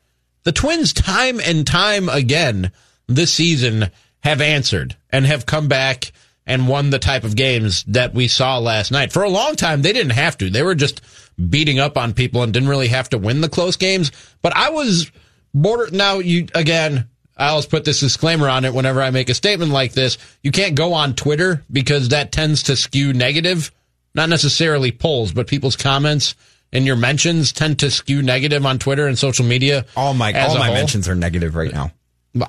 The 0.45 0.51
Twins, 0.51 0.93
time 0.93 1.39
and 1.39 1.67
time 1.67 2.09
again 2.09 2.71
this 3.05 3.31
season, 3.31 3.91
have 4.21 4.41
answered 4.41 4.95
and 5.11 5.27
have 5.27 5.45
come 5.45 5.67
back 5.67 6.11
and 6.47 6.67
won 6.67 6.89
the 6.89 6.97
type 6.97 7.23
of 7.23 7.35
games 7.35 7.83
that 7.83 8.15
we 8.15 8.27
saw 8.27 8.57
last 8.57 8.91
night. 8.91 9.13
For 9.13 9.21
a 9.21 9.29
long 9.29 9.55
time, 9.55 9.83
they 9.83 9.93
didn't 9.93 10.13
have 10.13 10.39
to. 10.39 10.49
They 10.49 10.63
were 10.63 10.73
just 10.73 11.01
beating 11.37 11.77
up 11.77 11.99
on 11.99 12.15
people 12.15 12.41
and 12.41 12.51
didn't 12.51 12.69
really 12.69 12.87
have 12.87 13.09
to 13.09 13.19
win 13.19 13.41
the 13.41 13.47
close 13.47 13.75
games. 13.75 14.11
But 14.41 14.57
I 14.57 14.71
was 14.71 15.11
border. 15.53 15.91
Now, 15.91 16.17
you, 16.17 16.47
again, 16.55 17.07
I 17.37 17.49
always 17.49 17.65
put 17.67 17.85
this 17.85 17.99
disclaimer 17.99 18.49
on 18.49 18.65
it 18.65 18.73
whenever 18.73 19.01
I 19.01 19.11
make 19.11 19.29
a 19.29 19.33
statement 19.33 19.71
like 19.71 19.93
this. 19.93 20.17
You 20.41 20.51
can't 20.51 20.75
go 20.75 20.93
on 20.93 21.13
Twitter 21.13 21.63
because 21.71 22.09
that 22.09 22.31
tends 22.31 22.63
to 22.63 22.75
skew 22.75 23.13
negative. 23.13 23.71
Not 24.15 24.29
necessarily 24.29 24.91
polls, 24.91 25.31
but 25.31 25.47
people's 25.47 25.75
comments 25.75 26.33
and 26.73 26.85
your 26.85 26.95
mentions 26.95 27.51
tend 27.51 27.79
to 27.79 27.91
skew 27.91 28.21
negative 28.21 28.65
on 28.65 28.79
Twitter 28.79 29.07
and 29.07 29.17
social 29.17 29.45
media. 29.45 29.85
All 29.95 30.13
my 30.13 30.33
all 30.33 30.57
my 30.57 30.67
whole. 30.67 30.75
mentions 30.75 31.07
are 31.07 31.15
negative 31.15 31.55
right 31.55 31.71
now. 31.71 31.91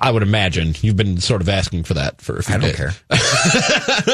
I 0.01 0.11
would 0.11 0.23
imagine 0.23 0.75
you've 0.81 0.97
been 0.97 1.19
sort 1.19 1.41
of 1.41 1.49
asking 1.49 1.83
for 1.83 1.95
that 1.95 2.21
for 2.21 2.37
a 2.37 2.43
few 2.43 2.55
I 2.55 2.57
don't 2.57 2.69
days. 2.69 2.75
care. 2.75 2.91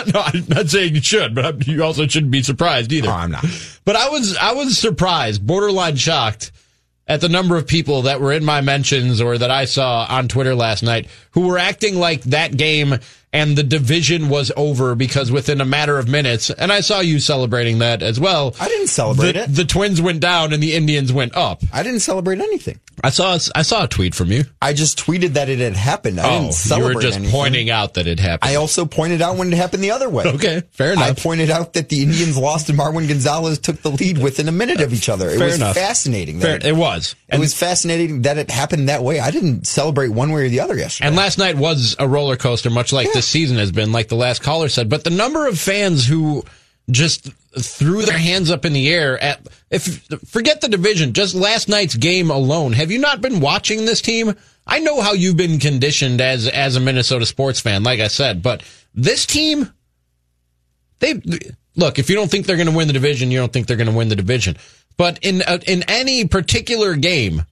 no, 0.13 0.21
I'm 0.21 0.45
not 0.47 0.69
saying 0.69 0.95
you 0.95 1.01
should, 1.01 1.35
but 1.35 1.67
you 1.67 1.83
also 1.83 2.07
shouldn't 2.07 2.31
be 2.31 2.43
surprised 2.43 2.93
either. 2.93 3.07
No, 3.07 3.13
I'm 3.13 3.31
not. 3.31 3.45
But 3.83 3.95
I 3.95 4.09
was 4.09 4.37
I 4.37 4.53
was 4.53 4.77
surprised, 4.77 5.45
borderline 5.45 5.95
shocked 5.95 6.51
at 7.07 7.21
the 7.21 7.29
number 7.29 7.55
of 7.55 7.67
people 7.67 8.03
that 8.03 8.19
were 8.19 8.31
in 8.31 8.43
my 8.43 8.61
mentions 8.61 9.21
or 9.21 9.37
that 9.37 9.51
I 9.51 9.65
saw 9.65 10.05
on 10.09 10.27
Twitter 10.27 10.55
last 10.55 10.83
night 10.83 11.07
who 11.31 11.47
were 11.47 11.57
acting 11.57 11.99
like 11.99 12.23
that 12.23 12.55
game 12.57 12.95
and 13.33 13.57
the 13.57 13.63
division 13.63 14.29
was 14.29 14.51
over 14.55 14.95
because 14.95 15.31
within 15.31 15.61
a 15.61 15.65
matter 15.65 15.97
of 15.97 16.07
minutes, 16.07 16.49
and 16.49 16.71
I 16.71 16.81
saw 16.81 16.99
you 17.01 17.19
celebrating 17.19 17.79
that 17.79 18.01
as 18.01 18.19
well. 18.19 18.55
I 18.59 18.67
didn't 18.67 18.87
celebrate 18.87 19.33
the, 19.33 19.43
it. 19.43 19.47
The 19.47 19.65
Twins 19.65 20.01
went 20.01 20.19
down 20.21 20.53
and 20.53 20.61
the 20.61 20.73
Indians 20.73 21.11
went 21.11 21.35
up. 21.35 21.61
I 21.73 21.83
didn't 21.83 21.99
celebrate 22.01 22.39
anything. 22.39 22.79
I 23.03 23.09
saw 23.09 23.37
I 23.53 23.61
saw 23.61 23.83
a 23.83 23.87
tweet 23.87 24.15
from 24.15 24.31
you. 24.31 24.45
I 24.61 24.71
just 24.73 24.97
tweeted 24.97 25.33
that 25.33 25.49
it 25.49 25.59
had 25.59 25.75
happened. 25.75 26.19
I 26.19 26.37
oh, 26.37 26.51
didn't 26.51 26.77
you 26.77 26.83
were 26.83 27.01
just 27.01 27.17
anything. 27.17 27.33
pointing 27.33 27.69
out 27.69 27.95
that 27.95 28.07
it 28.07 28.19
happened. 28.19 28.49
I 28.49 28.55
also 28.55 28.85
pointed 28.85 29.21
out 29.21 29.35
when 29.37 29.51
it 29.51 29.55
happened 29.57 29.83
the 29.83 29.91
other 29.91 30.09
way. 30.09 30.23
Okay, 30.25 30.63
fair 30.71 30.93
enough. 30.93 31.09
I 31.09 31.13
pointed 31.13 31.49
out 31.49 31.73
that 31.73 31.89
the 31.89 32.03
Indians 32.03 32.37
lost 32.37 32.69
and 32.69 32.79
Marwin 32.79 33.07
Gonzalez 33.07 33.59
took 33.59 33.81
the 33.81 33.91
lead 33.91 34.17
within 34.17 34.47
a 34.47 34.51
minute 34.51 34.79
of 34.79 34.93
each 34.93 35.09
other. 35.09 35.29
It 35.29 35.37
Fair 35.37 35.47
was 35.47 35.55
enough. 35.57 35.75
fascinating. 35.75 36.39
Fair, 36.39 36.57
That 36.57 36.67
it 36.67 36.75
was. 36.75 37.15
it 37.27 37.39
was 37.39 37.53
fascinating 37.53 38.21
that 38.23 38.37
it 38.37 38.49
happened 38.49 38.87
that 38.89 39.03
way. 39.03 39.19
I 39.19 39.29
didn't 39.29 39.67
celebrate 39.67 40.09
one 40.09 40.31
way 40.31 40.45
or 40.45 40.49
the 40.49 40.61
other 40.61 40.75
yesterday. 40.77 41.07
And 41.07 41.15
last 41.17 41.37
night 41.37 41.57
was 41.57 41.95
a 41.99 42.07
roller 42.07 42.37
coaster, 42.37 42.69
much 42.69 42.93
like 42.93 43.11
this 43.11 43.24
season 43.25 43.57
has 43.57 43.71
been, 43.71 43.91
like 43.91 44.07
the 44.07 44.15
last 44.15 44.41
caller 44.41 44.69
said. 44.69 44.89
But 44.89 45.03
the 45.03 45.09
number 45.09 45.47
of 45.47 45.59
fans 45.59 46.07
who 46.07 46.43
just 46.89 47.31
threw 47.59 48.03
their 48.03 48.17
hands 48.17 48.51
up 48.51 48.65
in 48.65 48.73
the 48.73 48.89
air 48.93 49.21
at 49.21 49.47
if 49.69 50.03
forget 50.27 50.61
the 50.61 50.67
division, 50.67 51.13
just 51.13 51.35
last 51.35 51.67
night's 51.67 51.95
game 51.95 52.29
alone. 52.29 52.73
Have 52.73 52.91
you 52.91 52.99
not 52.99 53.21
been 53.21 53.39
watching 53.39 53.85
this 53.85 54.01
team? 54.01 54.35
I 54.67 54.79
know 54.79 55.01
how 55.01 55.13
you've 55.13 55.37
been 55.37 55.59
conditioned 55.59 56.21
as 56.21 56.47
as 56.47 56.75
a 56.75 56.79
Minnesota 56.79 57.25
sports 57.25 57.59
fan, 57.59 57.83
like 57.83 57.99
I 57.99 58.07
said, 58.07 58.41
but 58.41 58.63
this 58.93 59.25
team 59.25 59.71
they 60.99 61.21
look, 61.75 61.99
if 61.99 62.09
you 62.09 62.15
don't 62.15 62.29
think 62.29 62.45
they're 62.45 62.55
going 62.55 62.69
to 62.69 62.75
win 62.75 62.87
the 62.87 62.93
division, 62.93 63.31
you 63.31 63.39
don't 63.39 63.51
think 63.51 63.67
they're 63.67 63.77
going 63.77 63.89
to 63.89 63.97
win 63.97 64.09
the 64.09 64.15
division. 64.15 64.57
But 64.97 65.19
in 65.21 65.41
uh, 65.41 65.59
in 65.65 65.83
any 65.83 66.25
particular 66.25 66.95
game, 66.95 67.45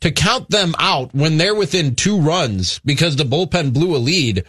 to 0.00 0.10
count 0.10 0.50
them 0.50 0.74
out 0.78 1.14
when 1.14 1.38
they're 1.38 1.54
within 1.54 1.94
two 1.94 2.20
runs 2.20 2.78
because 2.80 3.16
the 3.16 3.24
bullpen 3.24 3.72
blew 3.72 3.96
a 3.96 3.98
lead, 3.98 4.44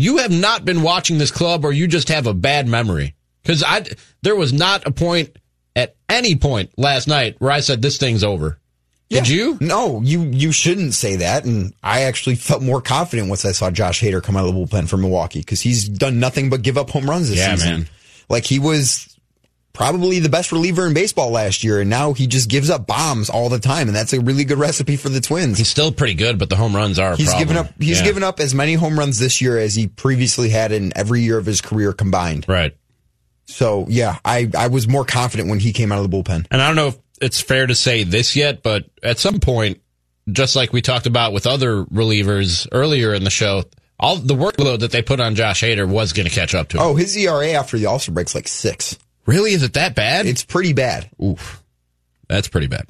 you 0.00 0.18
have 0.18 0.30
not 0.30 0.64
been 0.64 0.82
watching 0.82 1.18
this 1.18 1.32
club 1.32 1.64
or 1.64 1.72
you 1.72 1.88
just 1.88 2.08
have 2.08 2.28
a 2.28 2.32
bad 2.32 2.68
memory. 2.68 3.16
Because 3.42 3.64
I, 3.64 3.84
there 4.22 4.36
was 4.36 4.52
not 4.52 4.86
a 4.86 4.92
point 4.92 5.36
at 5.74 5.96
any 6.08 6.36
point 6.36 6.70
last 6.78 7.08
night 7.08 7.34
where 7.40 7.50
I 7.50 7.58
said 7.58 7.82
this 7.82 7.98
thing's 7.98 8.22
over. 8.22 8.60
Did 9.10 9.26
you? 9.26 9.58
No, 9.60 10.00
you 10.02 10.22
you 10.24 10.52
shouldn't 10.52 10.94
say 10.94 11.16
that. 11.16 11.44
And 11.46 11.72
I 11.82 12.02
actually 12.02 12.36
felt 12.36 12.62
more 12.62 12.80
confident 12.80 13.28
once 13.28 13.44
I 13.44 13.50
saw 13.52 13.70
Josh 13.72 14.00
Hader 14.00 14.22
come 14.22 14.36
out 14.36 14.46
of 14.46 14.54
the 14.54 14.60
bullpen 14.60 14.88
for 14.88 14.98
Milwaukee 14.98 15.40
because 15.40 15.60
he's 15.62 15.88
done 15.88 16.20
nothing 16.20 16.48
but 16.48 16.62
give 16.62 16.78
up 16.78 16.90
home 16.90 17.10
runs 17.10 17.28
this 17.30 17.38
Yeah, 17.38 17.56
season. 17.56 17.70
man. 17.72 17.88
Like 18.28 18.44
he 18.44 18.60
was 18.60 19.17
probably 19.78 20.18
the 20.18 20.28
best 20.28 20.50
reliever 20.50 20.88
in 20.88 20.92
baseball 20.92 21.30
last 21.30 21.62
year, 21.62 21.80
and 21.80 21.88
now 21.88 22.12
he 22.12 22.26
just 22.26 22.48
gives 22.50 22.68
up 22.68 22.86
bombs 22.86 23.30
all 23.30 23.48
the 23.48 23.60
time, 23.60 23.86
and 23.86 23.96
that's 23.96 24.12
a 24.12 24.20
really 24.20 24.42
good 24.44 24.58
recipe 24.58 24.96
for 24.96 25.08
the 25.08 25.20
Twins. 25.20 25.56
He's 25.56 25.68
still 25.68 25.92
pretty 25.92 26.14
good, 26.14 26.36
but 26.36 26.50
the 26.50 26.56
home 26.56 26.74
runs 26.74 26.98
are 26.98 27.12
a 27.12 27.16
He's 27.16 27.32
given 27.34 27.56
up. 27.56 27.70
He's 27.80 28.00
Yeah. 28.00 28.04
given 28.06 28.24
up 28.24 28.40
as 28.40 28.54
many 28.56 28.74
home 28.74 28.98
runs 28.98 29.20
this 29.20 29.40
year 29.40 29.56
as 29.56 29.76
he 29.76 29.86
previously 29.86 30.48
had 30.50 30.72
in 30.72 30.92
every 30.96 31.22
year 31.22 31.38
of 31.38 31.46
his 31.46 31.60
career 31.60 31.92
combined. 31.92 32.44
Right. 32.48 32.76
So 33.46 33.86
yeah, 33.88 34.18
I 34.24 34.50
I 34.58 34.66
was 34.66 34.88
more 34.88 35.04
confident 35.04 35.48
when 35.48 35.60
he 35.60 35.72
came 35.72 35.92
out 35.92 36.04
of 36.04 36.10
the 36.10 36.14
bullpen. 36.16 36.46
And 36.50 36.60
I 36.60 36.66
don't 36.66 36.76
know 36.76 36.88
if 36.88 36.98
it's 37.22 37.40
fair 37.40 37.66
to 37.66 37.74
say 37.74 38.02
this 38.02 38.34
yet, 38.36 38.62
but 38.64 38.84
at 39.02 39.18
some 39.20 39.38
point, 39.40 39.80
just 40.30 40.56
like 40.56 40.72
we 40.72 40.82
talked 40.82 41.06
about 41.06 41.32
with 41.32 41.46
other 41.46 41.84
relievers 41.84 42.66
earlier 42.72 43.14
in 43.14 43.22
the 43.24 43.30
show, 43.30 43.62
all 43.98 44.16
the 44.16 44.34
workload 44.34 44.80
that 44.80 44.90
they 44.90 45.02
put 45.02 45.20
on 45.20 45.34
Josh 45.36 45.62
Hader 45.62 45.88
was 45.88 46.12
going 46.12 46.28
to 46.28 46.34
catch 46.34 46.54
up 46.54 46.68
to 46.70 46.76
him. 46.78 46.82
Oh, 46.82 46.94
his 46.96 47.16
ERA 47.16 47.52
after 47.52 47.78
the 47.78 47.86
All 47.86 47.98
Star 47.98 48.12
break's 48.12 48.34
like 48.34 48.48
six. 48.48 48.98
Really? 49.28 49.52
Is 49.52 49.62
it 49.62 49.74
that 49.74 49.94
bad? 49.94 50.26
It's 50.26 50.44
pretty 50.44 50.72
bad. 50.72 51.08
Oof. 51.22 51.62
That's 52.28 52.48
pretty 52.48 52.66
bad. 52.66 52.86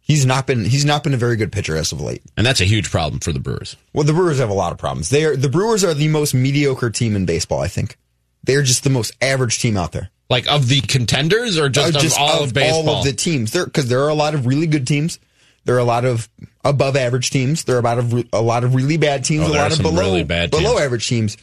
He's 0.00 0.26
not 0.26 0.46
been 0.46 0.64
he's 0.64 0.84
not 0.84 1.04
been 1.04 1.14
a 1.14 1.18
very 1.18 1.36
good 1.36 1.52
pitcher 1.52 1.76
as 1.76 1.92
of 1.92 2.00
late. 2.00 2.22
And 2.36 2.46
that's 2.46 2.60
a 2.60 2.64
huge 2.64 2.90
problem 2.90 3.20
for 3.20 3.32
the 3.32 3.38
Brewers. 3.38 3.76
Well, 3.92 4.04
the 4.04 4.12
Brewers 4.12 4.38
have 4.38 4.50
a 4.50 4.54
lot 4.54 4.72
of 4.72 4.78
problems. 4.78 5.10
They 5.10 5.24
are 5.24 5.36
the 5.36 5.48
Brewers 5.48 5.84
are 5.84 5.94
the 5.94 6.08
most 6.08 6.34
mediocre 6.34 6.90
team 6.90 7.14
in 7.14 7.26
baseball. 7.26 7.60
I 7.60 7.68
think 7.68 7.96
they're 8.44 8.62
just 8.62 8.82
the 8.84 8.90
most 8.90 9.12
average 9.20 9.60
team 9.60 9.76
out 9.76 9.92
there. 9.92 10.10
Like 10.28 10.48
of 10.50 10.68
the 10.68 10.80
contenders 10.80 11.58
or 11.58 11.68
just, 11.68 11.94
Uh, 11.94 11.98
of 12.06 12.18
all 12.18 12.42
of, 12.44 12.54
baseball? 12.54 12.88
all 12.88 12.98
of 13.00 13.04
the 13.04 13.12
teams. 13.12 13.52
There 13.52 13.64
because 13.64 13.88
there 13.88 14.00
are 14.02 14.08
a 14.08 14.14
lot 14.14 14.34
of 14.34 14.46
really 14.46 14.66
good 14.66 14.86
teams. 14.86 15.18
There 15.64 15.76
are 15.76 15.80
a 15.80 15.84
lot 15.84 16.04
of 16.04 16.28
above 16.64 16.96
average 16.96 17.30
teams. 17.30 17.64
There 17.64 17.76
are 17.76 17.78
about 17.78 17.98
of 17.98 18.24
a 18.32 18.40
lot 18.42 18.64
of 18.64 18.74
really 18.74 18.96
bad 18.96 19.24
teams. 19.24 19.44
Oh, 19.44 19.52
a 19.52 19.54
lot 19.54 19.72
of 19.72 19.80
below 19.80 20.00
really 20.00 20.24
bad 20.24 20.50
below 20.50 20.78
average 20.78 21.06
teams. 21.08 21.36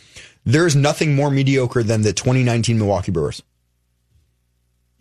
There's 0.45 0.75
nothing 0.75 1.15
more 1.15 1.29
mediocre 1.31 1.83
than 1.83 2.01
the 2.01 2.11
2019 2.11 2.77
Milwaukee 2.77 3.11
Brewers. 3.11 3.41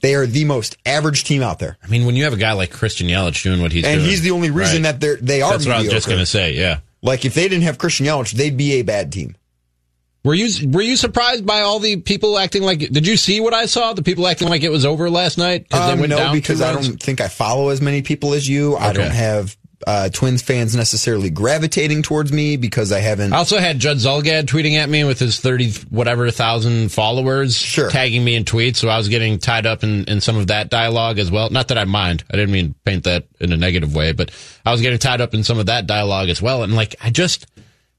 They 0.01 0.15
are 0.15 0.27
the 0.27 0.45
most 0.45 0.77
average 0.87 1.25
team 1.25 1.43
out 1.43 1.59
there, 1.59 1.77
I 1.83 1.89
mean, 1.89 2.07
when 2.07 2.15
you 2.15 2.25
have 2.25 2.33
a 2.33 2.37
guy 2.37 2.53
like 2.53 2.71
Christian 2.71 3.09
Yelich 3.09 3.43
doing 3.43 3.61
what 3.61 3.73
he's 3.73 3.83
doing. 3.83 3.95
and 3.95 4.01
doing, 4.01 4.11
he's 4.11 4.23
the 4.23 4.31
only 4.31 4.51
reason 4.51 4.85
right. 4.85 4.93
that 4.93 5.01
they're 5.01 5.17
they 5.17 5.43
are. 5.43 5.53
That's 5.53 5.67
what 5.67 5.77
I 5.77 5.81
was 5.81 5.91
just 5.91 6.07
going 6.07 6.21
to 6.21 6.27
say. 6.27 6.55
Yeah. 6.55 6.81
Like 7.03 7.25
if 7.25 7.35
they 7.35 7.49
didn't 7.49 7.65
have 7.65 7.79
Christian 7.79 8.07
Yelich, 8.07 8.33
they'd 8.33 8.57
be 8.57 8.75
a 8.75 8.83
bad 8.83 9.13
team. 9.13 9.37
Were 10.25 10.35
you 10.35 10.69
were 10.69 10.83
you 10.83 10.97
surprised 10.97 11.47
by 11.47 11.61
all 11.61 11.79
the 11.79 11.97
people 11.97 12.39
acting 12.39 12.63
like? 12.63 12.81
Did 12.81 13.07
you 13.07 13.17
see 13.17 13.41
what 13.41 13.55
I 13.55 13.67
saw? 13.67 13.93
The 13.93 14.03
people 14.03 14.27
acting 14.27 14.49
like 14.49 14.63
it 14.63 14.69
was 14.69 14.85
over 14.85 15.09
last 15.09 15.39
night 15.39 15.67
Um, 15.73 16.01
no, 16.03 16.33
because 16.33 16.61
I 16.61 16.73
don't 16.73 17.01
think 17.01 17.21
I 17.21 17.29
follow 17.29 17.71
as 17.71 17.81
many 17.81 18.03
people 18.03 18.35
as 18.35 18.49
you. 18.49 18.77
I 18.77 18.93
don't 18.93 19.11
have 19.11 19.57
uh, 19.87 20.09
Twins 20.09 20.43
fans 20.43 20.75
necessarily 20.75 21.31
gravitating 21.31 22.03
towards 22.03 22.33
me 22.33 22.57
because 22.57 22.91
I 22.91 22.99
haven't. 22.99 23.33
I 23.33 23.37
also 23.37 23.59
had 23.59 23.79
Judd 23.79 23.99
Zulgad 23.99 24.45
tweeting 24.45 24.75
at 24.77 24.89
me 24.89 25.05
with 25.05 25.19
his 25.19 25.39
thirty 25.41 25.71
whatever 25.91 26.31
thousand 26.31 26.91
followers, 26.91 27.57
Sure. 27.57 27.89
tagging 27.89 28.25
me 28.25 28.35
in 28.35 28.45
tweets. 28.45 28.77
So 28.77 28.89
I 28.89 28.97
was 28.97 29.09
getting 29.09 29.39
tied 29.39 29.67
up 29.67 29.85
in, 29.85 30.05
in 30.05 30.21
some 30.21 30.37
of 30.37 30.49
that 30.49 30.69
dialogue 30.69 31.19
as 31.19 31.31
well. 31.31 31.49
Not 31.51 31.69
that 31.69 31.79
I 31.79 31.85
mind. 31.85 32.25
I 32.31 32.37
didn't 32.37 32.51
mean 32.53 32.69
to 32.71 32.75
paint 32.85 33.05
that 33.05 33.25
in 33.41 33.53
a 33.53 33.57
negative 33.57 33.95
way, 33.95 34.13
but 34.13 34.31
I 34.67 34.73
was 34.73 34.81
getting 34.81 34.99
tied 34.99 35.21
up 35.21 35.33
in 35.33 35.45
some 35.45 35.59
of 35.59 35.67
that 35.67 35.87
dialogue 35.87 36.29
as 36.29 36.43
well. 36.43 36.65
And 36.65 36.75
like, 36.75 36.97
I 37.01 37.11
just 37.11 37.47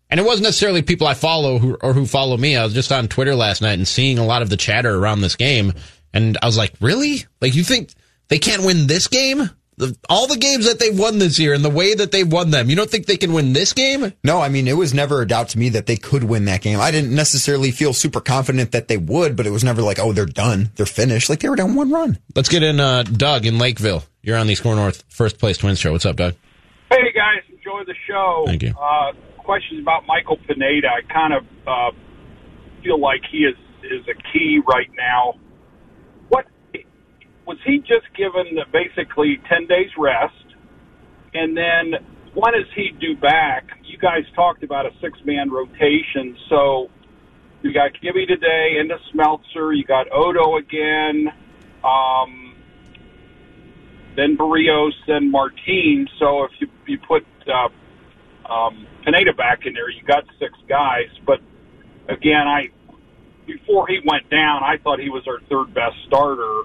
and 0.10 0.20
it 0.20 0.26
wasn't 0.26 0.46
necessarily 0.46 0.82
people 0.82 1.08
I 1.08 1.14
follow 1.14 1.60
who, 1.60 1.78
or 1.82 1.94
who 1.94 2.06
follow 2.06 2.36
me. 2.36 2.58
I 2.58 2.64
was 2.64 2.74
just 2.74 2.92
on 2.92 3.08
Twitter 3.08 3.36
last 3.36 3.62
night 3.62 3.74
and 3.78 3.88
seeing 3.88 4.18
a 4.18 4.26
lot 4.26 4.42
of 4.42 4.50
the 4.50 4.58
chatter 4.58 4.94
around 4.96 5.22
this 5.22 5.36
game, 5.36 5.74
and 6.14 6.38
I 6.42 6.46
was 6.46 6.58
like, 6.58 6.74
really? 6.82 7.26
Like 7.42 7.56
you 7.56 7.64
think 7.64 7.92
they 8.28 8.40
can't 8.40 8.64
win 8.64 8.88
this 8.88 9.08
game? 9.08 9.50
The, 9.80 9.98
all 10.10 10.28
the 10.28 10.36
games 10.36 10.66
that 10.66 10.78
they've 10.78 10.98
won 10.98 11.20
this 11.20 11.40
year 11.40 11.54
and 11.54 11.64
the 11.64 11.70
way 11.70 11.94
that 11.94 12.12
they've 12.12 12.30
won 12.30 12.52
them, 12.52 12.70
you 12.70 12.76
don't 12.76 12.90
think 12.90 13.06
they 13.06 13.16
can 13.16 13.32
win 13.32 13.54
this 13.54 13.72
game? 13.72 14.12
No, 14.26 14.42
I 14.42 14.50
mean, 14.50 14.68
it 14.68 14.76
was 14.76 14.94
never 14.94 15.22
a 15.22 15.28
doubt 15.28 15.48
to 15.50 15.58
me 15.58 15.70
that 15.70 15.86
they 15.86 15.96
could 15.96 16.26
win 16.26 16.44
that 16.46 16.62
game. 16.62 16.82
I 16.82 16.92
didn't 16.92 17.16
necessarily 17.16 17.72
feel 17.72 17.94
super 17.94 18.20
confident 18.20 18.74
that 18.74 18.90
they 18.90 18.98
would, 18.98 19.38
but 19.38 19.48
it 19.48 19.52
was 19.52 19.64
never 19.64 19.82
like, 19.82 19.98
oh, 19.98 20.12
they're 20.12 20.26
done. 20.26 20.72
They're 20.76 20.86
finished. 20.86 21.30
Like 21.30 21.40
they 21.40 21.48
were 21.48 21.56
down 21.56 21.76
one 21.76 21.92
run. 21.92 22.20
Let's 22.36 22.50
get 22.50 22.62
in 22.62 22.82
uh, 22.82 23.04
Doug 23.04 23.46
in 23.46 23.58
Lakeville. 23.58 24.04
You're 24.22 24.36
on 24.36 24.48
the 24.48 24.56
SKOR 24.56 24.76
North 24.76 25.06
First 25.08 25.40
Place 25.40 25.58
Twins 25.58 25.80
show. 25.80 25.94
What's 25.94 26.06
up, 26.06 26.18
Doug? 26.18 26.36
Hey 26.92 27.14
guys, 27.16 27.44
enjoy 27.50 27.86
the 27.86 27.96
show. 28.06 28.44
Thank 28.48 28.64
you. 28.64 28.74
Uh, 28.78 29.14
questions 29.38 29.80
about 29.80 30.06
Michael 30.06 30.38
Pineda. 30.46 30.90
I 30.90 31.02
kind 31.12 31.34
of 31.34 31.46
uh, 31.66 31.98
feel 32.84 33.00
like 33.00 33.22
he 33.32 33.40
is 33.40 33.56
is 33.84 34.06
a 34.10 34.34
key 34.34 34.60
right 34.68 34.90
now. 34.98 35.36
What 37.50 37.58
was 37.58 37.66
he 37.66 37.80
just 37.80 38.06
given 38.16 38.60
basically 38.72 39.42
ten 39.50 39.66
days 39.66 39.90
rest, 39.98 40.36
and 41.34 41.58
then 41.58 41.94
when 42.36 42.54
is 42.54 42.68
he 42.76 42.92
due 43.00 43.18
back? 43.18 43.66
You 43.84 43.98
guys 43.98 44.22
talked 44.36 44.62
about 44.62 44.86
a 44.86 44.92
six 45.02 45.18
man 45.26 45.50
rotation, 45.50 46.38
so 46.48 46.92
you 47.64 47.74
got 47.74 48.00
Gibby 48.04 48.28
today 48.28 48.78
into 48.80 48.98
Smeltzer. 49.12 49.76
You 49.76 49.84
got 49.84 50.06
Odo 50.12 50.58
again. 50.58 51.30
Um, 51.84 52.54
then 54.16 54.38
Berrios, 54.38 54.94
then 55.08 55.32
Martin. 55.32 56.08
So 56.20 56.44
if 56.44 56.52
you 56.60 56.68
you 56.86 57.00
put 57.00 57.26
uh, 57.48 57.70
um, 58.48 58.86
Pineda 59.04 59.34
back 59.34 59.66
in 59.66 59.74
there, 59.74 59.90
you 59.90 60.04
got 60.04 60.24
six 60.38 60.54
guys. 60.68 61.10
But 61.26 61.40
again, 62.10 62.48
I 62.48 62.68
before 63.48 63.88
he 63.88 64.02
went 64.06 64.30
down, 64.30 64.62
I 64.64 64.78
thought 64.84 65.00
he 65.00 65.10
was 65.10 65.24
our 65.28 65.40
third 65.50 65.74
best 65.74 65.96
starter, 66.06 66.62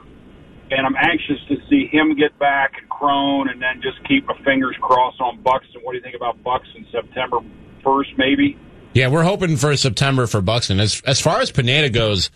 and 0.71 0.87
I'm 0.87 0.97
anxious 0.97 1.39
to 1.49 1.57
see 1.69 1.87
him 1.87 2.17
get 2.17 2.39
back 2.39 2.73
and 2.79 2.89
Crone, 2.89 3.49
and 3.49 3.61
then 3.61 3.83
just 3.83 4.03
keep 4.09 4.27
my 4.27 4.37
fingers 4.45 4.77
crossed 4.81 5.21
on 5.21 5.41
Buxton. 5.43 5.81
What 5.83 5.93
do 5.93 5.99
you 5.99 6.03
think 6.03 6.17
about 6.17 6.43
Buxton 6.43 6.87
September 6.91 7.39
first, 7.83 8.11
maybe? 8.17 8.59
Yeah, 8.93 9.09
we're 9.09 9.25
hoping 9.25 9.57
for 9.57 9.77
September 9.77 10.27
for 10.27 10.41
Buxton. 10.41 10.81
As 10.81 11.03
as 11.07 11.21
far 11.21 11.41
as 11.41 11.51
Pineda 11.51 11.91
goes, 11.91 12.31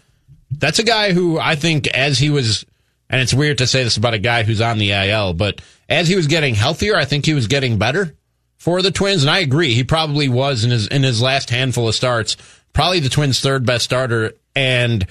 that's 0.51 0.79
a 0.79 0.85
guy 0.85 1.13
who 1.13 1.39
I 1.39 1.55
think 1.55 1.87
as 1.89 2.19
he 2.19 2.31
was 2.31 2.65
and 3.11 3.21
it's 3.21 3.35
weird 3.35 3.59
to 3.59 3.67
say 3.67 3.85
this 3.85 3.97
about 3.97 4.15
a 4.15 4.19
guy 4.19 4.43
who's 4.43 4.61
on 4.61 4.79
the 4.79 4.91
IL, 4.91 5.33
but 5.33 5.61
as 5.89 6.09
he 6.09 6.17
was 6.17 6.27
getting 6.27 6.55
healthier, 6.55 6.97
I 6.97 7.05
think 7.05 7.25
he 7.25 7.35
was 7.35 7.47
getting 7.47 7.79
better 7.79 8.15
for 8.57 8.83
the 8.83 8.91
Twins. 8.91 9.23
And 9.23 9.31
I 9.31 9.39
agree, 9.39 9.73
he 9.73 9.85
probably 9.85 10.29
was 10.29 10.65
in 10.65 10.71
his 10.71 10.87
in 10.89 11.03
his 11.03 11.23
last 11.23 11.51
handful 11.51 11.89
of 11.89 11.95
starts, 11.95 12.37
probably 12.73 13.01
the 13.01 13.09
Twins' 13.09 13.41
third 13.41 13.65
best 13.65 13.85
starter. 13.85 14.35
And 14.55 15.07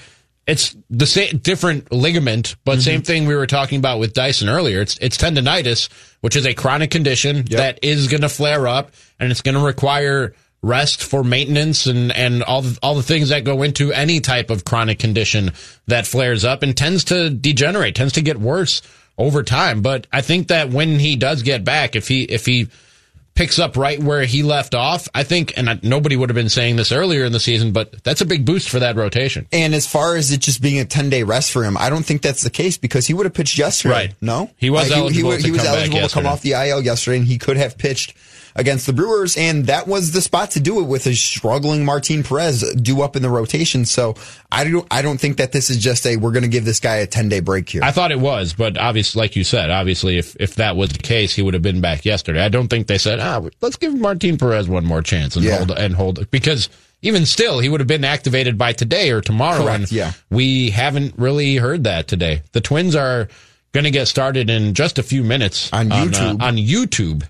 it's 0.48 0.74
the 0.88 1.06
same 1.06 1.38
different 1.38 1.92
ligament, 1.92 2.56
but 2.64 2.72
mm-hmm. 2.72 2.80
same 2.80 3.02
thing 3.02 3.26
we 3.26 3.36
were 3.36 3.46
talking 3.46 3.78
about 3.78 3.98
with 3.98 4.14
Dyson 4.14 4.48
earlier. 4.48 4.80
It's 4.80 4.96
it's 4.98 5.18
tendonitis, 5.18 5.90
which 6.22 6.36
is 6.36 6.46
a 6.46 6.54
chronic 6.54 6.90
condition 6.90 7.36
yep. 7.36 7.46
that 7.48 7.78
is 7.82 8.08
going 8.08 8.22
to 8.22 8.30
flare 8.30 8.66
up, 8.66 8.92
and 9.20 9.30
it's 9.30 9.42
going 9.42 9.56
to 9.56 9.60
require 9.60 10.34
rest 10.62 11.04
for 11.04 11.22
maintenance 11.22 11.86
and, 11.86 12.10
and 12.12 12.42
all 12.42 12.62
the, 12.62 12.78
all 12.82 12.94
the 12.94 13.02
things 13.02 13.28
that 13.28 13.44
go 13.44 13.62
into 13.62 13.92
any 13.92 14.20
type 14.20 14.50
of 14.50 14.64
chronic 14.64 14.98
condition 14.98 15.52
that 15.86 16.06
flares 16.06 16.44
up 16.44 16.62
and 16.62 16.76
tends 16.76 17.04
to 17.04 17.30
degenerate, 17.30 17.94
tends 17.94 18.14
to 18.14 18.22
get 18.22 18.38
worse 18.38 18.82
over 19.18 19.42
time. 19.42 19.82
But 19.82 20.08
I 20.12 20.20
think 20.20 20.48
that 20.48 20.70
when 20.70 20.98
he 20.98 21.14
does 21.14 21.42
get 21.42 21.62
back, 21.62 21.94
if 21.94 22.08
he, 22.08 22.24
if 22.24 22.44
he 22.44 22.68
picks 23.38 23.60
up 23.60 23.76
right 23.76 24.02
where 24.02 24.24
he 24.24 24.42
left 24.42 24.74
off, 24.74 25.06
I 25.14 25.22
think, 25.22 25.56
and 25.56 25.80
nobody 25.84 26.16
would 26.16 26.28
have 26.28 26.34
been 26.34 26.48
saying 26.48 26.74
this 26.74 26.90
earlier 26.90 27.24
in 27.24 27.30
the 27.30 27.38
season, 27.38 27.72
but 27.72 28.02
that's 28.02 28.20
a 28.20 28.26
big 28.26 28.44
boost 28.44 28.68
for 28.68 28.80
that 28.80 28.96
rotation. 28.96 29.46
And 29.52 29.76
as 29.76 29.86
far 29.86 30.16
as 30.16 30.32
it 30.32 30.40
just 30.40 30.60
being 30.60 30.80
a 30.80 30.84
10 30.84 31.08
day 31.08 31.22
rest 31.22 31.52
for 31.52 31.62
him, 31.62 31.76
I 31.76 31.88
don't 31.88 32.02
think 32.02 32.20
that's 32.20 32.42
the 32.42 32.50
case 32.50 32.78
because 32.78 33.06
he 33.06 33.14
would 33.14 33.26
have 33.26 33.34
pitched 33.34 33.56
yesterday. 33.56 33.94
Right. 33.94 34.14
No? 34.20 34.50
He 34.56 34.70
was 34.70 34.90
uh, 34.90 34.96
eligible, 34.96 35.30
he, 35.30 35.36
he, 35.36 35.42
he 35.44 35.50
was 35.52 35.64
eligible 35.64 36.00
to 36.00 36.12
come 36.12 36.26
off 36.26 36.42
the 36.42 36.54
IL 36.54 36.82
yesterday 36.82 37.18
and 37.18 37.26
he 37.26 37.38
could 37.38 37.56
have 37.56 37.78
pitched 37.78 38.12
against 38.56 38.86
the 38.86 38.92
Brewers, 38.92 39.36
and 39.36 39.66
that 39.66 39.86
was 39.86 40.12
the 40.12 40.20
spot 40.20 40.52
to 40.52 40.60
do 40.60 40.80
it 40.80 40.84
with 40.84 41.06
a 41.06 41.14
struggling 41.14 41.84
Martin 41.84 42.22
Perez 42.22 42.62
due 42.74 43.02
up 43.02 43.16
in 43.16 43.22
the 43.22 43.30
rotation. 43.30 43.84
So 43.84 44.14
I 44.50 44.64
don't, 44.64 44.86
I 44.90 45.02
don't 45.02 45.18
think 45.20 45.36
that 45.38 45.52
this 45.52 45.70
is 45.70 45.78
just 45.78 46.06
a 46.06 46.16
we're 46.16 46.32
going 46.32 46.42
to 46.42 46.48
give 46.48 46.64
this 46.64 46.80
guy 46.80 46.96
a 46.96 47.06
ten 47.06 47.28
day 47.28 47.40
break 47.40 47.68
here. 47.68 47.82
I 47.82 47.92
thought 47.92 48.12
it 48.12 48.20
was, 48.20 48.54
but 48.54 48.78
obviously, 48.78 49.20
like 49.20 49.36
you 49.36 49.44
said, 49.44 49.70
obviously, 49.70 50.18
if 50.18 50.36
if 50.40 50.56
that 50.56 50.76
was 50.76 50.90
the 50.90 50.98
case, 50.98 51.34
he 51.34 51.42
would 51.42 51.54
have 51.54 51.62
been 51.62 51.80
back 51.80 52.04
yesterday. 52.04 52.44
I 52.44 52.48
don't 52.48 52.68
think 52.68 52.86
they 52.86 52.98
said, 52.98 53.20
ah, 53.20 53.42
let's 53.60 53.76
give 53.76 53.94
Martin 53.94 54.38
Perez 54.38 54.68
one 54.68 54.84
more 54.84 55.02
chance 55.02 55.36
and 55.36 55.44
yeah. 55.44 55.58
hold 55.58 55.70
and 55.72 55.94
hold 55.94 56.30
because 56.30 56.68
even 57.02 57.26
still, 57.26 57.60
he 57.60 57.68
would 57.68 57.80
have 57.80 57.86
been 57.86 58.04
activated 58.04 58.58
by 58.58 58.72
today 58.72 59.10
or 59.10 59.20
tomorrow. 59.20 59.64
Correct, 59.64 59.78
and 59.78 59.92
yeah. 59.92 60.12
we 60.30 60.70
haven't 60.70 61.14
really 61.16 61.56
heard 61.56 61.84
that 61.84 62.08
today. 62.08 62.42
The 62.52 62.60
Twins 62.60 62.96
are 62.96 63.28
going 63.72 63.84
to 63.84 63.90
get 63.90 64.08
started 64.08 64.50
in 64.50 64.74
just 64.74 64.98
a 64.98 65.02
few 65.02 65.22
minutes 65.22 65.72
on 65.72 65.90
YouTube. 65.90 66.30
On, 66.30 66.40
uh, 66.40 66.44
on 66.46 66.56
YouTube. 66.56 67.28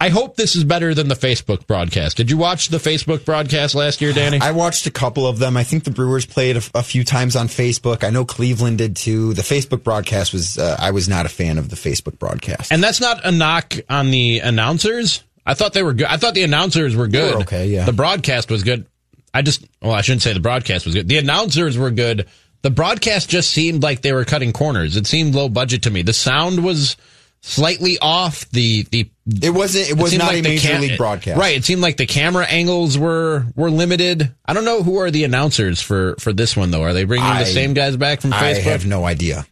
I 0.00 0.08
hope 0.08 0.36
this 0.36 0.56
is 0.56 0.64
better 0.64 0.94
than 0.94 1.08
the 1.08 1.14
Facebook 1.14 1.66
broadcast. 1.66 2.16
Did 2.16 2.30
you 2.30 2.36
watch 2.36 2.68
the 2.68 2.78
Facebook 2.78 3.24
broadcast 3.24 3.74
last 3.74 4.00
year, 4.00 4.12
Danny? 4.12 4.38
I 4.40 4.52
watched 4.52 4.86
a 4.86 4.90
couple 4.90 5.26
of 5.26 5.38
them. 5.38 5.56
I 5.56 5.64
think 5.64 5.84
the 5.84 5.90
Brewers 5.90 6.26
played 6.26 6.56
a, 6.56 6.62
a 6.74 6.82
few 6.82 7.04
times 7.04 7.36
on 7.36 7.48
Facebook. 7.48 8.04
I 8.04 8.10
know 8.10 8.24
Cleveland 8.24 8.78
did 8.78 8.96
too. 8.96 9.34
The 9.34 9.42
Facebook 9.42 9.82
broadcast 9.82 10.32
was, 10.32 10.58
uh, 10.58 10.76
I 10.78 10.90
was 10.90 11.08
not 11.08 11.26
a 11.26 11.28
fan 11.28 11.58
of 11.58 11.70
the 11.70 11.76
Facebook 11.76 12.18
broadcast. 12.18 12.72
And 12.72 12.82
that's 12.82 13.00
not 13.00 13.24
a 13.24 13.30
knock 13.30 13.74
on 13.88 14.10
the 14.10 14.40
announcers. 14.40 15.22
I 15.46 15.54
thought 15.54 15.72
they 15.72 15.82
were 15.82 15.92
good. 15.92 16.06
I 16.06 16.16
thought 16.16 16.34
the 16.34 16.42
announcers 16.42 16.96
were 16.96 17.08
good. 17.08 17.34
Were 17.34 17.42
okay, 17.42 17.68
yeah. 17.68 17.84
The 17.84 17.92
broadcast 17.92 18.50
was 18.50 18.62
good. 18.62 18.86
I 19.32 19.42
just, 19.42 19.66
well, 19.82 19.92
I 19.92 20.00
shouldn't 20.00 20.22
say 20.22 20.32
the 20.32 20.40
broadcast 20.40 20.86
was 20.86 20.94
good. 20.94 21.08
The 21.08 21.18
announcers 21.18 21.76
were 21.76 21.90
good. 21.90 22.26
The 22.62 22.70
broadcast 22.70 23.28
just 23.28 23.50
seemed 23.50 23.82
like 23.82 24.00
they 24.00 24.12
were 24.12 24.24
cutting 24.24 24.52
corners. 24.52 24.96
It 24.96 25.06
seemed 25.06 25.34
low 25.34 25.48
budget 25.48 25.82
to 25.82 25.90
me. 25.90 26.02
The 26.02 26.14
sound 26.14 26.64
was 26.64 26.96
slightly 27.44 27.98
off. 28.00 28.48
The 28.50 28.84
the 28.84 29.10
it 29.42 29.50
wasn't 29.50 29.90
it 29.90 29.98
was 29.98 30.12
it 30.12 30.18
not 30.18 30.28
like 30.28 30.38
a 30.38 30.42
major 30.42 30.68
cam- 30.68 30.80
league 30.80 30.98
broadcast. 30.98 31.38
Right. 31.38 31.56
It 31.56 31.64
seemed 31.64 31.82
like 31.82 31.96
the 31.98 32.06
camera 32.06 32.46
angles 32.46 32.96
were 32.96 33.46
were 33.54 33.70
limited. 33.70 34.34
I 34.46 34.54
don't 34.54 34.64
know 34.64 34.82
who 34.82 34.98
are 34.98 35.10
the 35.10 35.24
announcers 35.24 35.80
for 35.80 36.16
for 36.18 36.32
this 36.32 36.56
one 36.56 36.70
though. 36.70 36.82
Are 36.82 36.94
they 36.94 37.04
bringing 37.04 37.26
I, 37.26 37.44
the 37.44 37.50
same 37.50 37.74
guys 37.74 37.96
back 37.96 38.20
from 38.20 38.32
Facebook? 38.32 38.42
I 38.42 38.70
have 38.70 38.86
no 38.86 39.04
idea. 39.04 39.46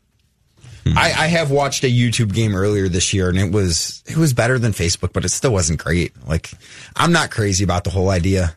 Hmm. 0.85 0.99
I, 0.99 1.13
I 1.17 1.27
have 1.29 1.51
watched 1.51 1.85
a 1.85 1.91
YouTube 1.91 2.35
game 2.35 2.57
earlier 2.57 2.89
this 2.89 3.13
year 3.13 3.29
and 3.29 3.39
it 3.39 3.53
was 3.53 4.03
it 4.07 4.17
was 4.17 4.33
better 4.33 4.59
than 4.59 4.73
Facebook, 4.73 5.13
but 5.13 5.25
it 5.25 5.29
still 5.29 5.53
wasn't 5.53 5.79
great. 5.79 6.15
Like 6.27 6.51
I'm 6.97 7.13
not 7.13 7.31
crazy 7.31 7.63
about 7.63 7.85
the 7.85 7.91
whole 7.91 8.09
idea. 8.09 8.57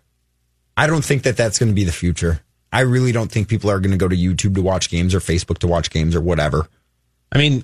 I 0.77 0.87
don't 0.87 1.05
think 1.05 1.23
that 1.23 1.37
that's 1.37 1.59
going 1.59 1.69
to 1.69 1.75
be 1.75 1.83
the 1.83 1.91
future. 1.91 2.41
I 2.73 2.81
really 2.81 3.13
don't 3.13 3.31
think 3.31 3.47
people 3.47 3.69
are 3.69 3.79
going 3.79 3.91
to 3.91 3.97
go 3.97 4.09
to 4.09 4.15
YouTube 4.15 4.55
to 4.55 4.61
watch 4.61 4.89
games 4.89 5.15
or 5.15 5.19
Facebook 5.19 5.59
to 5.59 5.67
watch 5.67 5.89
games 5.89 6.15
or 6.15 6.19
whatever. 6.19 6.67
I 7.31 7.37
mean, 7.37 7.63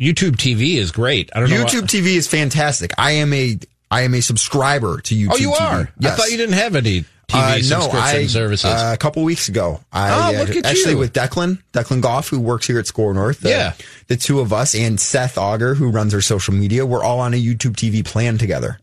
YouTube 0.00 0.36
TV 0.36 0.76
is 0.76 0.92
great. 0.92 1.30
I 1.34 1.40
don't 1.40 1.50
know. 1.50 1.64
YouTube 1.64 1.82
TV 1.82 2.16
is 2.16 2.26
fantastic. 2.26 2.92
I 2.96 3.12
am 3.12 3.32
a 3.34 3.58
I 3.90 4.02
am 4.02 4.14
a 4.14 4.22
subscriber 4.22 5.00
to 5.02 5.14
YouTube. 5.14 5.32
Oh, 5.32 5.36
you 5.36 5.50
TV. 5.50 5.60
are. 5.60 5.92
Yes. 5.98 6.12
I 6.12 6.16
thought 6.16 6.30
you 6.30 6.38
didn't 6.38 6.54
have 6.54 6.74
any 6.74 7.04
TV 7.28 7.34
uh, 7.34 7.62
subscription 7.62 7.92
no, 7.92 8.22
I, 8.22 8.26
services. 8.26 8.70
Uh, 8.70 8.92
a 8.94 8.96
couple 8.96 9.22
weeks 9.24 9.48
ago, 9.48 9.80
I 9.92 10.32
oh, 10.32 10.42
at 10.42 10.64
actually 10.64 10.92
you. 10.92 10.98
with 10.98 11.12
Declan, 11.12 11.62
Declan 11.72 12.00
Goff, 12.00 12.28
who 12.28 12.40
works 12.40 12.66
here 12.66 12.78
at 12.78 12.86
SKOR 12.86 13.12
North. 13.12 13.44
Uh, 13.44 13.50
yeah, 13.50 13.72
the 14.06 14.16
two 14.16 14.40
of 14.40 14.54
us 14.54 14.74
and 14.74 14.98
Seth 14.98 15.36
Auger, 15.36 15.74
who 15.74 15.90
runs 15.90 16.14
our 16.14 16.22
social 16.22 16.54
media, 16.54 16.86
we're 16.86 17.04
all 17.04 17.20
on 17.20 17.34
a 17.34 17.42
YouTube 17.42 17.74
TV 17.74 18.04
plan 18.04 18.38
together. 18.38 18.78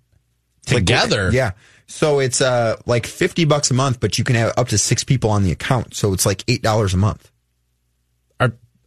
Together, 0.66 1.26
like, 1.26 1.34
yeah. 1.34 1.52
So 1.88 2.20
it's 2.20 2.42
uh 2.42 2.76
like 2.86 3.08
fifty 3.08 3.46
bucks 3.46 3.72
a 3.72 3.74
month, 3.74 4.00
but 4.00 4.20
you 4.20 4.24
can 4.24 4.36
have 4.36 4.54
up 4.56 4.68
to 4.70 4.78
six 4.78 5.04
people 5.04 5.32
on 5.32 5.44
the 5.44 5.52
account. 5.52 5.96
So 5.96 6.14
it's 6.14 6.26
like 6.26 6.44
eight 6.48 6.62
dollars 6.62 6.94
a 6.94 6.98
month. 6.98 7.32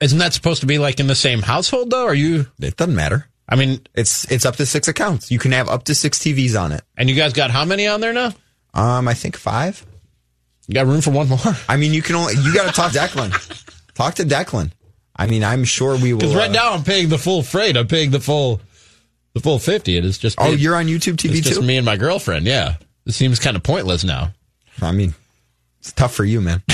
Isn't 0.01 0.18
that 0.18 0.32
supposed 0.32 0.61
to 0.61 0.66
be 0.66 0.78
like 0.78 0.98
in 0.98 1.07
the 1.07 1.14
same 1.14 1.42
household 1.42 1.90
though? 1.90 2.07
Are 2.07 2.14
you? 2.14 2.46
It 2.61 2.76
doesn't 2.76 2.94
matter. 2.94 3.26
I 3.48 3.57
mean, 3.57 3.80
it's 3.94 4.30
it's 4.30 4.46
up 4.46 4.57
to 4.57 4.66
six 4.66 4.88
accounts. 4.88 5.30
You 5.30 5.38
can 5.38 5.53
have 5.53 5.68
up 5.68 5.84
to 5.84 5.94
six 5.94 6.18
TVs 6.18 6.61
on 6.61 6.72
it. 6.72 6.82
And 6.96 7.11
you 7.11 7.16
guys 7.16 7.32
got 7.32 7.51
how 7.51 7.64
many 7.64 7.86
on 7.86 8.01
there 8.01 8.12
now? 8.12 8.32
Um, 8.72 9.09
I 9.09 9.14
think 9.14 9.36
five. 9.36 9.84
You 10.68 10.74
got 10.74 10.86
room 10.86 11.01
for 11.01 11.11
one 11.11 11.28
more. 11.28 11.38
I 11.68 11.76
mean, 11.76 11.92
you 11.92 12.01
can 12.01 12.14
only 12.14 12.34
you 12.34 12.55
got 12.55 12.66
to 12.66 12.72
talk 12.72 12.92
Declan. 12.92 13.32
talk 13.94 14.14
to 14.14 14.24
Declan. 14.24 14.70
I 15.16 15.26
mean, 15.26 15.42
I'm 15.42 15.64
sure 15.64 15.96
we 15.96 16.12
will. 16.12 16.20
Because 16.20 16.36
right 16.36 16.48
uh, 16.48 16.53
now 16.53 16.72
I'm 16.72 16.84
paying 16.84 17.09
the 17.09 17.18
full 17.18 17.42
freight. 17.42 17.76
I'm 17.76 17.88
paying 17.88 18.11
the 18.11 18.20
full 18.20 18.61
the 19.34 19.40
full 19.40 19.59
fifty. 19.59 19.96
It 19.96 20.05
is 20.05 20.16
just. 20.16 20.38
Oh, 20.40 20.53
you're 20.53 20.76
on 20.76 20.86
YouTube 20.86 21.16
TV 21.16 21.38
it's 21.38 21.48
too. 21.48 21.55
Just 21.57 21.62
me 21.62 21.76
and 21.76 21.84
my 21.84 21.96
girlfriend. 21.96 22.46
Yeah, 22.46 22.76
it 23.05 23.12
seems 23.12 23.38
kind 23.40 23.57
of 23.57 23.64
pointless 23.64 24.05
now. 24.05 24.30
I 24.80 24.92
mean, 24.92 25.12
it's 25.80 25.92
tough 25.92 26.14
for 26.14 26.24
you, 26.24 26.40
man. 26.40 26.62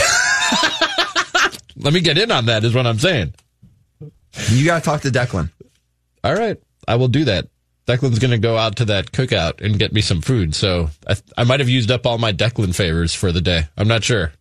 Let 1.77 1.93
me 1.93 2.01
get 2.01 2.19
in 2.19 2.31
on 2.31 2.47
that. 2.47 2.65
Is 2.65 2.75
what 2.75 2.87
I'm 2.87 2.99
saying. 2.99 3.35
You 4.51 4.67
got 4.67 4.83
to 4.83 4.85
talk 4.85 5.03
to 5.03 5.11
Declan. 5.11 5.51
All 6.25 6.35
right. 6.35 6.59
I 6.87 6.97
will 6.97 7.09
do 7.09 7.25
that. 7.25 7.49
Declan's 7.87 8.19
going 8.19 8.33
to 8.33 8.39
go 8.39 8.57
out 8.57 8.77
to 8.77 8.85
that 8.87 9.13
cookout 9.13 9.61
and 9.61 9.79
get 9.79 9.93
me 9.93 10.01
some 10.01 10.21
food. 10.21 10.55
So 10.55 10.91
I, 11.07 11.17
I 11.37 11.45
might 11.45 11.61
have 11.61 11.69
used 11.69 11.91
up 11.91 12.07
all 12.07 12.19
my 12.19 12.33
Declan 12.33 12.75
favors 12.75 13.15
for 13.15 13.31
the 13.31 13.41
day. 13.41 13.69
I'm 13.77 13.89
not 13.89 14.03
sure. 14.03 14.33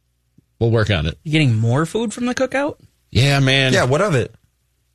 We'll 0.60 0.72
work 0.72 0.90
on 0.90 1.06
it. 1.06 1.18
You 1.24 1.32
getting 1.32 1.56
more 1.56 1.86
food 1.86 2.14
from 2.14 2.26
the 2.26 2.34
cookout? 2.34 2.80
Yeah, 3.12 3.40
man. 3.40 3.74
Yeah, 3.74 3.84
what 3.86 4.02
of 4.02 4.16
it? 4.16 4.34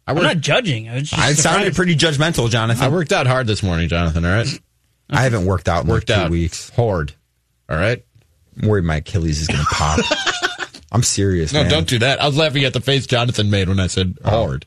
I 0.06 0.12
am 0.12 0.22
not 0.22 0.38
judging. 0.38 0.88
I, 0.88 1.00
just 1.00 1.16
I 1.16 1.32
sounded 1.34 1.76
pretty 1.76 1.94
judgmental, 1.94 2.50
Jonathan. 2.50 2.82
I 2.82 2.88
worked 2.88 3.12
out 3.12 3.28
hard 3.28 3.46
this 3.46 3.62
morning, 3.62 3.88
Jonathan. 3.88 4.24
All 4.24 4.32
right. 4.32 4.60
I 5.08 5.22
haven't 5.22 5.44
worked 5.44 5.68
out 5.68 5.84
in 5.84 5.90
worked 5.90 6.08
like 6.08 6.18
out 6.18 6.30
weeks. 6.30 6.70
Hard. 6.70 7.12
All 7.68 7.76
right. 7.76 8.04
I'm 8.60 8.68
worried 8.68 8.84
my 8.84 8.96
Achilles 8.96 9.40
is 9.40 9.46
going 9.46 9.60
to 9.60 9.66
pop. 9.70 10.00
I'm 10.92 11.02
serious. 11.02 11.52
No, 11.52 11.62
man. 11.62 11.70
don't 11.70 11.86
do 11.88 11.98
that. 12.00 12.20
I 12.20 12.26
was 12.26 12.36
laughing 12.36 12.64
at 12.64 12.72
the 12.72 12.80
face 12.80 13.06
Jonathan 13.06 13.50
made 13.50 13.68
when 13.68 13.78
I 13.80 13.86
said 13.86 14.18
hard. 14.24 14.66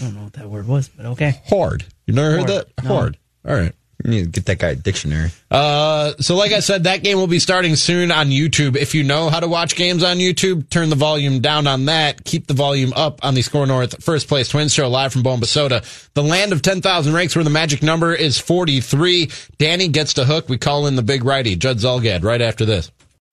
I 0.00 0.04
don't 0.04 0.14
know 0.14 0.22
what 0.24 0.32
that 0.34 0.48
word 0.50 0.66
was, 0.66 0.88
but 0.88 1.06
okay. 1.06 1.40
Hard. 1.48 1.84
You 2.06 2.14
never 2.14 2.30
heard 2.30 2.48
Hard. 2.50 2.66
that? 2.76 2.84
No. 2.84 2.94
Hard. 2.94 3.18
All 3.46 3.54
right. 3.54 3.72
You 4.04 4.10
need 4.10 4.24
to 4.24 4.28
get 4.30 4.44
that 4.46 4.58
guy 4.58 4.70
a 4.70 4.74
dictionary. 4.74 5.30
Uh, 5.50 6.12
so 6.20 6.36
like 6.36 6.52
I 6.52 6.60
said, 6.60 6.84
that 6.84 7.02
game 7.02 7.16
will 7.16 7.26
be 7.28 7.38
starting 7.38 7.76
soon 7.76 8.12
on 8.12 8.28
YouTube. 8.28 8.76
If 8.76 8.94
you 8.94 9.02
know 9.04 9.30
how 9.30 9.40
to 9.40 9.48
watch 9.48 9.74
games 9.74 10.02
on 10.04 10.18
YouTube, 10.18 10.68
turn 10.68 10.90
the 10.90 10.96
volume 10.96 11.40
down 11.40 11.66
on 11.66 11.86
that. 11.86 12.22
Keep 12.24 12.46
the 12.46 12.54
volume 12.54 12.92
up 12.94 13.24
on 13.24 13.34
the 13.34 13.42
SKOR 13.42 13.66
North 13.66 14.04
First 14.04 14.28
Place 14.28 14.48
Twins 14.48 14.74
Show 14.74 14.88
live 14.88 15.12
from 15.12 15.22
Bombasota, 15.22 15.82
the 16.12 16.22
land 16.22 16.52
of 16.52 16.60
10,000 16.62 17.14
ranks 17.14 17.34
where 17.34 17.44
the 17.44 17.50
magic 17.50 17.82
number 17.82 18.14
is 18.14 18.38
43. 18.38 19.30
Danny 19.56 19.88
gets 19.88 20.14
to 20.14 20.24
hook. 20.26 20.48
We 20.48 20.58
call 20.58 20.86
in 20.86 20.96
the 20.96 21.02
big 21.02 21.24
righty, 21.24 21.56
Judd 21.56 21.78
Zulgad, 21.78 22.22
right 22.22 22.42
after 22.42 22.64
this. 22.66 22.90